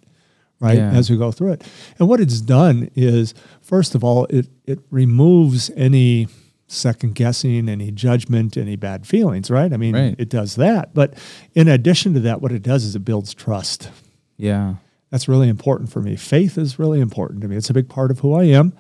right? 0.61 0.77
Yeah. 0.77 0.91
As 0.91 1.09
we 1.09 1.17
go 1.17 1.31
through 1.31 1.51
it. 1.53 1.63
And 1.99 2.07
what 2.07 2.21
it's 2.21 2.39
done 2.39 2.89
is, 2.95 3.33
first 3.61 3.93
of 3.95 4.03
all, 4.03 4.25
it, 4.29 4.47
it 4.65 4.79
removes 4.89 5.69
any 5.75 6.27
second 6.67 7.15
guessing, 7.15 7.67
any 7.67 7.91
judgment, 7.91 8.55
any 8.55 8.77
bad 8.77 9.05
feelings, 9.05 9.51
right? 9.51 9.73
I 9.73 9.77
mean, 9.77 9.93
Right. 9.93 10.15
it 10.17 10.29
does 10.29 10.55
that. 10.55 10.93
But 10.93 11.15
in 11.53 11.67
addition 11.67 12.13
to 12.13 12.21
that, 12.21 12.41
what 12.41 12.53
it 12.53 12.63
does 12.63 12.85
is 12.85 12.95
it 12.95 12.99
builds 13.03 13.33
trust. 13.33 13.89
Yeah. 14.37 14.75
That's 15.09 15.27
really 15.27 15.49
important 15.49 15.91
for 15.91 16.01
me. 16.01 16.15
Faith 16.15 16.57
is 16.57 16.79
really 16.79 17.01
important 17.01 17.41
to 17.41 17.49
me. 17.49 17.57
It's 17.57 17.69
a 17.69 17.73
big 17.73 17.89
part 17.89 18.09
of 18.11 18.19
who 18.19 18.33
I 18.33 18.43
am. 18.45 18.71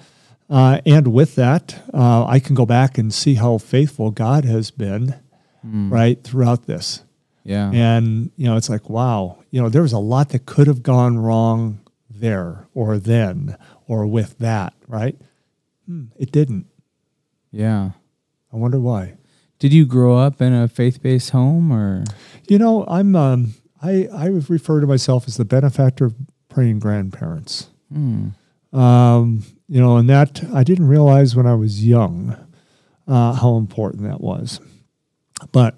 Uh, 0.49 0.79
and 0.85 1.07
with 1.07 1.35
that, 1.35 1.81
uh, 1.93 2.25
I 2.25 2.39
can 2.39 2.55
go 2.55 2.65
back 2.65 2.97
and 2.97 3.13
see 3.13 3.33
how 3.35 3.57
faithful 3.57 4.11
God 4.11 4.45
has 4.45 4.71
been, 4.71 5.15
right, 5.63 6.21
throughout 6.23 6.67
this. 6.67 7.03
Yeah. 7.43 7.71
And, 7.71 8.31
you 8.35 8.45
know, 8.45 8.55
it's 8.55 8.69
like, 8.69 8.89
wow, 8.89 9.39
you 9.49 9.61
know, 9.61 9.69
there 9.69 9.81
was 9.81 9.93
a 9.93 9.99
lot 9.99 10.29
that 10.29 10.45
could 10.45 10.67
have 10.67 10.83
gone 10.83 11.17
wrong 11.17 11.79
there 12.09 12.67
or 12.73 12.97
then 12.97 13.57
or 13.87 14.05
with 14.05 14.37
that, 14.39 14.73
right? 14.87 15.15
Hmm, 15.87 16.05
it 16.17 16.31
didn't. 16.31 16.67
yeah. 17.51 17.91
I 18.53 18.57
wonder 18.57 18.79
why. 18.79 19.15
Did 19.59 19.71
you 19.73 19.85
grow 19.85 20.17
up 20.17 20.41
in 20.41 20.51
a 20.53 20.67
faith-based 20.67 21.29
home 21.29 21.71
or 21.71 22.03
You 22.47 22.59
know, 22.59 22.85
I'm, 22.87 23.15
um, 23.15 23.53
I, 23.81 24.07
I 24.13 24.25
refer 24.25 24.81
to 24.81 24.87
myself 24.87 25.25
as 25.27 25.37
the 25.37 25.45
benefactor 25.45 26.05
of 26.05 26.15
praying 26.49 26.79
grandparents. 26.79 27.69
Um, 28.73 29.43
you 29.67 29.79
know, 29.81 29.97
and 29.97 30.09
that 30.09 30.43
I 30.53 30.63
didn't 30.63 30.87
realize 30.87 31.35
when 31.35 31.45
I 31.45 31.55
was 31.55 31.85
young 31.85 32.35
uh, 33.07 33.33
how 33.33 33.55
important 33.57 34.03
that 34.03 34.19
was. 34.21 34.59
But 35.51 35.75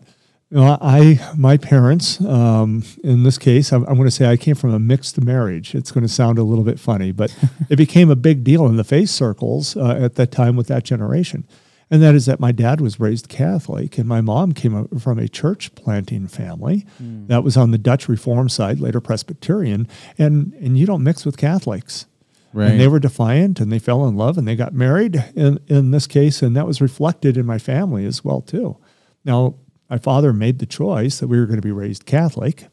you 0.54 0.60
know, 0.60 0.78
I 0.82 1.20
my 1.36 1.58
parents, 1.58 2.22
um, 2.22 2.84
in 3.04 3.24
this 3.24 3.40
case, 3.40 3.74
I'm, 3.74 3.84
I'm 3.86 3.96
going 3.96 4.06
to 4.08 4.12
say 4.12 4.28
I 4.28 4.38
came 4.38 4.54
from 4.54 4.72
a 4.72 4.78
mixed 4.78 5.20
marriage. 5.20 5.74
It's 5.74 5.92
going 5.92 6.04
to 6.04 6.14
sound 6.14 6.38
a 6.38 6.44
little 6.44 6.64
bit 6.64 6.80
funny, 6.80 7.12
but 7.12 7.36
it 7.70 7.76
became 7.76 8.12
a 8.12 8.16
big 8.16 8.44
deal 8.44 8.68
in 8.68 8.78
the 8.78 8.84
faith 8.84 9.10
circles 9.10 9.76
uh, 9.76 9.98
at 10.00 10.14
that 10.16 10.32
time 10.32 10.56
with 10.56 10.68
that 10.68 10.84
generation. 10.84 11.48
And 11.90 12.04
that 12.04 12.14
is 12.14 12.28
that 12.28 12.40
my 12.40 12.52
dad 12.52 12.82
was 12.82 13.00
raised 13.00 13.30
Catholic, 13.30 13.98
and 13.98 14.08
my 14.08 14.22
mom 14.22 14.52
came 14.52 14.88
from 15.00 15.18
a 15.18 15.28
church 15.28 15.74
planting 15.74 16.28
family 16.28 16.86
that 17.28 17.44
was 17.44 17.58
on 17.58 17.72
the 17.72 17.80
Dutch 17.80 18.08
Reform 18.08 18.48
side, 18.48 18.80
later 18.80 19.02
Presbyterian. 19.02 19.88
And 20.20 20.54
and 20.62 20.78
you 20.78 20.86
don't 20.86 21.04
mix 21.04 21.26
with 21.26 21.36
Catholics. 21.36 22.06
right? 22.54 22.70
And 22.72 22.80
they 22.80 22.88
were 22.88 23.00
defiant 23.00 23.60
and 23.60 23.72
they 23.72 23.80
fell 23.80 24.08
in 24.08 24.16
love 24.16 24.38
and 24.38 24.48
they 24.48 24.56
got 24.56 24.74
married 24.74 25.24
in, 25.36 25.60
in 25.68 25.90
this 25.90 26.06
case. 26.06 26.44
And 26.44 26.56
that 26.56 26.68
was 26.68 26.80
reflected 26.80 27.38
in 27.38 27.46
my 27.48 27.58
family 27.58 28.06
as 28.06 28.24
well, 28.24 28.42
too. 28.42 28.78
Now, 29.26 29.56
my 29.94 30.00
father 30.00 30.34
made 30.34 30.58
the 30.58 30.66
choice 30.66 31.20
that 31.20 31.28
we 31.28 31.38
were 31.40 31.46
going 31.46 31.62
to 31.62 31.62
be 31.62 31.72
raised 31.72 32.08
Catholic 32.08 32.66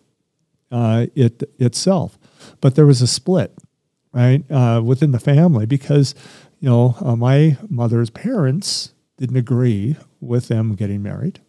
uh, 0.73 1.05
it, 1.15 1.43
itself. 1.59 2.19
But 2.63 2.77
there 2.77 2.87
was 2.87 3.03
a 3.03 3.07
split, 3.07 3.53
right, 4.15 4.43
uh, 4.51 4.81
within 4.83 5.11
the 5.11 5.19
family 5.19 5.67
because, 5.67 6.15
you 6.61 6.71
know, 6.71 6.97
uh, 6.99 7.17
my 7.17 7.59
mother's 7.69 8.09
parents 8.09 8.95
didn't 9.19 9.37
agree 9.37 9.97
with 10.23 10.49
them 10.49 10.75
getting 10.75 11.03
married, 11.03 11.41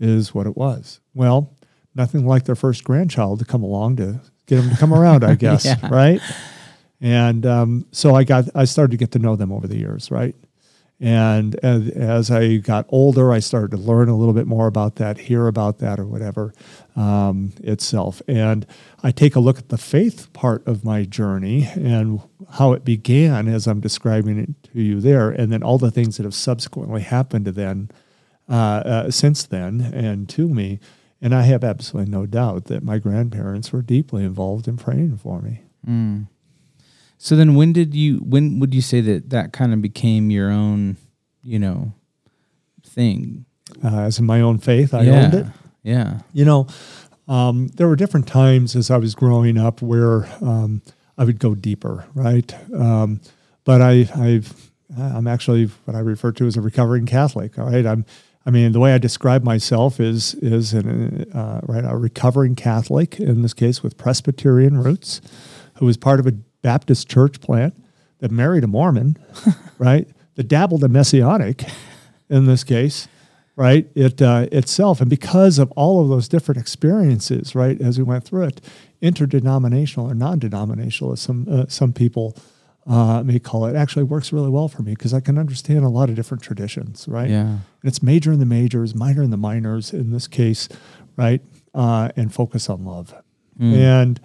is 0.00 0.34
what 0.34 0.44
it 0.48 0.56
was. 0.56 0.98
Well, 1.14 1.54
nothing 1.94 2.26
like 2.26 2.42
their 2.46 2.56
first 2.56 2.82
grandchild 2.82 3.38
to 3.38 3.44
come 3.44 3.62
along 3.62 3.98
to 3.98 4.20
get 4.46 4.56
them 4.56 4.70
to 4.70 4.76
come 4.76 4.92
around, 4.92 5.22
I 5.22 5.34
guess, 5.46 5.66
Yeah. 5.66 5.88
right? 5.88 6.20
And 7.00 7.46
um, 7.46 7.86
so 7.92 8.16
I 8.16 8.24
got 8.24 8.46
I 8.56 8.64
started 8.64 8.90
to 8.90 8.96
get 8.96 9.12
to 9.12 9.20
know 9.20 9.36
them 9.36 9.52
over 9.52 9.68
the 9.68 9.78
years, 9.78 10.10
right? 10.10 10.34
And 10.98 11.56
as, 11.56 11.88
as 11.90 12.30
I 12.30 12.56
got 12.56 12.86
older, 12.88 13.30
I 13.30 13.38
started 13.38 13.72
to 13.72 13.76
learn 13.76 14.08
a 14.08 14.16
little 14.16 14.32
bit 14.32 14.46
more 14.46 14.66
about 14.66 14.96
that, 14.96 15.18
hear 15.18 15.46
about 15.46 15.78
that, 15.78 16.00
or 16.00 16.06
whatever 16.06 16.54
um, 16.94 17.52
itself. 17.62 18.22
And 18.26 18.66
I 19.02 19.10
take 19.10 19.36
a 19.36 19.40
look 19.40 19.58
at 19.58 19.68
the 19.68 19.76
faith 19.76 20.32
part 20.32 20.66
of 20.66 20.84
my 20.84 21.04
journey 21.04 21.68
and 21.74 22.20
how 22.52 22.72
it 22.72 22.82
began, 22.82 23.46
as 23.46 23.66
I'm 23.66 23.80
describing 23.80 24.38
it 24.38 24.72
to 24.72 24.80
you 24.80 25.00
there, 25.00 25.28
and 25.28 25.52
then 25.52 25.62
all 25.62 25.76
the 25.76 25.90
things 25.90 26.16
that 26.16 26.24
have 26.24 26.34
subsequently 26.34 27.02
happened 27.02 27.44
to 27.44 27.52
then, 27.52 27.90
uh, 28.48 28.54
uh, 28.54 29.10
since 29.10 29.44
then, 29.44 29.82
and 29.92 30.28
to 30.30 30.48
me. 30.48 30.80
And 31.20 31.34
I 31.34 31.42
have 31.42 31.62
absolutely 31.62 32.10
no 32.10 32.24
doubt 32.24 32.66
that 32.66 32.82
my 32.82 32.98
grandparents 32.98 33.70
were 33.70 33.82
deeply 33.82 34.24
involved 34.24 34.66
in 34.66 34.76
praying 34.78 35.18
for 35.18 35.42
me. 35.42 35.62
So 37.18 37.36
then 37.36 37.54
when 37.54 37.72
did 37.72 37.94
you 37.94 38.18
when 38.18 38.60
would 38.60 38.74
you 38.74 38.82
say 38.82 39.00
that 39.00 39.30
that 39.30 39.52
kind 39.52 39.72
of 39.72 39.80
became 39.80 40.30
your 40.30 40.50
own, 40.50 40.96
you 41.42 41.58
know, 41.58 41.92
thing? 42.84 43.46
Uh, 43.82 44.00
as 44.00 44.18
in 44.18 44.26
my 44.26 44.40
own 44.40 44.58
faith, 44.58 44.94
I 44.94 45.02
yeah. 45.02 45.12
owned 45.12 45.34
it. 45.34 45.46
Yeah. 45.82 46.20
You 46.32 46.44
know, 46.44 46.66
um, 47.28 47.68
there 47.74 47.88
were 47.88 47.96
different 47.96 48.26
times 48.26 48.76
as 48.76 48.90
I 48.90 48.96
was 48.96 49.14
growing 49.14 49.58
up 49.58 49.82
where 49.82 50.26
um, 50.40 50.82
I 51.18 51.24
would 51.24 51.38
go 51.38 51.54
deeper, 51.54 52.06
right? 52.14 52.54
Um, 52.74 53.20
but 53.64 53.82
I, 53.82 54.08
I've, 54.14 54.70
I'm 54.96 55.26
actually 55.26 55.66
what 55.84 55.96
I 55.96 56.00
refer 56.00 56.32
to 56.32 56.46
as 56.46 56.56
a 56.56 56.60
recovering 56.60 57.06
Catholic. 57.06 57.58
All 57.58 57.66
right, 57.66 57.86
I'm. 57.86 58.04
I 58.48 58.50
mean, 58.50 58.70
the 58.70 58.78
way 58.78 58.94
I 58.94 58.98
describe 58.98 59.42
myself 59.42 59.98
is 59.98 60.34
is 60.34 60.72
an, 60.72 61.28
uh, 61.32 61.60
right 61.64 61.84
a 61.84 61.96
recovering 61.96 62.54
Catholic 62.54 63.18
in 63.18 63.42
this 63.42 63.52
case 63.52 63.82
with 63.82 63.96
Presbyterian 63.96 64.78
roots, 64.78 65.20
who 65.78 65.86
was 65.86 65.96
part 65.96 66.20
of 66.20 66.28
a 66.28 66.34
Baptist 66.66 67.08
church 67.08 67.40
plant 67.40 67.80
that 68.18 68.32
married 68.32 68.64
a 68.64 68.66
Mormon, 68.66 69.16
right? 69.78 70.08
That 70.34 70.48
dabbled 70.48 70.82
in 70.82 70.90
Messianic, 70.90 71.62
in 72.28 72.46
this 72.46 72.64
case, 72.64 73.06
right? 73.54 73.86
It 73.94 74.20
uh, 74.20 74.48
itself, 74.50 75.00
and 75.00 75.08
because 75.08 75.60
of 75.60 75.70
all 75.76 76.02
of 76.02 76.08
those 76.08 76.26
different 76.26 76.60
experiences, 76.60 77.54
right, 77.54 77.80
as 77.80 77.98
we 77.98 78.02
went 78.02 78.24
through 78.24 78.46
it, 78.46 78.60
interdenominational 79.00 80.10
or 80.10 80.14
non-denominational, 80.14 81.12
as 81.12 81.20
some 81.20 81.46
uh, 81.48 81.66
some 81.68 81.92
people 81.92 82.36
uh, 82.88 83.22
may 83.22 83.38
call 83.38 83.66
it, 83.66 83.76
actually 83.76 84.02
works 84.02 84.32
really 84.32 84.50
well 84.50 84.66
for 84.66 84.82
me 84.82 84.90
because 84.90 85.14
I 85.14 85.20
can 85.20 85.38
understand 85.38 85.84
a 85.84 85.88
lot 85.88 86.08
of 86.08 86.16
different 86.16 86.42
traditions, 86.42 87.06
right? 87.06 87.30
Yeah. 87.30 87.46
And 87.46 87.60
it's 87.84 88.02
major 88.02 88.32
in 88.32 88.40
the 88.40 88.46
majors, 88.46 88.92
minor 88.92 89.22
in 89.22 89.30
the 89.30 89.36
minors 89.36 89.92
in 89.92 90.10
this 90.10 90.26
case, 90.26 90.68
right? 91.16 91.42
Uh, 91.72 92.08
and 92.16 92.34
focus 92.34 92.68
on 92.68 92.84
love, 92.84 93.14
and 93.60 94.18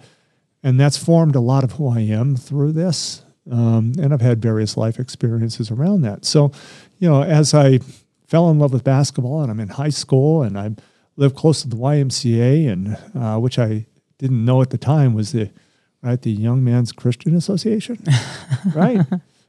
and 0.62 0.78
that's 0.78 0.96
formed 0.96 1.34
a 1.34 1.40
lot 1.40 1.64
of 1.64 1.72
who 1.72 1.88
I 1.88 2.00
am 2.00 2.36
through 2.36 2.72
this. 2.72 3.22
Um, 3.50 3.92
and 3.98 4.12
I've 4.12 4.20
had 4.20 4.40
various 4.40 4.76
life 4.76 5.00
experiences 5.00 5.70
around 5.70 6.02
that. 6.02 6.24
So, 6.24 6.52
you 6.98 7.08
know, 7.08 7.22
as 7.22 7.54
I 7.54 7.80
fell 8.26 8.48
in 8.50 8.58
love 8.58 8.72
with 8.72 8.84
basketball 8.84 9.42
and 9.42 9.50
I'm 9.50 9.58
in 9.58 9.68
high 9.68 9.88
school 9.88 10.42
and 10.42 10.56
I 10.56 10.70
live 11.16 11.34
close 11.34 11.62
to 11.62 11.68
the 11.68 11.76
YMCA, 11.76 12.70
and 12.70 12.96
uh, 13.14 13.38
which 13.38 13.58
I 13.58 13.86
didn't 14.18 14.44
know 14.44 14.62
at 14.62 14.70
the 14.70 14.78
time 14.78 15.14
was 15.14 15.32
the 15.32 15.50
right 16.02 16.20
the 16.20 16.30
Young 16.30 16.64
Man's 16.64 16.92
Christian 16.92 17.36
Association, 17.36 17.98
right? 18.74 19.00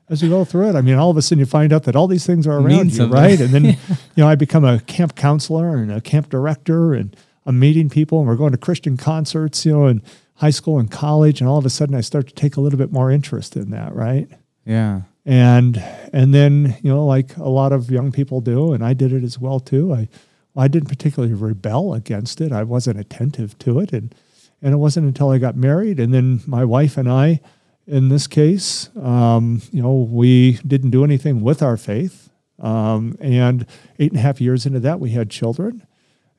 As 0.10 0.22
you 0.22 0.30
go 0.30 0.44
through 0.44 0.70
it, 0.70 0.76
I 0.76 0.82
mean, 0.82 0.96
all 0.96 1.10
of 1.10 1.18
a 1.18 1.22
sudden 1.22 1.40
you 1.40 1.46
find 1.46 1.72
out 1.72 1.84
that 1.84 1.96
all 1.96 2.08
these 2.08 2.26
things 2.26 2.46
are 2.46 2.60
around 2.60 2.94
you, 2.94 3.06
right? 3.06 3.40
And 3.40 3.52
then, 3.52 3.66
you 3.66 3.76
know, 4.18 4.28
I 4.28 4.36
become 4.36 4.66
a 4.66 4.80
camp 4.82 5.16
counselor 5.16 5.78
and 5.78 5.92
a 5.92 6.02
camp 6.02 6.30
director, 6.30 6.94
and 6.94 7.16
I'm 7.46 7.60
meeting 7.60 7.90
people, 7.90 8.20
and 8.20 8.28
we're 8.28 8.36
going 8.36 8.52
to 8.52 8.58
Christian 8.58 8.98
concerts, 8.98 9.66
you 9.66 9.72
know, 9.72 9.88
in 9.88 10.02
high 10.44 10.50
school 10.50 10.78
and 10.78 10.92
college, 10.92 11.40
and 11.40 11.50
all 11.50 11.58
of 11.58 11.66
a 11.66 11.70
sudden 11.70 11.96
I 11.96 12.02
start 12.02 12.28
to 12.28 12.34
take 12.34 12.58
a 12.58 12.62
little 12.62 12.78
bit 12.78 12.92
more 12.92 13.10
interest 13.10 13.56
in 13.56 13.70
that, 13.72 13.96
right? 13.96 14.28
Yeah. 14.66 15.02
and 15.26 15.82
and 16.12 16.34
then 16.34 16.76
you 16.82 16.90
know 16.92 17.06
like 17.06 17.38
a 17.38 17.48
lot 17.50 17.72
of 17.72 17.90
young 17.90 18.12
people 18.12 18.42
do 18.42 18.74
and 18.74 18.84
i 18.84 18.94
did 18.94 19.14
it 19.14 19.24
as 19.24 19.40
well 19.40 19.60
too 19.60 19.94
i 19.94 20.08
i 20.56 20.68
didn't 20.68 20.90
particularly 20.90 21.34
rebel 21.34 21.94
against 21.94 22.42
it 22.42 22.52
i 22.52 22.64
wasn't 22.64 23.00
attentive 23.00 23.58
to 23.60 23.80
it 23.80 23.94
and 23.94 24.14
and 24.62 24.74
it 24.74 24.78
wasn't 24.78 25.06
until 25.06 25.30
i 25.30 25.38
got 25.38 25.56
married 25.56 25.98
and 26.00 26.14
then 26.14 26.42
my 26.46 26.66
wife 26.66 26.98
and 26.98 27.10
i 27.10 27.40
in 27.88 28.10
this 28.10 28.28
case 28.28 28.90
um, 29.02 29.62
you 29.72 29.82
know 29.82 29.94
we 29.94 30.54
didn't 30.68 30.92
do 30.92 31.04
anything 31.06 31.42
with 31.42 31.62
our 31.62 31.78
faith 31.78 32.30
um, 32.60 33.16
and 33.20 33.66
eight 34.00 34.12
and 34.12 34.20
a 34.20 34.24
half 34.24 34.42
years 34.42 34.66
into 34.66 34.80
that 34.80 35.00
we 35.00 35.12
had 35.12 35.30
children 35.30 35.86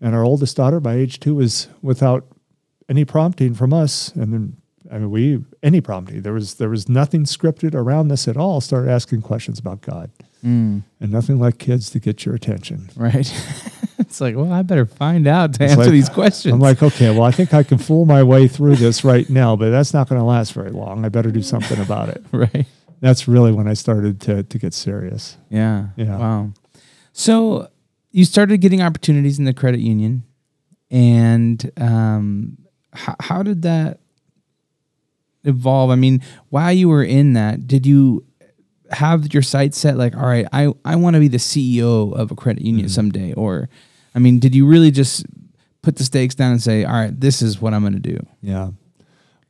and 0.01 0.15
our 0.15 0.25
oldest 0.25 0.57
daughter 0.57 0.81
by 0.81 0.95
age 0.95 1.21
two 1.21 1.35
was 1.37 1.69
without 1.81 2.27
any 2.89 3.05
prompting 3.05 3.55
from 3.55 3.73
us 3.73 4.09
and 4.15 4.33
then 4.33 4.57
I 4.93 4.99
mean, 4.99 5.11
we 5.11 5.43
any 5.63 5.81
prompting. 5.81 6.21
There 6.23 6.35
was 6.35 6.55
there 6.55 6.69
was 6.69 6.89
nothing 6.91 7.25
scripted 7.25 7.75
around 7.75 8.09
this 8.09 8.29
at 8.29 8.37
all. 8.37 8.61
Started 8.61 8.91
asking 8.91 9.23
questions 9.23 9.59
about 9.59 9.81
God, 9.81 10.11
and 10.43 10.83
nothing 11.01 11.39
like 11.41 11.59
kids 11.59 11.89
to 11.91 11.99
get 11.99 12.27
your 12.27 12.35
attention. 12.35 12.91
Right. 12.95 13.27
it's 13.99 14.21
like, 14.21 14.37
well, 14.37 14.53
I 14.53 14.61
better 14.61 14.85
find 14.85 15.27
out 15.27 15.55
to 15.55 15.65
It's 15.65 15.73
answer 15.73 15.85
like- 15.85 15.91
these 15.91 16.11
questions. 16.11 16.53
I'm 16.53 16.61
like, 16.61 16.83
okay, 16.83 17.11
well, 17.11 17.23
I 17.23 17.31
think 17.31 17.55
I 17.55 17.63
can 17.63 17.79
fool 17.79 18.05
my 18.05 18.23
way 18.23 18.47
through 18.47 18.77
this 18.77 19.05
right 19.05 19.29
now, 19.31 19.57
but 19.57 19.71
that's 19.71 19.95
not 19.95 20.07
going 20.09 20.21
to 20.21 20.25
last 20.25 20.53
very 20.53 20.71
long. 20.71 21.03
I 21.05 21.09
better 21.09 21.31
do 21.31 21.43
something 21.43 21.81
about 21.81 22.11
it. 22.11 22.23
right. 22.33 22.67
That's 23.01 23.27
really 23.27 23.53
when 23.53 23.67
I 23.67 23.73
started 23.75 24.21
to 24.23 24.43
to 24.43 24.59
get 24.59 24.75
serious. 24.75 25.39
Yeah. 25.49 25.89
Yeah. 25.97 26.19
Wow. 26.19 26.53
So 27.15 27.69
you 28.11 28.27
started 28.27 28.61
getting 28.61 28.83
opportunities 28.83 29.39
in 29.39 29.47
the 29.47 29.55
credit 29.55 29.81
union, 29.81 30.25
and 30.91 31.71
um, 31.79 32.59
how, 32.95 33.17
how 33.21 33.43
did 33.43 33.63
that 33.63 34.01
evolve? 35.45 35.91
I 35.91 35.97
mean, 35.97 36.23
while 36.51 36.73
you 36.73 36.89
were 36.89 37.05
in 37.05 37.35
that, 37.35 37.67
did 37.67 37.87
you 37.87 38.25
have 38.91 39.33
your 39.33 39.43
sights 39.43 39.79
set 39.79 39.97
like, 39.97 40.17
all 40.17 40.27
right, 40.27 40.47
I, 40.53 40.73
I 40.85 40.97
want 40.97 41.15
to 41.15 41.21
be 41.21 41.29
the 41.29 41.39
CEO 41.39 42.15
of 42.15 42.31
a 42.31 42.35
credit 42.35 42.63
union 42.63 42.89
someday? 42.89 43.33
Or, 43.33 43.69
I 44.15 44.19
mean, 44.19 44.39
did 44.39 44.55
you 44.55 44.67
really 44.67 44.91
just 44.91 45.27
put 45.83 45.97
the 45.97 46.05
stakes 46.05 46.35
down 46.35 46.53
and 46.53 46.63
say, 46.63 46.85
all 46.85 46.95
right, 46.95 47.19
this 47.19 47.43
is 47.43 47.61
what 47.61 47.75
I'm 47.75 47.83
going 47.83 47.95
to 47.95 47.99
do? 47.99 48.19
Yeah. 48.41 48.71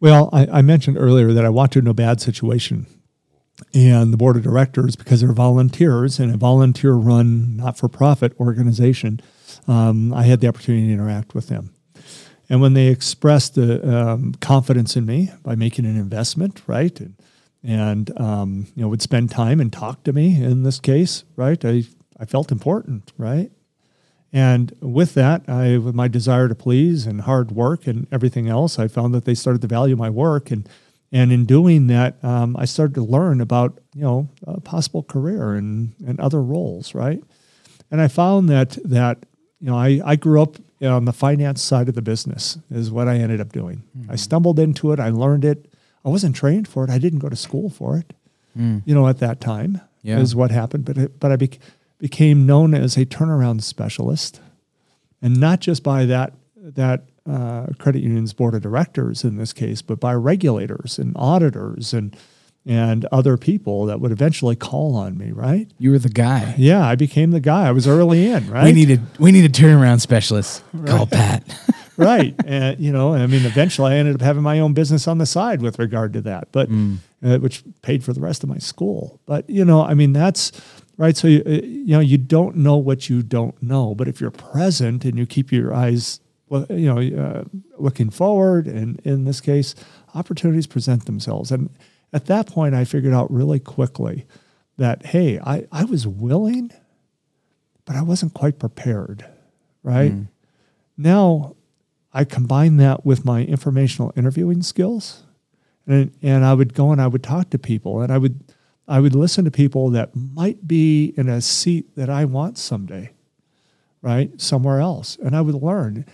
Well, 0.01 0.28
I, 0.32 0.47
I 0.47 0.62
mentioned 0.62 0.99
earlier 0.99 1.32
that 1.32 1.45
I 1.45 1.49
walked 1.49 1.76
into 1.76 1.90
a 1.90 1.95
bad 1.95 2.20
situation. 2.20 2.86
And 3.72 4.12
the 4.12 4.16
board 4.16 4.36
of 4.36 4.42
directors, 4.42 4.97
because 4.97 5.20
they're 5.20 5.32
volunteers 5.32 6.18
and 6.18 6.34
a 6.34 6.36
volunteer 6.36 6.95
run 6.95 7.57
not 7.57 7.78
for 7.78 7.88
profit 7.88 8.38
organization, 8.40 9.20
um, 9.68 10.12
I 10.12 10.24
had 10.24 10.40
the 10.40 10.49
opportunity 10.49 10.88
to 10.88 10.92
interact 10.92 11.34
with 11.34 11.49
them. 11.49 11.74
And 12.49 12.61
when 12.61 12.74
they 12.74 12.88
expressed 12.88 13.55
the 13.55 13.88
um, 13.88 14.34
confidence 14.40 14.97
in 14.97 15.07
me 15.07 15.30
by 15.42 15.55
making 15.55 15.86
an 15.86 15.97
investment, 15.97 16.62
right, 16.66 16.99
and, 17.01 17.14
and 17.62 18.20
um, 18.20 18.66
you 18.74 18.82
know 18.82 18.88
would 18.88 19.03
spend 19.03 19.30
time 19.30 19.61
and 19.61 19.72
talk 19.72 20.05
to 20.05 20.12
me 20.12 20.42
in 20.42 20.62
this 20.62 20.80
case, 20.80 21.24
right, 21.36 21.62
I 21.64 21.84
I 22.18 22.26
felt 22.26 22.53
important, 22.53 23.12
right, 23.16 23.51
and 24.32 24.74
with 24.80 25.14
that, 25.14 25.49
I 25.49 25.78
with 25.78 25.95
my 25.95 26.09
desire 26.09 26.49
to 26.49 26.55
please 26.55 27.07
and 27.07 27.22
hard 27.22 27.53
work 27.53 27.86
and 27.86 28.07
everything 28.12 28.49
else, 28.49 28.78
I 28.78 28.88
found 28.88 29.14
that 29.14 29.24
they 29.24 29.34
started 29.34 29.62
to 29.62 29.68
value 29.68 29.97
my 29.97 30.11
work 30.11 30.51
and. 30.51 30.68
And 31.12 31.30
in 31.30 31.45
doing 31.45 31.86
that, 31.86 32.16
um, 32.24 32.57
I 32.57 32.64
started 32.64 32.95
to 32.97 33.05
learn 33.05 33.40
about 33.40 33.78
you 33.95 34.03
know 34.03 34.28
a 34.49 34.61
possible 34.61 35.05
career 35.05 35.53
and, 35.53 35.95
and 36.05 36.18
other 36.18 36.42
roles, 36.42 36.92
right? 36.92 37.22
And 37.92 38.01
I 38.01 38.09
found 38.09 38.49
that 38.49 38.76
that 38.84 39.24
you 39.61 39.68
know 39.68 39.76
I, 39.76 40.01
I 40.05 40.16
grew 40.16 40.42
up 40.42 40.57
on 40.83 41.05
the 41.05 41.12
finance 41.12 41.62
side 41.62 41.89
of 41.89 41.95
the 41.95 42.03
business 42.03 42.59
is 42.70 42.91
what 42.91 43.09
I 43.09 43.16
ended 43.16 43.41
up 43.41 43.53
doing. 43.53 43.83
Mm-hmm. 43.97 44.11
I 44.12 44.16
stumbled 44.16 44.59
into 44.59 44.93
it. 44.93 45.01
I 45.01 45.11
learned 45.11 45.45
it. 45.45 45.72
I 46.05 46.09
wasn't 46.09 46.37
trained 46.37 46.68
for 46.68 46.85
it. 46.85 46.91
I 46.91 46.99
didn't 46.99 47.20
go 47.20 47.29
to 47.29 47.37
school 47.37 47.70
for 47.70 47.97
it. 47.97 48.12
Mm. 48.59 48.83
You 48.85 48.95
know, 48.95 49.09
at 49.09 49.18
that 49.18 49.41
time 49.41 49.81
yeah. 50.03 50.18
is 50.18 50.35
what 50.37 50.51
happened. 50.51 50.85
But 50.85 50.99
it, 50.99 51.20
but 51.20 51.33
I 51.33 51.37
bec- 51.37 51.59
became 51.99 52.47
known 52.47 52.75
as 52.75 52.97
a 52.97 53.07
turnaround 53.07 53.62
specialist, 53.62 54.41
and 55.22 55.41
not 55.41 55.61
just 55.61 55.83
by 55.83 56.05
that 56.07 56.35
that 56.57 57.05
uh, 57.27 57.66
credit 57.79 58.03
union's 58.03 58.33
board 58.33 58.55
of 58.55 58.62
directors 58.62 59.25
in 59.25 59.37
this 59.37 59.53
case, 59.53 59.83
but 59.83 60.01
by 60.01 60.14
regulators 60.14 60.99
and 60.99 61.12
auditors 61.16 61.93
and 61.93 62.16
and 62.67 63.05
other 63.12 63.37
people 63.37 63.87
that 63.87 64.01
would 64.01 64.11
eventually 64.11 64.57
call 64.57 64.97
on 64.97 65.19
me, 65.19 65.33
right? 65.33 65.71
You 65.79 65.91
were 65.91 65.99
the 65.99 66.09
guy. 66.09 66.55
Yeah, 66.57 66.87
I 66.87 66.95
became 66.95 67.31
the 67.31 67.41
guy. 67.41 67.69
I 67.69 67.73
was 67.73 67.87
early 67.87 68.27
in, 68.27 68.49
right? 68.51 68.65
We 68.65 68.73
needed 68.73 69.01
we 69.19 69.33
needed 69.33 69.53
turnaround 69.53 70.01
specialists. 70.01 70.62
Right. 70.73 70.89
Call 70.89 71.07
Pat. 71.07 71.43
right. 71.97 72.35
And 72.47 72.79
you 72.81 72.93
know, 72.93 73.15
I 73.15 73.27
mean 73.27 73.45
eventually 73.45 73.93
I 73.93 73.97
ended 73.97 74.17
up 74.17 74.21
having 74.21 74.43
my 74.43 74.61
own 74.61 74.75
business 74.75 75.07
on 75.07 75.19
the 75.19 75.27
side 75.27 75.62
with 75.62 75.79
regard 75.79 76.12
to 76.15 76.21
that, 76.23 76.49
but 76.53 76.71
mm. 76.71 76.99
uh, 77.25 77.39
which 77.39 77.62
paid 77.83 78.03
for 78.03 78.12
the 78.12 78.21
rest 78.21 78.43
of 78.43 78.49
my 78.49 78.59
school. 78.59 79.21
But 79.27 79.49
you 79.49 79.65
know, 79.65 79.83
I 79.83 79.95
mean 79.95 80.12
that's 80.12 80.53
right 80.97 81.17
so 81.17 81.29
you, 81.29 81.43
uh, 81.45 81.51
you 81.51 81.95
know 81.95 82.01
you 82.01 82.19
don't 82.19 82.57
know 82.57 82.77
what 82.77 83.09
you 83.09 83.23
don't 83.23 83.61
know, 83.62 83.95
but 83.95 84.09
if 84.09 84.21
you're 84.21 84.31
present 84.31 85.05
and 85.05 85.19
you 85.19 85.27
keep 85.27 85.53
your 85.53 85.75
eyes 85.75 86.21
you 86.71 86.95
know, 86.95 87.23
uh, 87.23 87.45
looking 87.79 88.11
forward, 88.11 88.67
and 88.67 89.01
in 89.01 89.25
this 89.25 89.41
case, 89.41 89.75
opportunities 90.15 90.67
present 90.67 91.07
themselves. 91.07 91.51
And 91.51 91.71
at 92.15 92.27
that 92.27 92.47
point, 92.47 92.75
I 92.75 92.85
figured 92.85 93.12
out 93.12 93.31
really 93.31 93.59
quickly 93.59 94.25
that 94.79 95.07
hey, 95.07 95.39
I, 95.39 95.67
I 95.71 95.85
was 95.85 96.07
willing, 96.07 96.73
but 97.85 97.97
I 97.97 98.03
wasn't 98.03 98.33
quite 98.33 98.59
prepared. 98.59 99.27
Right 99.83 100.12
mm. 100.12 100.29
now, 100.97 101.57
I 102.12 102.25
combine 102.25 102.79
that 102.79 103.05
with 103.05 103.25
my 103.25 103.43
informational 103.43 104.12
interviewing 104.17 104.62
skills, 104.62 105.25
and 105.87 106.12
and 106.23 106.45
I 106.45 106.55
would 106.55 106.73
go 106.73 106.93
and 106.93 107.03
I 107.03 107.09
would 107.09 107.23
talk 107.23 107.51
to 107.51 107.59
people, 107.59 108.01
and 108.01 108.12
I 108.12 108.19
would 108.19 108.41
I 108.87 109.01
would 109.01 109.15
listen 109.15 109.45
to 109.45 109.51
people 109.51 109.91
that 109.91 110.15
might 110.15 110.67
be 110.67 111.12
in 111.17 111.29
a 111.29 111.41
seat 111.41 111.97
that 111.97 112.09
I 112.09 112.25
want 112.25 112.57
someday, 112.57 113.11
right, 114.01 114.41
somewhere 114.41 114.81
else, 114.81 115.19
and 115.23 115.37
I 115.37 115.41
would 115.41 115.57
learn 115.57 116.07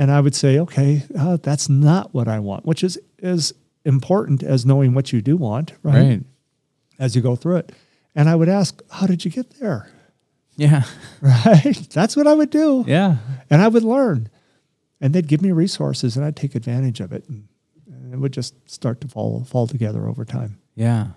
and 0.00 0.10
I 0.10 0.20
would 0.20 0.34
say, 0.34 0.58
okay, 0.58 1.02
uh, 1.18 1.36
that's 1.42 1.68
not 1.68 2.14
what 2.14 2.26
I 2.26 2.38
want, 2.38 2.64
which 2.64 2.82
is 2.82 2.98
as 3.22 3.52
important 3.84 4.42
as 4.42 4.66
knowing 4.66 4.94
what 4.94 5.12
you 5.12 5.20
do 5.20 5.36
want, 5.36 5.72
right? 5.82 5.94
right? 5.94 6.22
As 6.98 7.16
you 7.16 7.22
go 7.22 7.36
through 7.36 7.56
it. 7.56 7.72
And 8.14 8.28
I 8.28 8.34
would 8.34 8.48
ask, 8.48 8.82
how 8.90 9.06
did 9.06 9.24
you 9.24 9.30
get 9.30 9.58
there? 9.60 9.90
Yeah. 10.56 10.82
Right? 11.22 11.86
That's 11.92 12.16
what 12.16 12.26
I 12.26 12.32
would 12.32 12.50
do. 12.50 12.84
Yeah. 12.86 13.16
And 13.50 13.60
I 13.60 13.68
would 13.68 13.84
learn. 13.84 14.30
And 15.00 15.14
they'd 15.14 15.26
give 15.26 15.42
me 15.42 15.52
resources 15.52 16.16
and 16.16 16.24
I'd 16.24 16.36
take 16.36 16.54
advantage 16.54 17.00
of 17.00 17.12
it. 17.12 17.28
And, 17.28 17.46
it 18.12 18.18
would 18.18 18.32
just 18.32 18.54
start 18.68 19.00
to 19.02 19.08
fall 19.08 19.44
fall 19.44 19.68
together 19.68 20.08
over 20.08 20.24
time. 20.24 20.58
Yeah. 20.74 21.10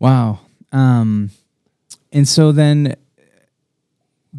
Wow. 0.00 0.40
Um, 0.72 1.30
and 2.10 2.26
so 2.26 2.50
then 2.50 2.96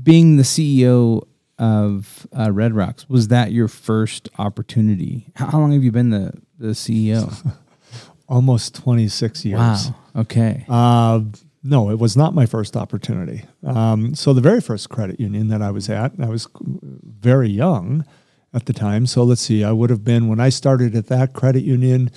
being 0.03 0.35
the 0.35 0.43
CEO 0.43 1.25
of 1.59 2.25
uh, 2.37 2.51
Red 2.51 2.73
Rocks. 2.73 3.07
Was 3.09 3.27
that 3.27 3.51
your 3.51 3.67
first 3.67 4.29
opportunity? 4.37 5.27
How 5.35 5.59
long 5.59 5.73
have 5.73 5.83
you 5.83 5.91
been 5.91 6.09
the, 6.09 6.33
the 6.57 6.69
CEO? 6.69 7.53
Almost 8.29 8.75
26 8.75 9.45
years. 9.45 9.59
Wow. 9.59 9.95
Okay. 10.15 10.65
Uh, 10.69 11.21
no, 11.63 11.89
it 11.89 11.99
was 11.99 12.15
not 12.15 12.33
my 12.33 12.45
first 12.45 12.77
opportunity. 12.77 13.43
Um, 13.65 14.15
so 14.15 14.33
the 14.33 14.41
very 14.41 14.61
first 14.61 14.89
credit 14.89 15.19
union 15.19 15.49
that 15.49 15.61
I 15.61 15.71
was 15.71 15.89
at, 15.89 16.13
I 16.19 16.29
was 16.29 16.47
very 16.61 17.49
young 17.49 18.05
at 18.53 18.65
the 18.65 18.73
time. 18.73 19.05
So 19.05 19.23
let's 19.23 19.41
see, 19.41 19.63
I 19.63 19.71
would 19.71 19.89
have 19.89 20.03
been 20.03 20.27
when 20.27 20.39
I 20.39 20.49
started 20.49 20.95
at 20.95 21.07
that 21.07 21.33
credit 21.33 21.63
union. 21.63 22.11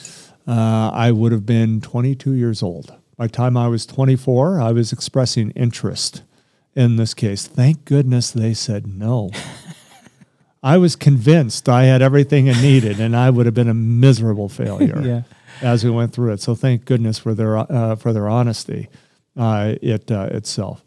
Uh, 0.47 0.90
I 0.93 1.11
would 1.11 1.32
have 1.32 1.47
been 1.47 1.80
22 1.80 2.32
years 2.34 2.62
old. 2.62 2.95
By 3.16 3.26
the 3.26 3.32
time 3.32 3.57
I 3.57 3.68
was 3.68 3.86
24, 3.86 4.61
I 4.61 4.72
was 4.72 4.93
expressing 4.93 5.51
interest 5.53 6.22
in 6.74 6.96
this 6.96 7.14
case. 7.14 7.46
Thank 7.46 7.84
goodness 7.84 8.30
they 8.30 8.54
said 8.54 8.86
no. 8.86 9.30
I 10.62 10.78
was 10.78 10.94
convinced 10.94 11.68
I 11.68 11.84
had 11.84 12.02
everything 12.02 12.48
I 12.48 12.60
needed, 12.60 13.00
and 13.00 13.16
I 13.16 13.30
would 13.30 13.46
have 13.46 13.54
been 13.54 13.68
a 13.68 13.74
miserable 13.74 14.48
failure 14.60 15.00
yeah. 15.02 15.22
as 15.60 15.84
we 15.84 15.90
went 15.90 16.12
through 16.12 16.32
it. 16.32 16.40
So 16.40 16.54
thank 16.54 16.84
goodness 16.84 17.18
for 17.18 17.34
their 17.34 17.56
uh, 17.56 17.96
for 17.96 18.12
their 18.12 18.28
honesty 18.28 18.88
uh, 19.36 19.74
it 19.82 20.10
uh, 20.10 20.28
itself. 20.30 20.84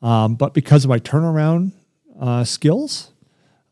Um, 0.00 0.36
but 0.36 0.54
because 0.54 0.84
of 0.84 0.88
my 0.88 0.98
turnaround 0.98 1.72
uh, 2.18 2.44
skills, 2.44 3.10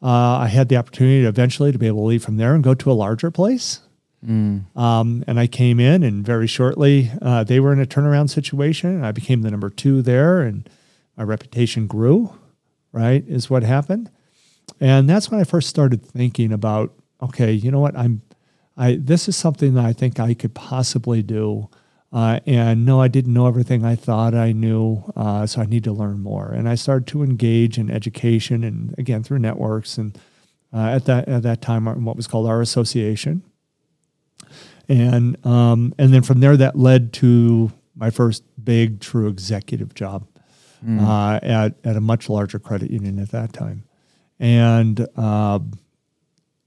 uh, 0.02 0.38
I 0.38 0.48
had 0.48 0.68
the 0.68 0.76
opportunity 0.76 1.22
to 1.22 1.28
eventually 1.28 1.72
to 1.72 1.78
be 1.78 1.86
able 1.86 2.02
to 2.02 2.06
leave 2.06 2.24
from 2.24 2.36
there 2.36 2.54
and 2.54 2.62
go 2.62 2.74
to 2.74 2.90
a 2.90 2.94
larger 2.94 3.30
place. 3.30 3.80
Mm. 4.26 4.76
Um, 4.76 5.24
and 5.26 5.38
I 5.38 5.46
came 5.46 5.78
in, 5.78 6.02
and 6.02 6.24
very 6.24 6.46
shortly 6.46 7.12
uh, 7.22 7.44
they 7.44 7.60
were 7.60 7.72
in 7.72 7.80
a 7.80 7.86
turnaround 7.86 8.28
situation. 8.28 8.90
And 8.90 9.06
I 9.06 9.12
became 9.12 9.42
the 9.42 9.50
number 9.50 9.70
two 9.70 10.02
there, 10.02 10.42
and 10.42 10.68
my 11.16 11.24
reputation 11.24 11.86
grew, 11.86 12.32
right? 12.92 13.24
Is 13.26 13.48
what 13.48 13.62
happened. 13.62 14.10
And 14.80 15.08
that's 15.08 15.30
when 15.30 15.40
I 15.40 15.44
first 15.44 15.68
started 15.68 16.04
thinking 16.04 16.52
about, 16.52 16.92
okay, 17.22 17.52
you 17.52 17.70
know 17.70 17.80
what? 17.80 17.96
I'm, 17.96 18.22
I, 18.76 18.98
this 19.00 19.28
is 19.28 19.36
something 19.36 19.74
that 19.74 19.84
I 19.84 19.92
think 19.92 20.20
I 20.20 20.34
could 20.34 20.54
possibly 20.54 21.22
do. 21.22 21.70
Uh, 22.12 22.40
and 22.46 22.84
no, 22.84 23.00
I 23.00 23.08
didn't 23.08 23.32
know 23.32 23.46
everything 23.46 23.84
I 23.84 23.94
thought 23.94 24.34
I 24.34 24.52
knew. 24.52 25.02
Uh, 25.16 25.46
so 25.46 25.62
I 25.62 25.66
need 25.66 25.84
to 25.84 25.92
learn 25.92 26.20
more. 26.20 26.50
And 26.50 26.68
I 26.68 26.74
started 26.74 27.06
to 27.08 27.22
engage 27.22 27.78
in 27.78 27.90
education 27.90 28.64
and 28.64 28.94
again, 28.98 29.22
through 29.22 29.38
networks 29.38 29.98
and 29.98 30.18
uh, 30.72 30.88
at 30.88 31.04
that, 31.06 31.28
at 31.28 31.42
that 31.42 31.62
time, 31.62 31.86
what 32.04 32.16
was 32.16 32.26
called 32.26 32.46
our 32.46 32.60
association. 32.60 33.42
And, 34.88 35.44
um, 35.46 35.94
and 35.98 36.12
then 36.12 36.22
from 36.22 36.40
there, 36.40 36.56
that 36.56 36.76
led 36.76 37.12
to 37.14 37.72
my 37.94 38.10
first 38.10 38.42
big 38.62 39.00
true 39.00 39.28
executive 39.28 39.94
job 39.94 40.26
mm. 40.86 41.00
uh, 41.00 41.40
at, 41.42 41.74
at 41.84 41.96
a 41.96 42.00
much 42.00 42.28
larger 42.28 42.58
credit 42.58 42.90
union 42.90 43.18
at 43.18 43.30
that 43.30 43.52
time. 43.52 43.84
And, 44.38 45.06
uh, 45.16 45.58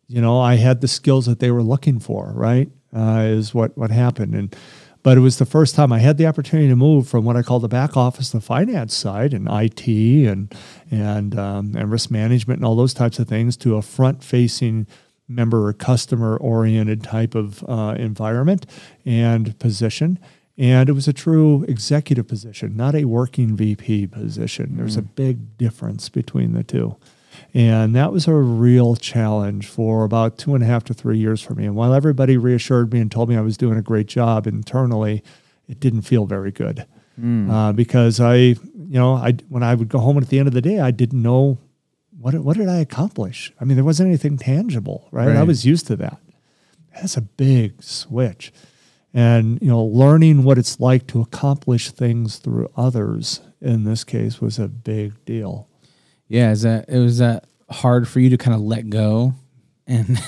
you 0.07 0.21
know, 0.21 0.39
I 0.39 0.55
had 0.55 0.81
the 0.81 0.87
skills 0.87 1.25
that 1.27 1.39
they 1.39 1.51
were 1.51 1.63
looking 1.63 1.99
for, 1.99 2.31
right? 2.35 2.69
Uh, 2.95 3.25
is 3.25 3.53
what, 3.53 3.77
what 3.77 3.91
happened. 3.91 4.33
And, 4.33 4.55
but 5.01 5.17
it 5.17 5.21
was 5.21 5.37
the 5.37 5.45
first 5.45 5.75
time 5.75 5.93
I 5.93 5.99
had 5.99 6.17
the 6.17 6.25
opportunity 6.25 6.67
to 6.67 6.75
move 6.75 7.07
from 7.07 7.23
what 7.23 7.37
I 7.37 7.41
call 7.41 7.59
the 7.59 7.69
back 7.69 7.95
office, 7.95 8.31
the 8.31 8.41
finance 8.41 8.93
side, 8.93 9.33
and 9.33 9.47
IT 9.49 9.87
and 9.87 10.53
and 10.91 11.39
um, 11.39 11.73
and 11.75 11.89
risk 11.89 12.11
management 12.11 12.59
and 12.59 12.65
all 12.65 12.75
those 12.75 12.93
types 12.93 13.17
of 13.17 13.27
things, 13.27 13.55
to 13.57 13.77
a 13.77 13.81
front-facing 13.81 14.87
member 15.27 15.67
or 15.67 15.73
customer-oriented 15.73 17.03
type 17.03 17.35
of 17.35 17.63
uh, 17.69 17.95
environment 17.97 18.65
and 19.05 19.57
position. 19.59 20.19
And 20.59 20.89
it 20.89 20.91
was 20.91 21.07
a 21.07 21.13
true 21.13 21.63
executive 21.69 22.27
position, 22.27 22.75
not 22.75 22.93
a 22.93 23.05
working 23.05 23.55
VP 23.55 24.07
position. 24.07 24.75
There's 24.75 24.97
a 24.97 25.01
mm. 25.01 25.15
big 25.15 25.57
difference 25.57 26.09
between 26.09 26.51
the 26.51 26.63
two. 26.63 26.97
And 27.53 27.95
that 27.95 28.11
was 28.11 28.27
a 28.27 28.33
real 28.33 28.97
challenge 28.97 29.67
for 29.67 30.03
about 30.03 30.37
two 30.37 30.55
and 30.55 30.63
a 30.63 30.67
half 30.67 30.83
to 30.85 30.93
three 30.93 31.17
years 31.17 31.41
for 31.41 31.55
me. 31.55 31.65
And 31.65 31.75
while 31.75 31.93
everybody 31.93 32.35
reassured 32.35 32.91
me 32.91 32.99
and 32.99 33.09
told 33.09 33.29
me 33.29 33.37
I 33.37 33.41
was 33.41 33.55
doing 33.55 33.77
a 33.77 33.81
great 33.81 34.07
job 34.07 34.47
internally, 34.47 35.23
it 35.69 35.79
didn't 35.79 36.01
feel 36.01 36.25
very 36.25 36.51
good. 36.51 36.85
Mm. 37.17 37.49
Uh, 37.49 37.71
because 37.71 38.19
I, 38.19 38.35
you 38.35 38.57
know, 38.75 39.13
I 39.13 39.35
when 39.47 39.63
I 39.63 39.75
would 39.75 39.87
go 39.87 39.99
home 39.99 40.17
at 40.17 40.27
the 40.27 40.39
end 40.39 40.49
of 40.49 40.53
the 40.53 40.61
day, 40.61 40.81
I 40.81 40.91
didn't 40.91 41.21
know 41.21 41.57
what 42.19 42.33
what 42.35 42.57
did 42.57 42.67
I 42.67 42.77
accomplish. 42.77 43.53
I 43.61 43.65
mean, 43.65 43.75
there 43.75 43.85
wasn't 43.85 44.07
anything 44.07 44.37
tangible, 44.37 45.07
right? 45.11 45.27
right. 45.27 45.37
I 45.37 45.43
was 45.43 45.65
used 45.65 45.87
to 45.87 45.95
that. 45.97 46.19
That's 46.95 47.15
a 47.15 47.21
big 47.21 47.81
switch. 47.81 48.51
And 49.13 49.59
you 49.61 49.67
know 49.67 49.83
learning 49.83 50.43
what 50.43 50.57
it's 50.57 50.79
like 50.79 51.07
to 51.07 51.21
accomplish 51.21 51.91
things 51.91 52.37
through 52.37 52.69
others 52.75 53.41
in 53.61 53.83
this 53.83 54.03
case 54.03 54.39
was 54.39 54.59
a 54.59 54.67
big 54.67 55.13
deal. 55.25 55.67
Yeah, 56.27 56.51
is 56.51 56.61
that 56.61 56.89
it 56.89 56.99
was 56.99 57.17
that 57.17 57.45
hard 57.69 58.07
for 58.07 58.19
you 58.19 58.29
to 58.29 58.37
kind 58.37 58.55
of 58.55 58.61
let 58.61 58.89
go 58.89 59.33
and 59.87 60.07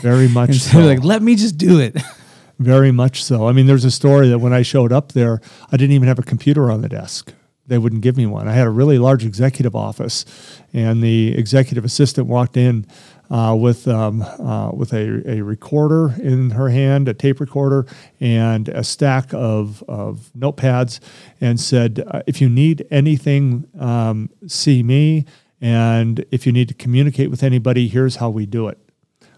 very 0.00 0.28
much 0.28 0.50
and 0.50 0.58
so 0.58 0.80
so. 0.80 0.86
Like 0.86 1.02
let 1.02 1.22
me 1.22 1.34
just 1.36 1.56
do 1.56 1.80
it. 1.80 1.96
very 2.58 2.92
much 2.92 3.24
so. 3.24 3.48
I 3.48 3.52
mean 3.52 3.66
there's 3.66 3.84
a 3.84 3.90
story 3.90 4.28
that 4.28 4.38
when 4.38 4.52
i 4.52 4.62
showed 4.62 4.92
up 4.92 5.12
there 5.12 5.40
i 5.72 5.76
didn't 5.76 5.92
even 5.92 6.06
have 6.08 6.18
a 6.18 6.22
computer 6.22 6.70
on 6.70 6.82
the 6.82 6.88
desk. 6.88 7.32
They 7.66 7.78
wouldn't 7.78 8.02
give 8.02 8.16
me 8.16 8.26
one. 8.26 8.48
I 8.48 8.52
had 8.52 8.66
a 8.66 8.70
really 8.70 8.98
large 8.98 9.24
executive 9.24 9.74
office 9.74 10.24
and 10.72 11.02
the 11.02 11.36
executive 11.36 11.84
assistant 11.84 12.26
walked 12.26 12.56
in 12.56 12.86
uh, 13.32 13.54
with 13.54 13.88
um, 13.88 14.20
uh, 14.20 14.70
with 14.72 14.92
a, 14.92 15.22
a 15.26 15.40
recorder 15.40 16.14
in 16.20 16.50
her 16.50 16.68
hand, 16.68 17.08
a 17.08 17.14
tape 17.14 17.40
recorder, 17.40 17.86
and 18.20 18.68
a 18.68 18.84
stack 18.84 19.32
of, 19.32 19.82
of 19.88 20.30
notepads, 20.36 21.00
and 21.40 21.58
said, 21.58 22.04
uh, 22.08 22.20
"If 22.26 22.42
you 22.42 22.50
need 22.50 22.86
anything, 22.90 23.66
um, 23.80 24.28
see 24.46 24.82
me. 24.82 25.24
And 25.62 26.24
if 26.30 26.44
you 26.44 26.52
need 26.52 26.68
to 26.68 26.74
communicate 26.74 27.30
with 27.30 27.42
anybody, 27.42 27.88
here's 27.88 28.16
how 28.16 28.28
we 28.28 28.44
do 28.44 28.68
it. 28.68 28.78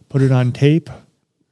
Put 0.09 0.23
it 0.23 0.33
on 0.33 0.51
tape. 0.51 0.91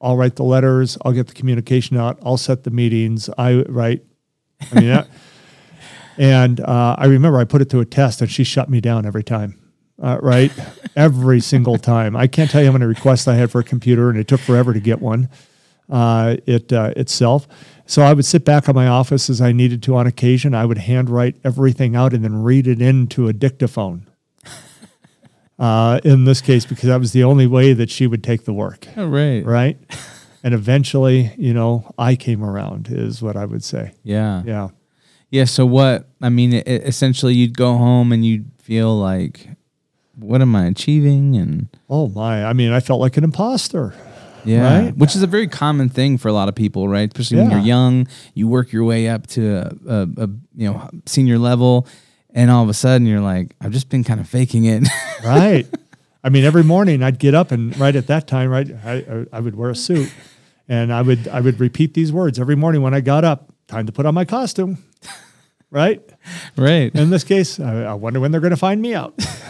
I'll 0.01 0.17
write 0.17 0.35
the 0.35 0.45
letters. 0.45 0.99
I'll 1.05 1.13
get 1.13 1.29
the 1.29 1.35
communication 1.35 1.97
out. 1.97 2.19
I'll 2.25 2.39
set 2.39 2.65
the 2.65 2.71
meetings. 2.71 3.31
I 3.39 3.63
write. 3.69 4.03
I 4.73 4.81
mean, 4.81 5.05
and 6.19 6.59
uh, 6.59 6.97
I 6.99 7.07
remember 7.07 7.39
I 7.39 7.45
put 7.45 7.63
it 7.63 7.71
to 7.71 7.79
a 7.79 7.85
test, 7.85 8.21
and 8.21 8.29
she 8.29 8.43
shut 8.43 8.69
me 8.69 8.81
down 8.81 9.07
every 9.07 9.23
time 9.23 9.62
uh, 10.01 10.19
right? 10.23 10.53
Every 10.97 11.41
single 11.41 11.79
time. 11.79 12.17
I 12.17 12.27
can't 12.27 12.51
tell 12.51 12.61
you 12.61 12.67
how 12.69 12.73
many 12.73 12.87
requests 12.87 13.27
I 13.27 13.35
had 13.35 13.51
for 13.51 13.61
a 13.61 13.65
computer, 13.65 14.11
and 14.11 14.19
it 14.19 14.29
took 14.29 14.41
forever 14.41 14.73
to 14.73 14.81
get 14.81 15.01
one 15.01 15.29
uh, 15.91 16.37
it 16.47 16.73
uh, 16.73 16.93
itself. 16.97 17.47
So 17.87 18.03
I 18.03 18.13
would 18.13 18.25
sit 18.25 18.45
back 18.45 18.69
in 18.69 18.75
my 18.75 18.87
office 18.87 19.29
as 19.29 19.41
I 19.41 19.53
needed 19.53 19.83
to 19.85 19.97
on 19.97 20.07
occasion. 20.07 20.55
I 20.55 20.65
would 20.65 20.79
handwrite 20.79 21.37
everything 21.45 21.95
out 21.97 22.15
and 22.15 22.25
then 22.25 22.43
read 22.43 22.67
it 22.67 22.81
into 22.81 23.29
a 23.29 23.33
dictaphone. 23.33 24.07
Uh, 25.59 26.01
in 26.03 26.25
this 26.25 26.41
case, 26.41 26.65
because 26.67 26.89
that 26.89 26.99
was 26.99 27.13
the 27.13 27.23
only 27.23 27.47
way 27.47 27.73
that 27.73 27.89
she 27.89 28.05
would 28.09 28.25
take 28.25 28.47
the 28.47 28.53
work, 28.53 28.89
Right, 28.97 29.45
right? 29.45 29.79
And 30.43 30.55
eventually, 30.55 31.33
you 31.37 31.55
know, 31.55 31.93
I 31.97 32.17
came 32.17 32.43
around, 32.43 32.89
is 32.91 33.23
what 33.23 33.37
I 33.37 33.45
would 33.45 33.63
say. 33.63 33.93
Yeah. 34.03 34.43
Yeah. 34.45 34.69
Yeah. 35.31 35.45
So 35.45 35.65
what? 35.65 36.09
I 36.21 36.31
mean, 36.31 36.53
it, 36.55 36.67
essentially, 36.67 37.35
you'd 37.35 37.57
go 37.57 37.77
home 37.77 38.11
and 38.11 38.25
you'd 38.25 38.51
feel 38.61 38.99
like, 38.99 39.51
what 40.23 40.41
am 40.41 40.55
I 40.57 40.67
achieving? 40.67 41.37
And 41.37 41.69
Oh 41.91 42.09
my! 42.09 42.45
I 42.45 42.53
mean, 42.53 42.73
I 42.73 42.81
felt 42.81 43.01
like 43.01 43.17
an 43.17 43.25
imposter. 43.25 43.95
yeah, 44.45 44.85
Right? 44.87 44.97
which 44.97 45.15
is 45.15 45.23
a 45.23 45.27
very 45.27 45.47
common 45.49 45.89
thing 45.89 46.19
for 46.19 46.29
a 46.29 46.33
lot 46.33 46.49
of 46.49 46.55
people, 46.55 46.89
right? 46.89 47.09
Especially 47.09 47.39
when 47.39 47.51
you're 47.51 47.61
young, 47.61 48.09
you 48.35 48.49
work 48.49 48.73
your 48.73 48.85
way 48.85 49.09
up 49.09 49.27
to 49.29 49.57
a, 49.57 49.77
a, 49.89 50.03
a 50.25 50.29
you 50.57 50.71
know 50.73 50.89
senior 51.07 51.39
level, 51.39 51.87
and 52.31 52.51
all 52.51 52.63
of 52.63 52.69
a 52.69 52.75
sudden 52.75 53.07
you're 53.07 53.21
like, 53.21 53.55
I've 53.61 53.73
just 53.73 53.89
been 53.89 54.05
kind 54.05 54.21
of 54.21 54.29
faking 54.29 54.65
it. 54.65 54.89
right. 55.25 55.67
I 56.25 56.29
mean, 56.29 56.45
every 56.45 56.63
morning 56.65 57.03
I'd 57.03 57.19
get 57.19 57.35
up 57.35 57.51
and 57.51 57.77
right 57.79 57.95
at 57.97 58.07
that 58.07 58.27
time, 58.29 58.49
right, 58.49 58.71
I, 58.85 58.93
I, 58.93 59.27
I 59.33 59.41
would 59.41 59.57
wear 59.57 59.71
a 59.71 59.75
suit, 59.77 60.13
and 60.69 60.93
I 60.93 61.03
would 61.03 61.27
I 61.29 61.41
would 61.41 61.59
repeat 61.61 61.95
these 61.95 62.13
words 62.13 62.39
every 62.39 62.57
morning 62.57 62.81
when 62.83 62.95
I 62.95 63.01
got 63.01 63.25
up. 63.25 63.53
Time 63.69 63.87
to 63.87 63.93
put 63.93 64.07
on 64.07 64.15
my 64.15 64.25
costume, 64.25 64.79
right? 65.71 66.03
right. 66.57 66.95
In 66.95 67.11
this 67.11 67.25
case, 67.25 67.59
I, 67.59 67.85
I 67.85 67.95
wonder 67.95 68.21
when 68.21 68.31
they're 68.33 68.41
going 68.41 68.51
to 68.51 68.57
find 68.57 68.83
me 68.83 68.93
out, 68.95 69.15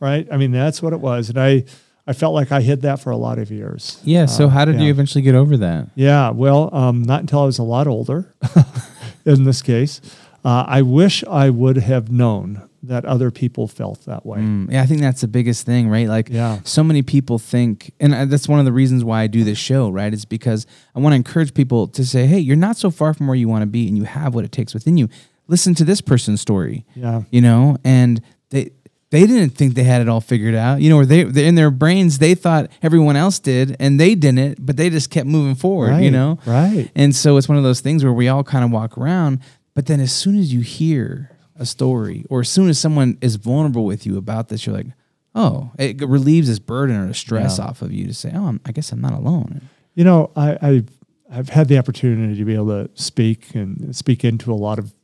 right? 0.00 0.26
I 0.30 0.36
mean, 0.36 0.52
that's 0.52 0.82
what 0.82 0.92
it 0.92 1.00
was, 1.00 1.28
and 1.30 1.38
I 1.38 1.64
I 2.06 2.14
felt 2.14 2.32
like 2.34 2.50
I 2.52 2.62
hid 2.62 2.82
that 2.82 3.00
for 3.00 3.10
a 3.10 3.16
lot 3.18 3.38
of 3.38 3.50
years. 3.50 4.00
Yeah. 4.02 4.24
So 4.26 4.46
Uh, 4.46 4.48
how 4.48 4.64
did 4.64 4.80
you 4.80 4.88
eventually 4.90 5.20
get 5.22 5.34
over 5.34 5.58
that? 5.58 5.88
Yeah, 5.94 6.30
well, 6.30 6.74
um, 6.74 7.02
not 7.02 7.20
until 7.20 7.40
I 7.40 7.44
was 7.44 7.58
a 7.58 7.62
lot 7.62 7.86
older. 7.86 8.34
in 9.26 9.44
this 9.44 9.60
case, 9.62 10.00
uh, 10.44 10.64
I 10.66 10.82
wish 10.82 11.22
I 11.24 11.50
would 11.50 11.76
have 11.76 12.10
known 12.10 12.62
that 12.82 13.04
other 13.04 13.30
people 13.30 13.66
felt 13.66 14.04
that 14.06 14.24
way. 14.24 14.38
Mm, 14.38 14.70
yeah, 14.72 14.82
I 14.82 14.86
think 14.86 15.00
that's 15.00 15.20
the 15.20 15.28
biggest 15.28 15.66
thing, 15.66 15.88
right? 15.90 16.08
Like, 16.08 16.28
Yeah. 16.30 16.60
so 16.64 16.82
many 16.84 17.02
people 17.02 17.38
think, 17.38 17.92
and 18.00 18.14
I- 18.14 18.24
that's 18.24 18.48
one 18.48 18.60
of 18.60 18.64
the 18.64 18.72
reasons 18.72 19.04
why 19.04 19.22
I 19.22 19.26
do 19.26 19.42
this 19.44 19.58
show, 19.58 19.90
right? 19.90 20.14
Is 20.14 20.24
because 20.24 20.64
I 20.94 21.00
want 21.00 21.12
to 21.12 21.16
encourage 21.16 21.52
people 21.54 21.88
to 21.88 22.06
say, 22.06 22.26
hey, 22.26 22.38
you're 22.38 22.56
not 22.56 22.76
so 22.76 22.90
far 22.90 23.12
from 23.14 23.26
where 23.26 23.36
you 23.36 23.48
want 23.48 23.62
to 23.62 23.66
be, 23.66 23.88
and 23.88 23.96
you 23.96 24.04
have 24.04 24.34
what 24.34 24.44
it 24.44 24.52
takes 24.52 24.72
within 24.74 24.96
you. 24.96 25.08
Listen 25.48 25.74
to 25.74 25.84
this 25.84 26.00
person's 26.00 26.40
story, 26.40 26.86
Yeah. 26.94 27.22
you 27.30 27.40
know, 27.40 27.76
and 27.84 28.20
they 28.50 28.70
they 29.10 29.26
didn't 29.26 29.50
think 29.50 29.74
they 29.74 29.84
had 29.84 30.02
it 30.02 30.08
all 30.08 30.20
figured 30.20 30.54
out, 30.54 30.80
you 30.80 30.90
know, 30.90 30.98
or 30.98 31.06
they 31.06 31.20
in 31.46 31.54
their 31.54 31.70
brains 31.70 32.18
they 32.18 32.34
thought 32.34 32.70
everyone 32.82 33.16
else 33.16 33.38
did, 33.38 33.74
and 33.80 33.98
they 33.98 34.14
didn't, 34.14 34.64
but 34.64 34.76
they 34.76 34.90
just 34.90 35.10
kept 35.10 35.26
moving 35.26 35.54
forward, 35.54 35.98
you 36.02 36.10
know, 36.10 36.38
right. 36.46 36.90
and 36.94 37.14
so 37.16 37.36
it's 37.36 37.48
one 37.48 37.56
of 37.58 37.64
those 37.64 37.80
things 37.80 38.04
where 38.04 38.12
we 38.12 38.28
all 38.28 38.44
kind 38.44 38.64
of 38.64 38.70
walk 38.70 38.98
around, 38.98 39.40
but 39.74 39.86
then 39.86 40.00
as 40.00 40.12
soon 40.12 40.38
as 40.38 40.52
you 40.52 40.60
hear 40.60 41.30
a 41.56 41.64
story 41.66 42.24
or 42.30 42.40
as 42.40 42.48
soon 42.48 42.68
as 42.68 42.78
someone 42.78 43.16
is 43.20 43.36
vulnerable 43.36 43.84
with 43.84 44.04
you 44.06 44.16
about 44.18 44.48
this, 44.48 44.66
you're 44.66 44.76
like, 44.76 44.86
oh, 45.34 45.70
it 45.78 46.00
relieves 46.06 46.48
this 46.48 46.58
burden 46.58 46.96
or 46.96 47.06
the 47.08 47.14
stress 47.14 47.58
Yeah. 47.58 47.64
off 47.66 47.82
of 47.82 47.92
you 47.92 48.06
to 48.06 48.14
say, 48.14 48.30
oh, 48.34 48.46
I'm, 48.46 48.60
I 48.66 48.72
guess 48.72 48.92
I'm 48.92 49.00
not 49.00 49.12
alone. 49.14 49.62
You 49.94 50.04
know, 50.04 50.30
I, 50.36 50.58
I've 50.60 50.88
I've 51.30 51.48
had 51.50 51.68
the 51.68 51.76
opportunity 51.78 52.36
to 52.38 52.44
be 52.44 52.54
able 52.54 52.68
to 52.68 52.90
speak 52.94 53.54
and 53.54 53.94
speak 53.94 54.24
into 54.24 54.52
a 54.52 54.54
lot 54.56 54.78
of 54.78 54.94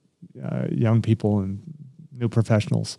uh, 0.43 0.67
young 0.71 1.03
people 1.03 1.41
and 1.41 1.61
new 2.13 2.29
professionals, 2.29 2.97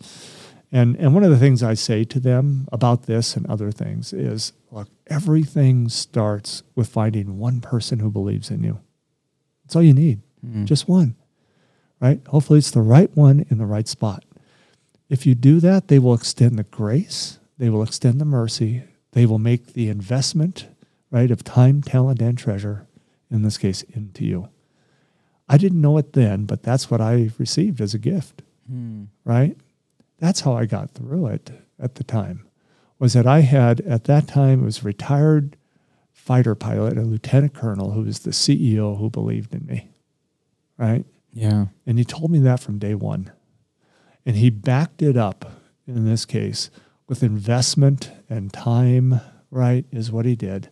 and 0.76 0.94
and 0.96 1.14
one 1.14 1.24
of 1.24 1.30
the 1.30 1.38
things 1.38 1.62
I 1.62 1.72
say 1.72 2.04
to 2.04 2.20
them 2.20 2.68
about 2.70 3.06
this 3.06 3.34
and 3.34 3.46
other 3.46 3.70
things 3.70 4.12
is, 4.12 4.52
look, 4.70 4.88
everything 5.06 5.88
starts 5.88 6.62
with 6.74 6.86
finding 6.86 7.38
one 7.38 7.62
person 7.62 8.00
who 8.00 8.10
believes 8.10 8.50
in 8.50 8.62
you. 8.62 8.80
That's 9.64 9.74
all 9.74 9.82
you 9.82 9.94
need, 9.94 10.20
mm-hmm. 10.44 10.66
just 10.66 10.86
one, 10.86 11.16
right? 11.98 12.20
Hopefully, 12.26 12.58
it's 12.58 12.70
the 12.70 12.82
right 12.82 13.10
one 13.16 13.46
in 13.48 13.56
the 13.56 13.64
right 13.64 13.88
spot. 13.88 14.22
If 15.08 15.24
you 15.24 15.34
do 15.34 15.60
that, 15.60 15.88
they 15.88 15.98
will 15.98 16.12
extend 16.12 16.58
the 16.58 16.64
grace, 16.64 17.38
they 17.56 17.70
will 17.70 17.82
extend 17.82 18.20
the 18.20 18.26
mercy, 18.26 18.82
they 19.12 19.24
will 19.24 19.38
make 19.38 19.72
the 19.72 19.88
investment, 19.88 20.68
right, 21.10 21.30
of 21.30 21.42
time, 21.42 21.80
talent, 21.80 22.20
and 22.20 22.36
treasure, 22.36 22.86
in 23.30 23.40
this 23.40 23.56
case, 23.56 23.80
into 23.94 24.26
you. 24.26 24.50
I 25.48 25.56
didn't 25.56 25.80
know 25.80 25.96
it 25.96 26.12
then, 26.12 26.44
but 26.44 26.62
that's 26.62 26.90
what 26.90 27.00
I 27.00 27.30
received 27.38 27.80
as 27.80 27.94
a 27.94 27.98
gift, 27.98 28.42
hmm. 28.68 29.04
right? 29.24 29.56
That's 30.18 30.40
how 30.40 30.54
I 30.54 30.66
got 30.66 30.90
through 30.90 31.26
it 31.26 31.50
at 31.78 31.96
the 31.96 32.04
time. 32.04 32.46
Was 32.98 33.12
that 33.12 33.26
I 33.26 33.40
had 33.40 33.80
at 33.82 34.04
that 34.04 34.26
time 34.26 34.64
was 34.64 34.80
a 34.80 34.86
retired 34.86 35.56
fighter 36.12 36.54
pilot, 36.54 36.96
a 36.96 37.02
lieutenant 37.02 37.54
colonel 37.54 37.92
who 37.92 38.02
was 38.02 38.20
the 38.20 38.30
CEO 38.30 38.98
who 38.98 39.10
believed 39.10 39.54
in 39.54 39.66
me, 39.66 39.90
right? 40.78 41.04
Yeah. 41.32 41.66
And 41.86 41.98
he 41.98 42.04
told 42.04 42.30
me 42.30 42.38
that 42.40 42.60
from 42.60 42.78
day 42.78 42.94
one. 42.94 43.30
And 44.24 44.36
he 44.36 44.50
backed 44.50 45.02
it 45.02 45.16
up 45.16 45.60
in 45.86 46.04
this 46.06 46.24
case 46.24 46.70
with 47.06 47.22
investment 47.22 48.10
and 48.28 48.52
time, 48.52 49.20
right? 49.50 49.84
Is 49.92 50.10
what 50.10 50.24
he 50.24 50.34
did. 50.34 50.70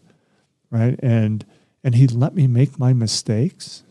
Right. 0.71 0.99
And 1.03 1.45
and 1.85 1.95
he 1.95 2.07
let 2.07 2.35
me 2.35 2.47
make 2.47 2.79
my 2.79 2.95
mistakes. 2.95 3.85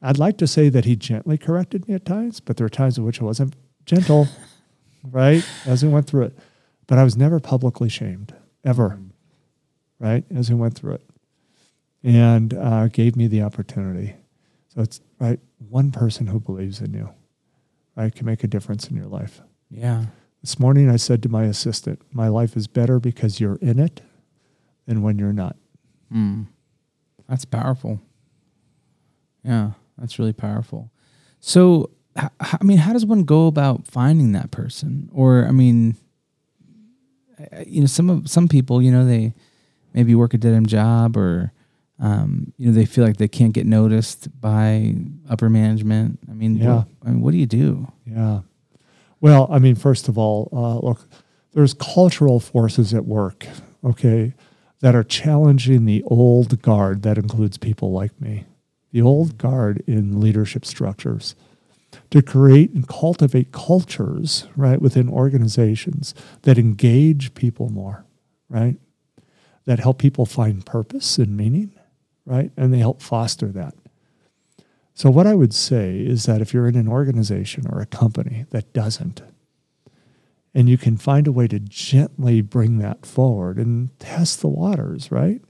I'd 0.00 0.18
like 0.18 0.38
to 0.38 0.46
say 0.46 0.68
that 0.70 0.86
he 0.86 0.96
gently 0.96 1.36
corrected 1.36 1.86
me 1.86 1.94
at 1.94 2.06
times, 2.06 2.40
but 2.40 2.56
there 2.56 2.64
were 2.64 2.70
times 2.70 2.96
in 2.96 3.04
which 3.04 3.20
I 3.20 3.24
wasn't 3.24 3.54
gentle, 3.88 4.28
right? 5.10 5.44
As 5.66 5.82
we 5.82 5.88
went 5.88 6.06
through 6.06 6.24
it. 6.24 6.38
But 6.86 6.98
I 6.98 7.04
was 7.04 7.16
never 7.16 7.40
publicly 7.40 7.88
shamed, 7.88 8.34
ever, 8.64 8.98
right? 9.98 10.24
As 10.34 10.50
we 10.50 10.56
went 10.56 10.74
through 10.74 10.94
it. 10.94 11.10
And 12.04 12.54
uh, 12.54 12.88
gave 12.88 13.16
me 13.16 13.26
the 13.26 13.42
opportunity. 13.42 14.14
So 14.68 14.82
it's 14.82 15.00
right, 15.18 15.40
one 15.68 15.90
person 15.90 16.28
who 16.28 16.38
believes 16.38 16.80
in 16.80 16.94
you, 16.94 17.10
right, 17.96 18.14
can 18.14 18.26
make 18.26 18.44
a 18.44 18.46
difference 18.46 18.88
in 18.88 18.96
your 18.96 19.06
life. 19.06 19.40
Yeah. 19.70 20.04
This 20.40 20.58
morning 20.60 20.88
I 20.88 20.96
said 20.96 21.22
to 21.24 21.28
my 21.28 21.44
assistant, 21.44 22.00
My 22.12 22.28
life 22.28 22.56
is 22.56 22.68
better 22.68 23.00
because 23.00 23.40
you're 23.40 23.56
in 23.56 23.80
it 23.80 24.00
than 24.86 25.02
when 25.02 25.18
you're 25.18 25.32
not. 25.32 25.56
Mm. 26.12 26.46
That's 27.28 27.44
powerful. 27.44 28.00
Yeah, 29.44 29.72
that's 29.96 30.18
really 30.18 30.32
powerful. 30.32 30.90
So, 31.40 31.90
I 32.40 32.64
mean, 32.64 32.78
how 32.78 32.92
does 32.92 33.06
one 33.06 33.24
go 33.24 33.46
about 33.46 33.86
finding 33.86 34.32
that 34.32 34.50
person? 34.50 35.08
Or, 35.12 35.44
I 35.46 35.52
mean, 35.52 35.96
you 37.66 37.80
know, 37.80 37.86
some 37.86 38.10
of 38.10 38.28
some 38.28 38.48
people, 38.48 38.82
you 38.82 38.90
know, 38.90 39.04
they 39.06 39.34
maybe 39.94 40.14
work 40.14 40.34
a 40.34 40.38
dead 40.38 40.54
end 40.54 40.68
job, 40.68 41.16
or 41.16 41.52
um, 42.00 42.52
you 42.56 42.66
know, 42.66 42.72
they 42.72 42.84
feel 42.84 43.04
like 43.04 43.16
they 43.18 43.28
can't 43.28 43.52
get 43.52 43.66
noticed 43.66 44.28
by 44.40 44.94
upper 45.28 45.48
management. 45.48 46.18
I 46.30 46.32
mean, 46.34 46.56
Yeah. 46.56 46.74
what, 46.76 46.86
I 47.04 47.10
mean, 47.10 47.20
what 47.20 47.32
do 47.32 47.38
you 47.38 47.46
do? 47.46 47.90
Yeah. 48.04 48.40
Well, 49.20 49.48
I 49.50 49.58
mean, 49.58 49.74
first 49.74 50.08
of 50.08 50.16
all, 50.16 50.48
uh, 50.52 50.78
look, 50.86 51.08
there's 51.52 51.74
cultural 51.74 52.38
forces 52.40 52.94
at 52.94 53.04
work, 53.04 53.46
okay, 53.84 54.34
that 54.80 54.94
are 54.94 55.02
challenging 55.02 55.86
the 55.86 56.02
old 56.04 56.62
guard 56.62 57.02
that 57.02 57.18
includes 57.18 57.58
people 57.58 57.90
like 57.92 58.20
me, 58.20 58.44
the 58.92 59.02
old 59.02 59.36
guard 59.38 59.82
in 59.86 60.20
leadership 60.20 60.64
structures 60.64 61.34
to 62.10 62.22
create 62.22 62.72
and 62.72 62.88
cultivate 62.88 63.52
cultures, 63.52 64.46
right, 64.56 64.80
within 64.80 65.08
organizations 65.08 66.14
that 66.42 66.58
engage 66.58 67.34
people 67.34 67.68
more, 67.68 68.04
right, 68.48 68.76
that 69.66 69.80
help 69.80 69.98
people 69.98 70.24
find 70.24 70.64
purpose 70.64 71.18
and 71.18 71.36
meaning, 71.36 71.72
right? 72.24 72.50
And 72.56 72.72
they 72.72 72.78
help 72.78 73.02
foster 73.02 73.48
that. 73.48 73.74
So, 74.94 75.10
what 75.10 75.26
I 75.26 75.34
would 75.34 75.54
say 75.54 75.98
is 75.98 76.24
that 76.24 76.40
if 76.40 76.52
you're 76.52 76.66
in 76.66 76.76
an 76.76 76.88
organization 76.88 77.66
or 77.70 77.80
a 77.80 77.86
company 77.86 78.46
that 78.50 78.72
doesn't, 78.72 79.22
and 80.54 80.68
you 80.68 80.78
can 80.78 80.96
find 80.96 81.26
a 81.26 81.32
way 81.32 81.46
to 81.46 81.60
gently 81.60 82.40
bring 82.40 82.78
that 82.78 83.06
forward 83.06 83.58
and 83.58 83.96
test 84.00 84.40
the 84.40 84.48
waters, 84.48 85.12
right? 85.12 85.40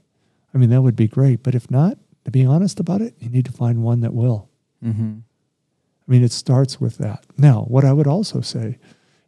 I 0.53 0.57
mean, 0.57 0.69
that 0.69 0.81
would 0.81 0.95
be 0.95 1.07
great. 1.07 1.41
But 1.41 1.55
if 1.55 1.71
not, 1.71 1.97
to 2.25 2.31
be 2.31 2.45
honest 2.45 2.79
about 2.79 3.01
it, 3.01 3.15
you 3.19 3.29
need 3.29 3.45
to 3.45 3.51
find 3.51 3.81
one 3.81 4.01
that 4.01 4.13
will. 4.13 4.49
Mm-hmm. 4.83 5.19
I 6.09 6.11
mean, 6.11 6.23
it 6.23 6.31
starts 6.31 6.81
with 6.81 6.97
that. 6.97 7.23
Now, 7.37 7.65
what 7.67 7.85
I 7.85 7.93
would 7.93 8.07
also 8.07 8.41
say 8.41 8.79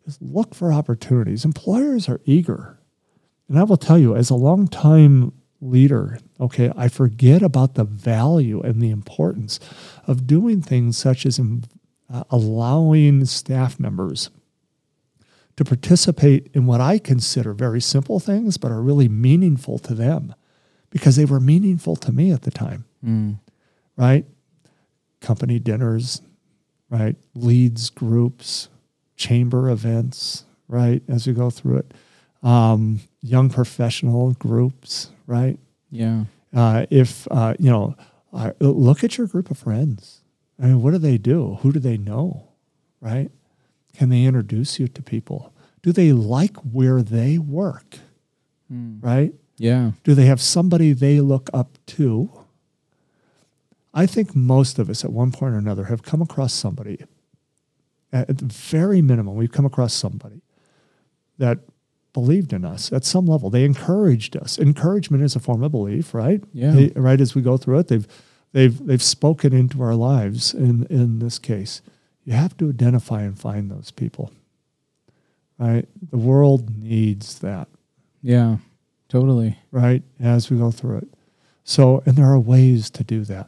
is 0.05 0.17
look 0.19 0.55
for 0.55 0.73
opportunities. 0.73 1.45
Employers 1.45 2.09
are 2.09 2.19
eager. 2.25 2.79
And 3.47 3.59
I 3.59 3.63
will 3.63 3.77
tell 3.77 3.99
you, 3.99 4.15
as 4.15 4.31
a 4.31 4.35
long-time 4.35 5.31
leader, 5.61 6.17
okay, 6.39 6.71
I 6.75 6.87
forget 6.87 7.43
about 7.43 7.75
the 7.75 7.83
value 7.83 8.61
and 8.61 8.81
the 8.81 8.89
importance 8.89 9.59
of 10.07 10.25
doing 10.25 10.59
things 10.63 10.97
such 10.97 11.23
as 11.27 11.37
um, 11.37 11.61
uh, 12.11 12.23
allowing 12.31 13.25
staff 13.25 13.79
members 13.79 14.31
to 15.57 15.63
participate 15.63 16.49
in 16.55 16.65
what 16.65 16.81
I 16.81 16.97
consider 16.97 17.53
very 17.53 17.79
simple 17.81 18.19
things, 18.19 18.57
but 18.57 18.71
are 18.71 18.81
really 18.81 19.07
meaningful 19.07 19.77
to 19.79 19.93
them 19.93 20.33
because 20.89 21.15
they 21.15 21.25
were 21.25 21.39
meaningful 21.39 21.95
to 21.97 22.11
me 22.11 22.31
at 22.31 22.41
the 22.41 22.51
time, 22.51 22.85
Mm. 23.05 23.37
right? 23.97 24.25
Company 25.19 25.59
dinners, 25.59 26.21
right? 26.91 27.15
Leads 27.33 27.89
groups, 27.89 28.67
chamber 29.15 29.69
events, 29.69 30.43
right? 30.67 31.01
As 31.07 31.25
we 31.25 31.33
go 31.33 31.49
through 31.49 31.77
it, 31.77 31.93
um, 32.43 32.99
young 33.21 33.49
professional 33.49 34.33
groups, 34.33 35.09
right? 35.25 35.57
Yeah. 35.89 36.25
Uh, 36.53 36.85
if 36.91 37.27
uh, 37.31 37.55
you 37.57 37.71
know, 37.71 37.95
uh, 38.33 38.51
look 38.59 39.03
at 39.03 39.17
your 39.17 39.25
group 39.25 39.49
of 39.49 39.57
friends. 39.57 40.21
I 40.61 40.67
mean, 40.67 40.81
what 40.81 40.91
do 40.91 40.99
they 40.99 41.17
do? 41.17 41.57
Who 41.61 41.71
do 41.71 41.79
they 41.79 41.97
know? 41.97 42.49
Right? 42.99 43.31
Can 43.95 44.09
they 44.09 44.25
introduce 44.25 44.79
you 44.79 44.87
to 44.89 45.01
people? 45.01 45.53
Do 45.81 45.91
they 45.91 46.13
like 46.13 46.55
where 46.57 47.01
they 47.01 47.37
work? 47.37 47.97
Mm. 48.71 49.03
Right? 49.03 49.33
Yeah. 49.57 49.91
Do 50.03 50.13
they 50.13 50.25
have 50.25 50.41
somebody 50.41 50.93
they 50.93 51.19
look 51.19 51.49
up 51.53 51.77
to? 51.87 52.29
I 53.93 54.05
think 54.05 54.35
most 54.35 54.79
of 54.79 54.89
us 54.89 55.03
at 55.03 55.11
one 55.11 55.31
point 55.31 55.53
or 55.53 55.57
another 55.57 55.85
have 55.85 56.03
come 56.03 56.21
across 56.21 56.53
somebody, 56.53 57.03
at 58.13 58.37
the 58.37 58.45
very 58.45 59.01
minimum, 59.01 59.35
we've 59.35 59.51
come 59.51 59.65
across 59.65 59.93
somebody 59.93 60.41
that 61.37 61.59
believed 62.13 62.51
in 62.53 62.65
us 62.65 62.91
at 62.91 63.05
some 63.05 63.25
level. 63.25 63.49
They 63.49 63.63
encouraged 63.65 64.35
us. 64.35 64.59
Encouragement 64.59 65.23
is 65.23 65.35
a 65.35 65.39
form 65.39 65.63
of 65.63 65.71
belief, 65.71 66.13
right? 66.13 66.43
Yeah. 66.53 66.71
They- 66.71 66.89
right 66.95 67.19
as 67.21 67.35
we 67.35 67.41
go 67.41 67.57
through 67.57 67.79
it, 67.79 67.87
they've 67.87 68.07
they've 68.53 68.85
they've 68.85 69.01
spoken 69.03 69.53
into 69.53 69.81
our 69.81 69.95
lives 69.95 70.53
in 70.53 70.85
in 70.89 71.19
this 71.19 71.39
case. 71.39 71.81
You 72.25 72.33
have 72.33 72.55
to 72.57 72.69
identify 72.69 73.21
and 73.23 73.37
find 73.39 73.71
those 73.71 73.91
people. 73.91 74.31
Right? 75.57 75.87
The 76.09 76.17
world 76.17 76.75
needs 76.81 77.39
that 77.39 77.67
Yeah. 78.21 78.57
Totally. 79.09 79.57
right, 79.71 80.03
as 80.19 80.49
we 80.49 80.57
go 80.57 80.71
through 80.71 80.97
it. 80.97 81.07
So, 81.63 82.01
and 82.05 82.15
there 82.15 82.25
are 82.27 82.39
ways 82.39 82.89
to 82.91 83.03
do 83.03 83.23
that. 83.25 83.47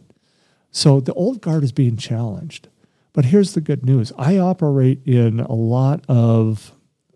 So 0.73 0.99
the 0.99 1.13
old 1.13 1.39
guard 1.39 1.63
is 1.63 1.71
being 1.71 1.95
challenged. 1.95 2.67
But 3.13 3.25
here's 3.25 3.53
the 3.53 3.61
good 3.61 3.85
news 3.85 4.11
I 4.17 4.37
operate 4.37 4.99
in 5.05 5.39
a 5.39 5.53
lot 5.53 6.03
of, 6.09 6.73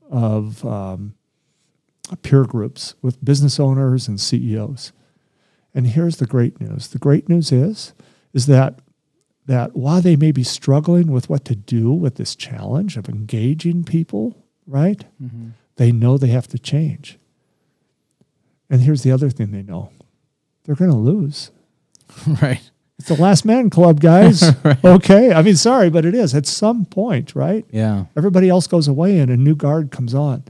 of 0.09 0.63
um, 0.63 1.15
peer 2.21 2.43
groups 2.43 2.93
with 3.01 3.23
business 3.25 3.59
owners 3.59 4.07
and 4.07 4.21
CEOs. 4.21 4.93
And 5.73 5.87
here's 5.87 6.17
the 6.17 6.27
great 6.27 6.61
news 6.61 6.87
the 6.89 6.99
great 6.99 7.27
news 7.27 7.51
is, 7.51 7.93
is 8.31 8.45
that 8.45 8.79
that 9.47 9.75
while 9.75 10.01
they 10.01 10.15
may 10.15 10.31
be 10.31 10.43
struggling 10.43 11.11
with 11.11 11.29
what 11.29 11.45
to 11.45 11.55
do 11.55 11.91
with 11.91 12.15
this 12.15 12.35
challenge 12.35 12.97
of 12.97 13.09
engaging 13.09 13.83
people, 13.83 14.45
right? 14.67 15.05
Mm-hmm. 15.21 15.49
They 15.77 15.91
know 15.91 16.17
they 16.17 16.27
have 16.27 16.47
to 16.49 16.59
change. 16.59 17.17
And 18.69 18.81
here's 18.81 19.03
the 19.03 19.11
other 19.11 19.29
thing 19.29 19.51
they 19.51 19.63
know 19.63 19.91
they're 20.63 20.75
going 20.75 20.91
to 20.91 20.97
lose. 20.97 21.49
right. 22.41 22.69
It's 22.99 23.09
the 23.09 23.15
last 23.21 23.45
man 23.45 23.69
club, 23.69 23.99
guys. 23.99 24.43
Right. 24.63 24.83
Okay. 24.83 25.33
I 25.33 25.41
mean, 25.41 25.55
sorry, 25.55 25.89
but 25.89 26.03
it 26.05 26.15
is 26.15 26.33
at 26.33 26.45
some 26.45 26.85
point, 26.85 27.35
right? 27.35 27.65
Yeah. 27.71 28.05
Everybody 28.15 28.49
else 28.49 28.67
goes 28.67 28.87
away 28.87 29.19
and 29.19 29.29
a 29.31 29.37
new 29.37 29.55
guard 29.55 29.91
comes 29.91 30.13
on. 30.13 30.43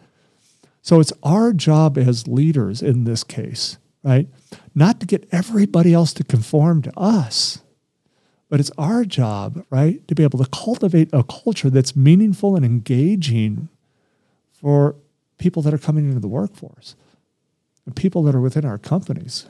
So 0.82 1.00
it's 1.00 1.12
our 1.24 1.52
job 1.54 1.98
as 1.98 2.28
leaders 2.28 2.82
in 2.82 3.04
this 3.04 3.24
case, 3.24 3.78
right? 4.04 4.28
Not 4.74 5.00
to 5.02 5.06
get 5.06 5.28
everybody 5.32 5.93
else 5.93 6.14
to 6.14 6.24
conform 6.24 6.82
to 6.84 6.98
us, 6.98 7.60
but 8.50 8.62
it's 8.62 8.72
our 8.78 9.04
job, 9.04 9.66
right, 9.70 10.08
to 10.08 10.16
be 10.16 10.24
able 10.24 10.39
to 10.39 10.50
cultivate 10.50 11.10
a 11.12 11.24
culture 11.24 11.70
that's 11.70 11.95
meaningful 11.95 12.56
and 12.56 12.64
engaging 12.64 13.68
for 14.54 14.95
people 15.38 15.62
that 15.64 15.74
are 15.74 15.78
coming 15.78 16.08
into 16.08 16.22
the 16.22 16.28
workforce, 16.30 16.95
and 17.86 17.95
people 17.95 18.24
that 18.24 18.34
are 18.34 18.41
within 18.41 18.64
our 18.66 18.78
companies, 18.78 19.48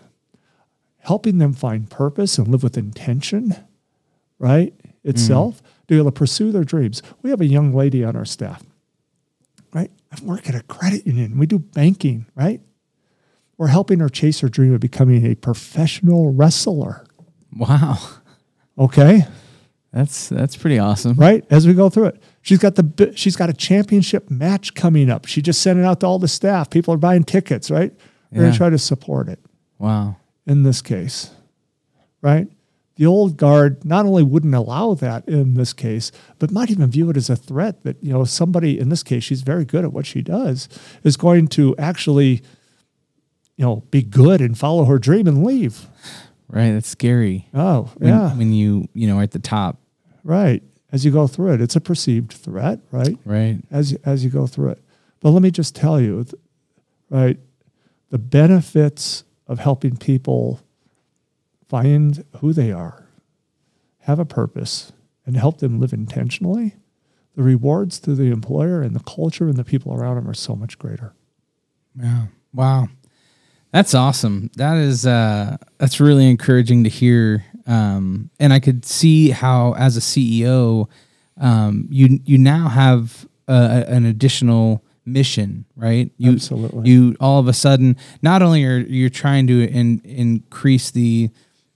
helping 1.07 1.37
them 1.37 1.53
find 1.53 1.89
purpose 1.89 2.37
and 2.37 2.47
live 2.49 2.63
with 2.63 2.77
intention, 2.77 3.55
right, 4.39 4.73
itself, 5.03 5.55
mm. 5.63 5.65
to 5.87 5.93
be 5.93 5.95
able 5.95 6.11
to 6.11 6.11
pursue 6.11 6.51
their 6.51 6.65
dreams. 6.65 7.01
We 7.21 7.29
have 7.29 7.39
a 7.41 7.45
young 7.45 7.73
lady 7.73 8.03
on 8.03 8.15
our 8.17 8.25
staff, 8.25 8.61
right? 9.73 9.89
I 10.11 10.23
work 10.23 10.49
at 10.49 10.55
a 10.55 10.63
credit 10.63 11.07
union. 11.07 11.37
We 11.37 11.45
do 11.45 11.59
banking, 11.59 12.25
right? 12.35 12.59
We're 13.57 13.67
helping 13.67 13.99
her 13.99 14.09
chase 14.09 14.41
her 14.41 14.49
dream 14.49 14.73
of 14.73 14.81
becoming 14.81 15.25
a 15.25 15.35
professional 15.35 16.33
wrestler. 16.33 17.05
Wow. 17.55 17.97
Okay, 18.77 19.25
That's 19.91 20.29
that's 20.29 20.55
pretty 20.57 20.77
awesome. 20.77 21.15
right? 21.15 21.43
As 21.49 21.65
we 21.65 21.73
go 21.73 21.89
through 21.89 22.05
it, 22.07 22.21
she's 22.41 22.59
got 22.59 22.75
the 22.75 23.13
she's 23.15 23.35
got 23.35 23.49
a 23.49 23.53
championship 23.53 24.29
match 24.29 24.75
coming 24.75 25.09
up. 25.09 25.25
She 25.25 25.41
just 25.41 25.61
sent 25.61 25.79
it 25.79 25.85
out 25.85 26.01
to 26.01 26.05
all 26.05 26.19
the 26.19 26.27
staff. 26.27 26.69
People 26.69 26.93
are 26.93 26.97
buying 26.97 27.23
tickets, 27.23 27.71
right? 27.71 27.91
We're 28.31 28.41
Yeah. 28.41 28.47
gonna 28.49 28.57
try 28.57 28.69
to 28.69 28.77
support 28.77 29.29
it 29.29 29.39
Wow. 29.79 30.17
In 30.47 30.63
this 30.63 30.81
case, 30.81 31.29
right? 32.21 32.47
The 32.95 33.05
old 33.05 33.37
guard 33.37 33.85
not 33.85 34.07
only 34.07 34.23
wouldn't 34.23 34.55
allow 34.55 34.95
that 34.95 35.27
in 35.29 35.53
this 35.53 35.71
case, 35.71 36.11
but 36.39 36.49
might 36.49 36.71
even 36.71 36.89
view 36.89 37.11
it 37.11 37.17
as 37.17 37.29
a 37.29 37.35
threat 37.35 37.83
that, 37.83 38.03
you 38.03 38.11
know, 38.11 38.23
somebody 38.23 38.79
in 38.79 38.89
this 38.89 39.03
case, 39.03 39.23
she's 39.23 39.43
very 39.43 39.65
good 39.65 39.83
at 39.83 39.93
what 39.93 40.07
she 40.07 40.23
does, 40.23 40.67
is 41.03 41.15
going 41.15 41.47
to 41.49 41.75
actually, 41.77 42.41
you 43.55 43.65
know, 43.65 43.83
be 43.91 44.01
good 44.01 44.41
and 44.41 44.57
follow 44.57 44.85
her 44.85 44.97
dream 44.97 45.27
and 45.27 45.43
leave. 45.45 45.85
Right. 46.47 46.71
That's 46.71 46.87
scary. 46.87 47.47
Oh, 47.53 47.91
When, 47.97 48.09
yeah, 48.09 48.35
When 48.35 48.51
you 48.53 48.87
you 48.93 49.05
know 49.07 49.19
are 49.19 49.23
at 49.23 49.31
the 49.31 49.39
top. 49.39 49.77
right. 50.23 50.63
As 50.89 51.03
you 51.03 51.11
go 51.11 51.27
through 51.27 51.51
it, 51.55 51.61
it's 51.61 51.75
a 51.75 51.81
perceived 51.81 52.31
threat, 52.31 52.79
right? 52.91 53.17
Right. 53.25 53.57
as 53.69 53.93
as 54.05 54.23
you 54.23 54.29
go 54.29 54.47
through 54.47 54.69
it. 54.69 54.81
But 55.19 55.31
let 55.31 55.41
me 55.43 55.51
just 55.51 55.75
tell 55.75 55.99
you, 55.99 56.25
right, 57.09 57.37
the 58.09 58.17
benefits 58.17 59.25
of 59.47 59.59
helping 59.59 59.97
people 59.97 60.61
find 61.67 62.23
who 62.39 62.53
they 62.53 62.71
are, 62.71 63.07
have 63.99 64.19
a 64.19 64.25
purpose, 64.25 64.91
and 65.25 65.35
help 65.35 65.59
them 65.59 65.79
live 65.79 65.93
intentionally, 65.93 66.75
the 67.35 67.43
rewards 67.43 67.99
to 67.99 68.15
the 68.15 68.31
employer 68.31 68.81
and 68.81 68.95
the 68.95 69.03
culture 69.03 69.47
and 69.47 69.57
the 69.57 69.63
people 69.63 69.93
around 69.93 70.15
them 70.15 70.27
are 70.27 70.33
so 70.33 70.55
much 70.55 70.79
greater. 70.79 71.13
Yeah. 71.95 72.27
Wow. 72.53 72.87
That's 73.71 73.93
awesome. 73.93 74.49
That 74.55 74.77
is 74.77 75.05
uh 75.05 75.57
that's 75.77 75.99
really 75.99 76.29
encouraging 76.29 76.83
to 76.85 76.89
hear. 76.89 77.45
Um 77.67 78.31
and 78.39 78.53
I 78.53 78.59
could 78.59 78.85
see 78.85 79.29
how 79.29 79.73
as 79.73 79.97
a 79.97 79.99
CEO 79.99 80.89
um 81.39 81.87
you 81.91 82.19
you 82.25 82.37
now 82.37 82.69
have 82.69 83.27
uh, 83.47 83.83
an 83.87 84.05
additional 84.05 84.83
mission, 85.07 85.65
right? 85.75 86.11
You 86.17 86.33
Absolutely. 86.33 86.89
you 86.89 87.15
all 87.19 87.39
of 87.39 87.47
a 87.47 87.53
sudden 87.53 87.95
not 88.21 88.41
only 88.41 88.63
are 88.65 88.77
you're 88.79 89.09
trying 89.09 89.47
to 89.47 89.63
in, 89.67 89.99
increase 90.03 90.91
the 90.91 91.29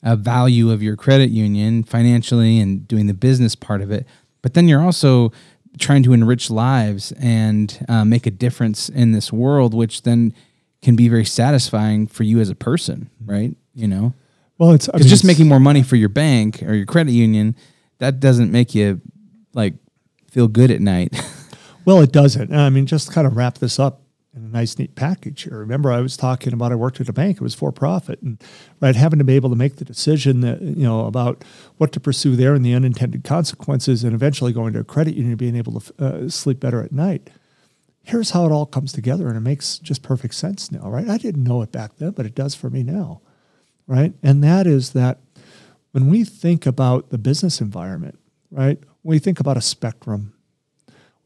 uh, 0.03 0.15
value 0.15 0.69
of 0.71 0.83
your 0.83 0.95
credit 0.95 1.29
union 1.31 1.83
financially 1.83 2.59
and 2.59 2.87
doing 2.87 3.07
the 3.07 3.13
business 3.13 3.55
part 3.55 3.81
of 3.81 3.89
it, 3.91 4.05
but 4.41 4.53
then 4.53 4.67
you're 4.67 4.81
also 4.81 5.31
trying 5.79 6.03
to 6.03 6.11
enrich 6.13 6.49
lives 6.49 7.13
and 7.13 7.85
uh, 7.87 8.03
make 8.03 8.25
a 8.27 8.31
difference 8.31 8.89
in 8.89 9.13
this 9.13 9.31
world, 9.31 9.73
which 9.73 10.01
then 10.03 10.33
can 10.81 10.95
be 10.95 11.07
very 11.07 11.23
satisfying 11.25 12.07
for 12.07 12.23
you 12.23 12.39
as 12.39 12.49
a 12.49 12.55
person, 12.55 13.09
right? 13.25 13.55
You 13.73 13.87
know, 13.87 14.13
Well, 14.57 14.71
it's 14.71 14.89
I 14.89 14.97
mean, 14.97 15.03
just 15.07 15.23
it's- 15.23 15.23
making 15.23 15.47
more 15.47 15.59
money 15.59 15.81
for 15.83 15.95
your 15.95 16.09
bank 16.09 16.61
or 16.63 16.73
your 16.73 16.85
credit 16.85 17.11
union 17.13 17.55
that 17.99 18.19
doesn't 18.19 18.51
make 18.51 18.75
you 18.75 18.99
like 19.53 19.75
feel 20.29 20.47
good 20.47 20.71
at 20.71 20.81
night. 20.81 21.13
Well, 21.85 22.01
it 22.01 22.11
doesn't. 22.11 22.53
I 22.53 22.69
mean, 22.69 22.85
just 22.85 23.11
kind 23.11 23.25
of 23.25 23.35
wrap 23.35 23.57
this 23.57 23.79
up 23.79 24.01
in 24.35 24.43
a 24.43 24.47
nice, 24.47 24.77
neat 24.77 24.95
package 24.95 25.43
here. 25.43 25.57
Remember, 25.57 25.91
I 25.91 25.99
was 25.99 26.15
talking 26.15 26.53
about 26.53 26.71
I 26.71 26.75
worked 26.75 27.01
at 27.01 27.09
a 27.09 27.13
bank; 27.13 27.37
it 27.37 27.41
was 27.41 27.55
for 27.55 27.71
profit, 27.71 28.21
and 28.21 28.41
right 28.79 28.95
having 28.95 29.19
to 29.19 29.25
be 29.25 29.35
able 29.35 29.49
to 29.49 29.55
make 29.55 29.77
the 29.77 29.85
decision 29.85 30.41
that 30.41 30.61
you 30.61 30.83
know 30.83 31.05
about 31.05 31.43
what 31.77 31.91
to 31.93 31.99
pursue 31.99 32.35
there 32.35 32.53
and 32.53 32.65
the 32.65 32.73
unintended 32.73 33.23
consequences, 33.23 34.03
and 34.03 34.13
eventually 34.13 34.53
going 34.53 34.73
to 34.73 34.79
a 34.79 34.83
credit 34.83 35.15
union, 35.15 35.35
being 35.35 35.55
able 35.55 35.79
to 35.79 36.05
uh, 36.05 36.29
sleep 36.29 36.59
better 36.59 36.81
at 36.81 36.91
night. 36.91 37.29
Here's 38.03 38.31
how 38.31 38.45
it 38.45 38.51
all 38.51 38.65
comes 38.65 38.93
together, 38.93 39.27
and 39.27 39.37
it 39.37 39.41
makes 39.41 39.77
just 39.77 40.01
perfect 40.01 40.33
sense 40.35 40.71
now, 40.71 40.89
right? 40.89 41.09
I 41.09 41.17
didn't 41.17 41.43
know 41.43 41.61
it 41.61 41.71
back 41.71 41.97
then, 41.97 42.11
but 42.11 42.25
it 42.25 42.35
does 42.35 42.55
for 42.55 42.69
me 42.69 42.83
now, 42.83 43.21
right? 43.85 44.13
And 44.23 44.43
that 44.43 44.65
is 44.65 44.91
that 44.91 45.19
when 45.91 46.09
we 46.09 46.23
think 46.23 46.65
about 46.65 47.09
the 47.09 47.17
business 47.17 47.59
environment, 47.59 48.17
right? 48.49 48.79
When 49.01 49.15
we 49.15 49.19
think 49.19 49.39
about 49.39 49.57
a 49.57 49.61
spectrum, 49.61 50.33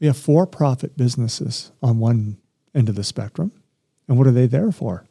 we 0.05 0.07
have 0.07 0.17
for 0.17 0.45
profit 0.45 0.95
businesses 0.95 1.71
on 1.81 1.97
one 1.97 2.37
end 2.75 2.89
of 2.89 2.95
the 2.95 3.03
spectrum. 3.03 3.51
And 4.07 4.19
what 4.19 4.27
are 4.27 4.31
they 4.31 4.45
there 4.45 4.71
for? 4.71 5.03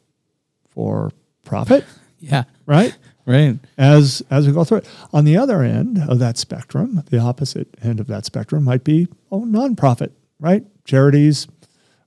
For 0.69 1.11
profit, 1.43 1.83
Yeah. 2.19 2.43
right? 2.65 2.95
Right. 3.27 3.57
as 3.75 4.21
as 4.29 4.45
we 4.45 4.53
go 4.53 4.63
through 4.63 4.77
it. 4.79 4.87
On 5.11 5.25
the 5.25 5.35
other 5.35 5.63
end 5.63 5.97
of 5.97 6.19
that 6.19 6.37
spectrum, 6.37 7.01
the 7.09 7.17
opposite 7.17 7.67
end 7.81 7.99
of 7.99 8.05
that 8.05 8.23
spectrum 8.23 8.63
might 8.63 8.83
be 8.83 9.07
oh 9.31 9.41
nonprofit, 9.41 10.11
right? 10.39 10.63
Charities, 10.85 11.47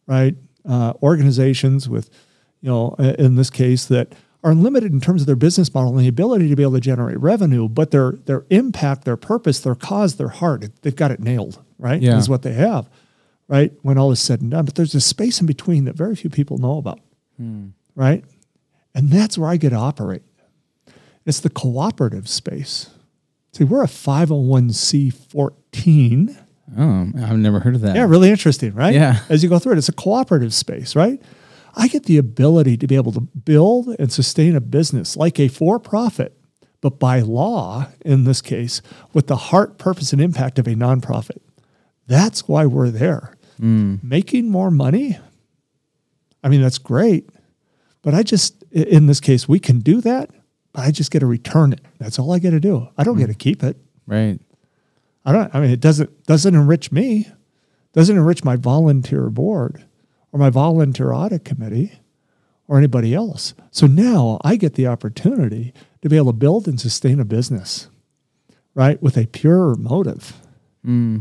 right? 0.07 0.37
Uh, 0.65 0.93
organizations 1.03 1.89
with, 1.89 2.09
you 2.61 2.71
know, 2.71 2.95
uh, 3.01 3.15
in 3.19 3.35
this 3.35 3.51
case 3.51 3.85
that 3.87 4.15
are 4.45 4.55
limited 4.55 4.93
in 4.93 5.01
terms 5.01 5.23
of 5.23 5.27
their 5.27 5.35
business 5.35 5.75
model 5.75 5.91
and 5.91 5.99
the 5.99 6.07
ability 6.09 6.49
to 6.51 6.55
be 6.55 6.63
able 6.63 6.75
to 6.75 6.81
generate 6.81 7.19
revenue, 7.19 7.69
but 7.69 7.91
their 7.91 8.13
their 8.13 8.45
impact, 8.51 9.05
their 9.05 9.17
purpose, 9.17 9.59
their 9.59 9.75
cause, 9.75 10.19
their 10.19 10.29
heart, 10.29 10.67
they've 10.83 10.95
got 10.95 11.11
it 11.11 11.19
nailed, 11.19 11.61
right? 11.79 12.01
Yeah. 12.01 12.19
Is 12.19 12.29
what 12.29 12.43
they 12.43 12.53
have, 12.53 12.89
right? 13.49 13.73
When 13.83 13.99
all 13.99 14.13
is 14.13 14.21
said 14.21 14.41
and 14.41 14.51
done. 14.51 14.65
But 14.65 14.75
there's 14.75 14.95
a 14.95 15.01
space 15.01 15.41
in 15.41 15.47
between 15.47 15.85
that 15.85 15.97
very 15.97 16.17
few 16.17 16.31
people 16.31 16.59
know 16.59 16.79
about, 16.79 17.01
hmm. 17.37 17.69
right? 17.95 18.25
And 18.95 19.11
that's 19.11 19.39
where 19.39 19.51
I 19.51 19.57
get 19.57 19.71
to 19.71 19.77
operate. 19.77 20.23
It's 21.25 21.41
the 21.41 21.51
cooperative 21.51 22.29
space. 22.29 22.91
See, 23.53 23.65
we're 23.65 23.83
a 23.83 23.87
501c14. 23.87 26.37
Oh, 26.77 27.11
I've 27.17 27.39
never 27.39 27.61
heard 27.61 27.75
of 27.75 27.81
that. 27.83 27.97
Yeah, 27.97 28.05
really 28.05 28.31
interesting, 28.31 28.75
right? 28.75 28.95
Yeah. 28.95 29.21
As 29.29 29.43
you 29.43 29.49
go 29.49 29.59
through 29.59 29.73
it, 29.73 29.79
it's 29.79 29.89
a 29.89 29.93
cooperative 29.93 30.53
space, 30.53 30.95
right? 30.95 31.21
I 31.75 31.89
get 31.89 32.05
the 32.05 32.19
ability 32.19 32.77
to 32.79 32.87
be 32.87 32.97
able 32.97 33.13
to 33.13 33.21
build 33.21 33.95
and 33.99 34.13
sustain 34.13 34.57
a 34.57 34.61
business 34.61 35.17
like 35.17 35.39
a 35.39 35.49
for 35.49 35.79
profit, 35.79 36.37
but 36.81 36.99
by 36.99 37.21
law, 37.21 37.89
in 38.05 38.25
this 38.25 38.43
case, 38.43 38.83
with 39.13 39.29
the 39.29 39.37
heart, 39.37 39.79
purpose, 39.79 40.13
and 40.13 40.21
impact 40.21 40.59
of 40.59 40.67
a 40.67 40.75
nonprofit. 40.75 41.39
That's 42.09 42.49
why 42.49 42.67
we're 42.67 42.91
there. 42.91 43.37
Hmm. 43.59 43.97
Making 44.03 44.51
more 44.51 44.71
money, 44.71 45.19
I 46.43 46.49
mean, 46.49 46.63
that's 46.63 46.79
great. 46.79 47.31
But 48.03 48.15
I 48.15 48.23
just, 48.23 48.63
in 48.73 49.07
this 49.07 49.21
case, 49.21 49.49
we 49.49 49.59
can 49.59 49.81
do 49.81 50.01
that, 50.01 50.31
but 50.73 50.83
I 50.85 50.91
just 50.91 51.11
get 51.11 51.21
to 51.21 51.27
return 51.27 51.73
it. 51.73 51.81
That's 51.99 52.19
all 52.19 52.33
I 52.33 52.39
get 52.39 52.51
to 52.51 52.61
do. 52.61 52.89
I 52.97 53.05
don't 53.05 53.19
get 53.19 53.27
to 53.27 53.35
keep 53.35 53.63
it. 53.63 53.77
Right. 54.07 54.41
I 55.25 55.33
don't. 55.33 55.55
I 55.55 55.61
mean, 55.61 55.71
it 55.71 55.81
doesn't 55.81 56.25
doesn't 56.25 56.55
enrich 56.55 56.91
me. 56.91 57.29
Doesn't 57.93 58.17
enrich 58.17 58.45
my 58.45 58.57
volunteer 58.57 59.29
board 59.29 59.85
or 60.33 60.39
my 60.39 60.51
volunteer 60.51 61.13
audit 61.13 61.45
committee 61.45 61.93
or 62.67 62.79
anybody 62.79 63.15
else. 63.15 63.55
So 63.71 63.87
now 63.87 64.39
I 64.43 64.57
get 64.57 64.75
the 64.75 64.87
opportunity 64.87 65.75
to 66.03 66.09
be 66.09 66.17
able 66.17 66.33
to 66.33 66.39
build 66.39 66.69
and 66.69 66.81
sustain 66.81 67.19
a 67.19 67.25
business, 67.25 67.89
right, 68.75 69.03
with 69.03 69.17
a 69.17 69.27
pure 69.27 69.75
motive. 69.75 70.35
Hmm. 70.85 71.19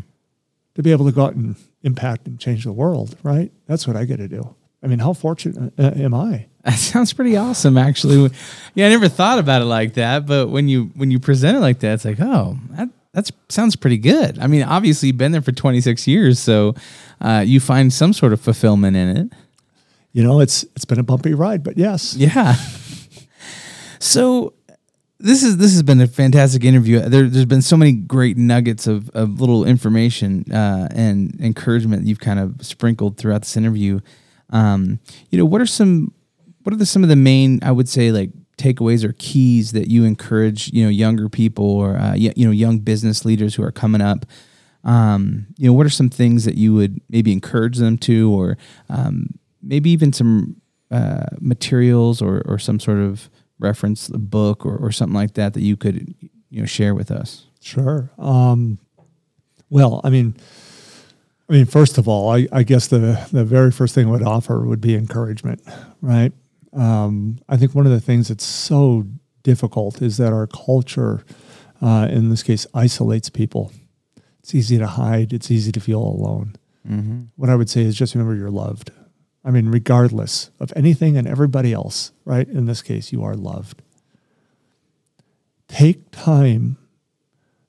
To 0.78 0.84
be 0.84 0.92
able 0.92 1.06
to 1.08 1.12
go 1.12 1.26
out 1.26 1.34
and 1.34 1.56
impact 1.84 2.28
and 2.28 2.40
change 2.40 2.64
the 2.64 2.72
world, 2.72 3.18
right? 3.24 3.52
That's 3.66 3.88
what 3.88 3.96
I 3.98 4.06
get 4.06 4.18
to 4.18 4.28
do. 4.28 4.56
I 4.84 4.88
mean, 4.88 5.00
how 5.00 5.14
fortunate 5.14 5.74
uh, 5.78 5.92
am 5.96 6.14
I? 6.14 6.46
That 6.68 6.74
sounds 6.78 7.14
pretty 7.14 7.36
awesome, 7.38 7.78
actually. 7.78 8.30
Yeah, 8.76 8.88
I 8.88 8.90
never 8.90 9.08
thought 9.08 9.40
about 9.40 9.62
it 9.62 9.66
like 9.66 9.94
that, 9.94 10.26
but 10.26 10.50
when 10.50 10.68
you 10.68 10.92
when 10.96 11.12
you 11.12 11.18
present 11.20 11.56
it 11.58 11.62
like 11.62 11.80
that, 11.80 11.94
it's 11.94 12.06
like, 12.06 12.20
oh, 12.20 12.58
that 12.72 12.90
that's 13.14 13.32
sounds 13.50 13.76
pretty 13.78 13.98
good. 13.98 14.38
I 14.38 14.48
mean, 14.48 14.64
obviously, 14.64 15.08
you've 15.08 15.18
been 15.18 15.32
there 15.32 15.42
for 15.42 15.54
26 15.54 16.08
years, 16.08 16.40
so 16.40 16.76
uh, 17.22 17.42
you 17.46 17.60
find 17.62 17.92
some 17.94 18.12
sort 18.14 18.34
of 18.34 18.42
fulfillment 18.42 18.98
in 18.98 19.18
it. 19.18 19.34
You 20.12 20.24
know, 20.24 20.42
it's 20.42 20.64
it's 20.76 20.86
been 20.86 21.00
a 21.00 21.04
bumpy 21.04 21.34
ride, 21.34 21.64
but 21.64 21.78
yes, 21.78 22.16
Yeah. 22.16 22.56
So 24.00 24.54
this 25.20 25.44
is 25.44 25.58
this 25.58 25.74
has 25.74 25.84
been 25.84 26.00
a 26.00 26.08
fantastic 26.08 26.64
interview. 26.64 27.00
There, 27.00 27.28
there's 27.28 27.46
been 27.46 27.62
so 27.62 27.76
many 27.76 27.92
great 27.92 28.38
nuggets 28.38 28.86
of, 28.86 29.10
of 29.12 29.42
little 29.42 29.66
information 29.66 30.52
uh, 30.52 30.88
and 30.92 31.36
encouragement 31.42 32.06
you've 32.06 32.20
kind 32.20 32.40
of 32.40 32.56
sprinkled 32.66 33.18
throughout 33.18 33.42
this 33.42 33.58
interview. 33.58 34.00
Um, 34.52 35.00
you 35.30 35.38
know, 35.38 35.46
what 35.46 35.60
are 35.62 35.66
some 35.66 36.14
what 36.64 36.74
are 36.74 36.78
the, 36.78 36.86
some 36.86 37.04
of 37.04 37.10
the 37.10 37.16
main 37.16 37.60
I 37.64 37.72
would 37.72 37.90
say 37.90 38.12
like 38.12 38.30
takeaways 38.58 39.04
or 39.04 39.14
keys 39.18 39.72
that 39.72 39.88
you 39.88 40.04
encourage 40.04 40.72
you 40.74 40.84
know 40.84 40.90
younger 40.90 41.30
people 41.30 41.66
or 41.66 41.98
uh, 41.98 42.14
you 42.14 42.46
know 42.46 42.52
young 42.52 42.80
business 42.80 43.26
leaders 43.26 43.56
who 43.56 43.64
are 43.64 43.72
coming 43.72 44.02
up? 44.02 44.26
Um, 44.84 45.48
you 45.58 45.68
know, 45.68 45.74
what 45.74 45.86
are 45.86 45.90
some 45.92 46.10
things 46.10 46.46
that 46.46 46.56
you 46.56 46.74
would 46.74 47.02
maybe 47.10 47.34
encourage 47.34 47.78
them 47.78 47.98
to, 48.00 48.32
or 48.32 48.58
um, 48.90 49.38
maybe 49.62 49.90
even 49.90 50.14
some 50.14 50.62
uh, 50.92 51.26
materials 51.42 52.22
or, 52.22 52.42
or 52.46 52.58
some 52.58 52.80
sort 52.80 53.00
of 53.00 53.30
reference 53.60 54.08
the 54.08 54.18
book 54.18 54.66
or, 54.66 54.78
or 54.78 54.92
something 54.92 55.16
like 55.16 55.34
that 55.34 55.54
that 55.54 55.62
you 55.62 55.76
could 55.76 56.14
you 56.50 56.60
know 56.62 56.66
share 56.66 56.94
with 56.96 57.12
us 57.12 57.48
Sure. 57.68 58.10
Um, 58.18 58.80
well, 59.70 60.00
I 60.06 60.10
mean, 60.10 60.36
I 61.50 61.54
mean, 61.54 61.66
first 61.66 61.98
of 61.98 62.08
all, 62.08 62.32
I, 62.32 62.48
I 62.52 62.64
guess 62.64 62.88
the 62.88 63.28
the 63.32 63.44
very 63.44 63.72
first 63.72 63.94
thing 63.94 64.08
I 64.08 64.12
would 64.12 64.24
offer 64.24 64.66
would 64.66 64.80
be 64.80 64.96
encouragement, 64.96 65.62
right? 66.02 66.32
Um, 66.72 67.40
I 67.50 67.58
think 67.58 67.76
one 67.76 67.86
of 67.86 67.92
the 67.92 68.00
things 68.00 68.30
that's 68.30 68.46
so 68.46 69.06
difficult 69.44 70.02
is 70.02 70.16
that 70.18 70.32
our 70.32 70.48
culture, 70.48 71.26
uh, 71.82 72.08
in 72.10 72.30
this 72.30 72.42
case, 72.42 72.66
isolates 72.74 73.30
people. 73.30 73.74
It's 74.40 74.56
easy 74.56 74.78
to 74.78 74.88
hide. 74.88 75.34
It's 75.34 75.52
easy 75.52 75.74
to 75.74 75.82
feel 75.82 76.02
alone. 76.02 76.56
What 77.36 77.50
I 77.50 77.56
would 77.56 77.70
say 77.70 77.82
is 77.82 77.98
just 77.98 78.16
remember 78.16 78.34
you're 78.34 78.50
loved. 78.50 78.92
I 79.48 79.50
mean, 79.50 79.70
regardless 79.70 80.52
of 80.60 80.74
anything 80.76 81.16
and 81.16 81.26
everybody 81.26 81.72
else, 81.72 82.12
right? 82.26 82.46
In 82.50 82.66
this 82.66 82.82
case, 82.82 83.14
you 83.14 83.24
are 83.24 83.34
loved. 83.34 83.82
Take 85.70 86.12
time 86.12 86.76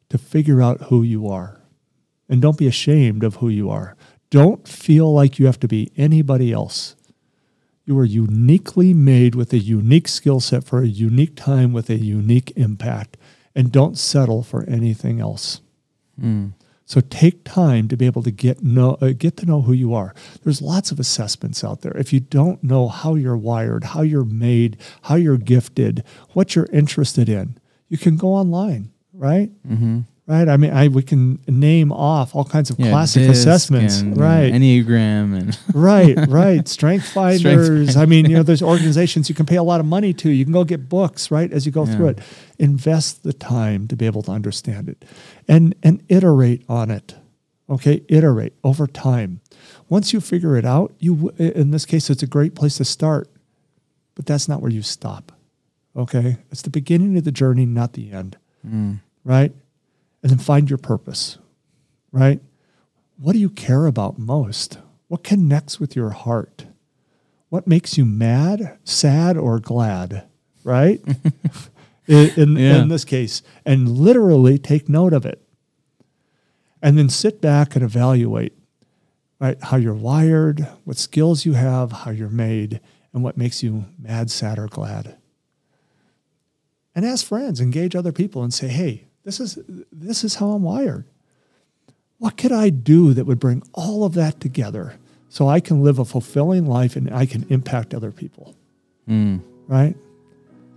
to 0.09 0.19
figure 0.19 0.61
out 0.61 0.89
who 0.89 1.05
you 1.05 1.29
are. 1.29 1.61
And 2.29 2.43
don't 2.43 2.59
be 2.59 2.67
ashamed 2.67 3.23
of 3.23 3.37
who 3.37 3.49
you 3.49 3.71
are. 3.71 3.97
Don't 4.29 4.67
feel 4.67 5.13
like 5.13 5.39
you 5.39 5.47
have 5.47 5.61
to 5.61 5.69
be 5.69 5.93
anybody 5.97 6.53
else. 6.53 6.97
You 7.85 7.97
are 8.01 8.05
uniquely 8.05 8.93
made 8.93 9.37
with 9.37 9.53
a 9.53 9.59
unique 9.59 10.09
skill 10.09 10.41
set 10.41 10.65
for 10.65 10.83
a 10.83 10.89
unique 10.89 11.37
time 11.37 11.73
with 11.73 11.89
a 11.91 11.97
unique 11.97 12.53
impact. 12.57 13.17
And 13.55 13.71
don't 13.71 13.97
settle 13.97 14.43
for 14.43 14.65
anything 14.65 15.21
else. 15.21 15.61
Hmm. 16.19 16.49
So 16.89 17.03
take 17.03 17.45
time 17.45 17.87
to 17.89 17.99
be 17.99 18.07
able 18.07 18.23
to 18.23 18.31
get 18.31 18.63
know 18.63 18.97
uh, 19.03 19.13
get 19.17 19.37
to 19.37 19.47
know 19.47 19.61
who 19.61 19.75
you 19.75 19.93
are. 19.93 20.15
There's 20.43 20.63
lots 20.63 20.91
of 20.91 20.99
assessments 20.99 21.63
out 21.63 21.83
there. 21.83 21.95
If 21.97 22.15
you 22.15 22.21
don't 22.21 22.65
know 22.65 22.89
how 22.89 23.15
you're 23.15 23.37
wired, 23.37 23.85
how 23.85 24.01
you're 24.01 24.25
made, 24.25 24.79
how 25.03 25.17
you're 25.17 25.37
gifted, 25.37 26.03
what 26.33 26.57
you're 26.57 26.69
interested 26.73 27.29
in, 27.29 27.59
you 27.89 27.99
can 27.99 28.17
go 28.17 28.29
online, 28.29 28.91
right? 29.13 29.51
Mm-hmm. 29.69 30.01
Right. 30.29 30.47
I 30.47 30.59
mean, 30.59 30.75
I 30.75 30.89
we 30.89 31.03
can 31.03 31.39
name 31.49 31.91
off 31.91 32.37
all 32.37 32.45
kinds 32.45 32.69
of 32.69 32.77
classic 32.77 33.23
DISC 33.23 33.33
assessments, 33.33 34.01
and, 34.01 34.15
right? 34.15 34.53
enneagram 34.53 35.35
and 35.35 35.59
right, 35.75 36.19
right. 36.29 36.69
Strength 36.69 37.09
finders. 37.15 37.95
Finder. 37.95 37.99
I 37.99 38.05
mean, 38.05 38.29
you 38.29 38.37
know, 38.37 38.43
there's 38.49 38.63
organizations 38.63 39.31
you 39.31 39.35
can 39.35 39.47
pay 39.47 39.57
a 39.57 39.63
lot 39.63 39.81
of 39.81 39.87
money 39.87 40.13
to. 40.13 40.29
You 40.29 40.45
can 40.45 40.53
go 40.53 40.65
get 40.65 40.87
books, 40.87 41.31
right, 41.31 41.51
as 41.51 41.65
you 41.65 41.73
go 41.73 41.87
through 41.87 42.09
it. 42.09 42.19
Invest 42.59 43.23
the 43.23 43.33
time 43.33 43.89
to 43.89 43.97
be 43.97 44.05
able 44.05 44.23
to 44.25 44.31
understand 44.31 44.91
it 44.91 45.03
and 45.49 45.75
and 45.83 46.03
iterate 46.11 46.63
on 46.69 46.91
it. 46.91 47.15
Okay, 47.71 48.03
iterate 48.09 48.53
over 48.63 48.87
time. 48.87 49.41
Once 49.89 50.13
you 50.13 50.21
figure 50.21 50.59
it 50.59 50.67
out, 50.67 50.93
you 50.99 51.31
in 51.39 51.71
this 51.71 51.87
case 51.87 52.11
it's 52.11 52.23
a 52.23 52.27
great 52.27 52.55
place 52.55 52.77
to 52.77 52.85
start. 52.85 53.31
But 54.15 54.27
that's 54.27 54.47
not 54.47 54.61
where 54.61 54.71
you 54.71 54.83
stop. 54.83 55.33
Okay? 55.97 56.37
It's 56.51 56.63
the 56.63 56.71
beginning 56.71 57.17
of 57.17 57.25
the 57.25 57.33
journey, 57.33 57.65
not 57.65 57.93
the 57.93 58.11
end. 58.11 58.37
Mm. 58.67 59.01
Right? 59.25 59.53
And 60.23 60.31
then 60.31 60.39
find 60.39 60.69
your 60.69 60.79
purpose. 60.79 61.39
Right? 62.13 62.41
What 63.19 63.33
do 63.33 63.39
you 63.39 63.51
care 63.51 63.87
about 63.87 64.19
most? 64.19 64.79
What 65.09 65.25
connects 65.25 65.79
with 65.81 65.95
your 65.97 66.11
heart? 66.11 66.67
What 67.49 67.67
makes 67.67 67.97
you 67.97 68.05
mad, 68.05 68.79
sad, 68.85 69.37
or 69.37 69.59
glad? 69.59 70.25
Right? 70.65 71.01
in, 72.07 72.31
in, 72.37 72.57
Yeah. 72.57 72.83
in 72.83 72.89
this 72.89 73.05
case, 73.05 73.43
and 73.65 73.89
literally 73.89 74.59
take 74.59 74.89
note 74.89 75.13
of 75.13 75.25
it. 75.27 75.43
And 76.83 76.97
then 76.99 77.09
sit 77.09 77.41
back 77.41 77.75
and 77.75 77.85
evaluate 77.85 78.53
right 79.41 79.59
how 79.63 79.77
you're 79.77 79.95
wired, 79.95 80.67
what 80.85 80.97
skills 80.97 81.45
you 81.45 81.55
have, 81.55 81.91
how 81.93 82.11
you're 82.11 82.29
made, 82.29 82.81
and 83.13 83.23
what 83.23 83.37
makes 83.37 83.63
you 83.63 83.87
mad, 83.99 84.31
sad, 84.31 84.59
or 84.59 84.67
glad. 84.69 85.17
And 86.95 87.05
ask 87.05 87.25
friends, 87.27 87.61
engage 87.61 87.95
other 87.97 88.13
people, 88.13 88.43
and 88.43 88.53
say, 88.55 88.69
"Hey, 88.69 89.08
this 89.29 89.41
is 89.41 89.59
this 89.93 90.25
is 90.25 90.37
how 90.37 90.53
I'm 90.53 90.63
wired. 90.63 91.05
What 92.19 92.39
could 92.39 92.51
I 92.51 92.71
do 92.71 93.13
that 93.13 93.27
would 93.27 93.39
bring 93.39 93.63
all 93.75 94.05
of 94.05 94.15
that 94.15 94.41
together 94.41 94.95
so 95.29 95.47
I 95.47 95.61
can 95.61 95.83
live 95.85 95.99
a 95.99 96.07
fulfilling 96.07 96.65
life 96.67 96.97
and 96.97 97.13
I 97.13 97.27
can 97.27 97.45
impact 97.51 97.93
other 97.93 98.11
people?" 98.11 98.55
Right? 99.67 99.95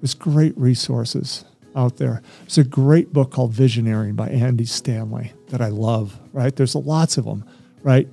There's 0.01 0.13
great 0.13 0.57
resources 0.57 1.45
out 1.77 1.95
there. 1.95 2.21
There's 2.41 2.57
a 2.57 2.65
great 2.65 3.13
book 3.13 3.31
called 3.31 3.53
Visioneering 3.53 4.17
by 4.17 4.27
Andy 4.27 4.65
Stanley 4.65 5.31
that 5.47 5.61
I 5.61 5.69
love, 5.69 6.19
right? 6.33 6.53
There's 6.53 6.75
lots 6.75 7.17
of 7.17 7.23
them, 7.23 7.45
right? 7.83 8.07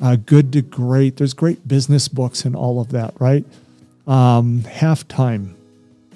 Uh, 0.00 0.16
good 0.16 0.52
to 0.54 0.62
great. 0.62 1.16
There's 1.18 1.34
great 1.34 1.68
business 1.68 2.08
books 2.08 2.46
and 2.46 2.56
all 2.56 2.80
of 2.80 2.88
that, 2.92 3.12
right? 3.20 3.44
Um, 4.06 4.62
Halftime, 4.62 5.54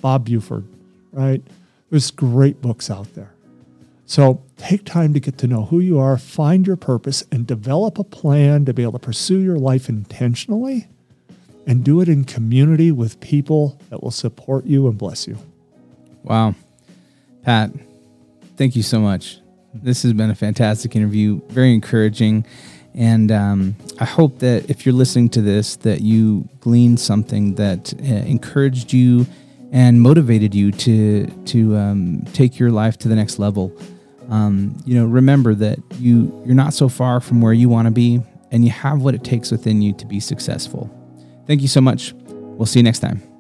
Bob 0.01 0.24
Buford, 0.24 0.64
right? 1.12 1.43
There's 1.91 2.11
great 2.11 2.62
books 2.62 2.91
out 2.91 3.14
there. 3.14 3.36
So 4.07 4.42
take 4.57 4.84
time 4.84 5.12
to 5.14 5.20
get 5.20 5.36
to 5.38 5.48
know 5.48 5.64
who 5.64 5.80
you 5.80 5.98
are, 5.98 6.16
find 6.16 6.64
your 6.64 6.76
purpose, 6.76 7.24
and 7.32 7.44
develop 7.46 7.98
a 7.98 8.04
plan 8.04 8.64
to 8.64 8.72
be 8.72 8.82
able 8.82 8.92
to 8.92 8.98
pursue 9.00 9.40
your 9.40 9.59
life 9.59 9.88
intentionally 9.88 10.86
and 11.66 11.84
do 11.84 12.00
it 12.00 12.09
in 12.09 12.24
community 12.24 12.92
with 12.92 13.18
people 13.18 13.80
that 13.90 14.02
will 14.02 14.12
support 14.12 14.64
you 14.64 14.86
and 14.86 14.96
bless 14.96 15.26
you. 15.26 15.36
Wow. 16.22 16.54
Pat, 17.42 17.72
thank 18.57 18.76
you 18.76 18.84
so 18.84 19.00
much. 19.00 19.38
This 19.74 20.04
has 20.04 20.12
been 20.12 20.30
a 20.30 20.34
fantastic 20.36 20.94
interview, 20.94 21.40
very 21.48 21.74
encouraging. 21.74 22.46
And 22.94 23.32
um, 23.32 23.74
I 23.98 24.04
hope 24.04 24.38
that 24.38 24.70
if 24.70 24.86
you're 24.86 24.94
listening 24.94 25.28
to 25.30 25.42
this, 25.42 25.76
that 25.76 26.00
you 26.00 26.48
gleaned 26.61 27.00
something 27.00 27.57
that 27.57 27.92
uh, 28.00 28.04
encouraged 28.04 28.92
you 28.92 29.26
and 29.72 30.00
motivated 30.00 30.54
you 30.54 30.70
to 30.70 31.26
to 31.26 31.76
um, 31.76 32.24
take 32.32 32.59
your 32.59 32.70
life 32.70 32.96
to 32.98 33.09
the 33.09 33.16
next 33.16 33.38
level. 33.38 33.76
Um, 34.29 34.77
you 34.85 34.95
know, 34.95 35.07
remember 35.07 35.55
that 35.55 35.79
you 35.99 36.43
you're 36.45 36.55
not 36.55 36.74
so 36.74 36.89
far 36.89 37.20
from 37.20 37.41
where 37.41 37.53
you 37.53 37.68
want 37.68 37.87
to 37.87 37.93
be, 37.93 38.20
and 38.51 38.64
you 38.64 38.70
have 38.70 39.03
what 39.03 39.14
it 39.14 39.24
takes 39.24 39.51
within 39.51 39.83
you 39.83 39.93
to 39.95 40.07
be 40.07 40.20
successful. 40.20 40.91
Thank 41.47 41.62
you 41.62 41.68
so 41.68 41.81
much. 41.81 42.12
We'll 42.29 42.66
see 42.66 42.81
you 42.81 42.85
next 42.85 43.01
time. 43.01 43.36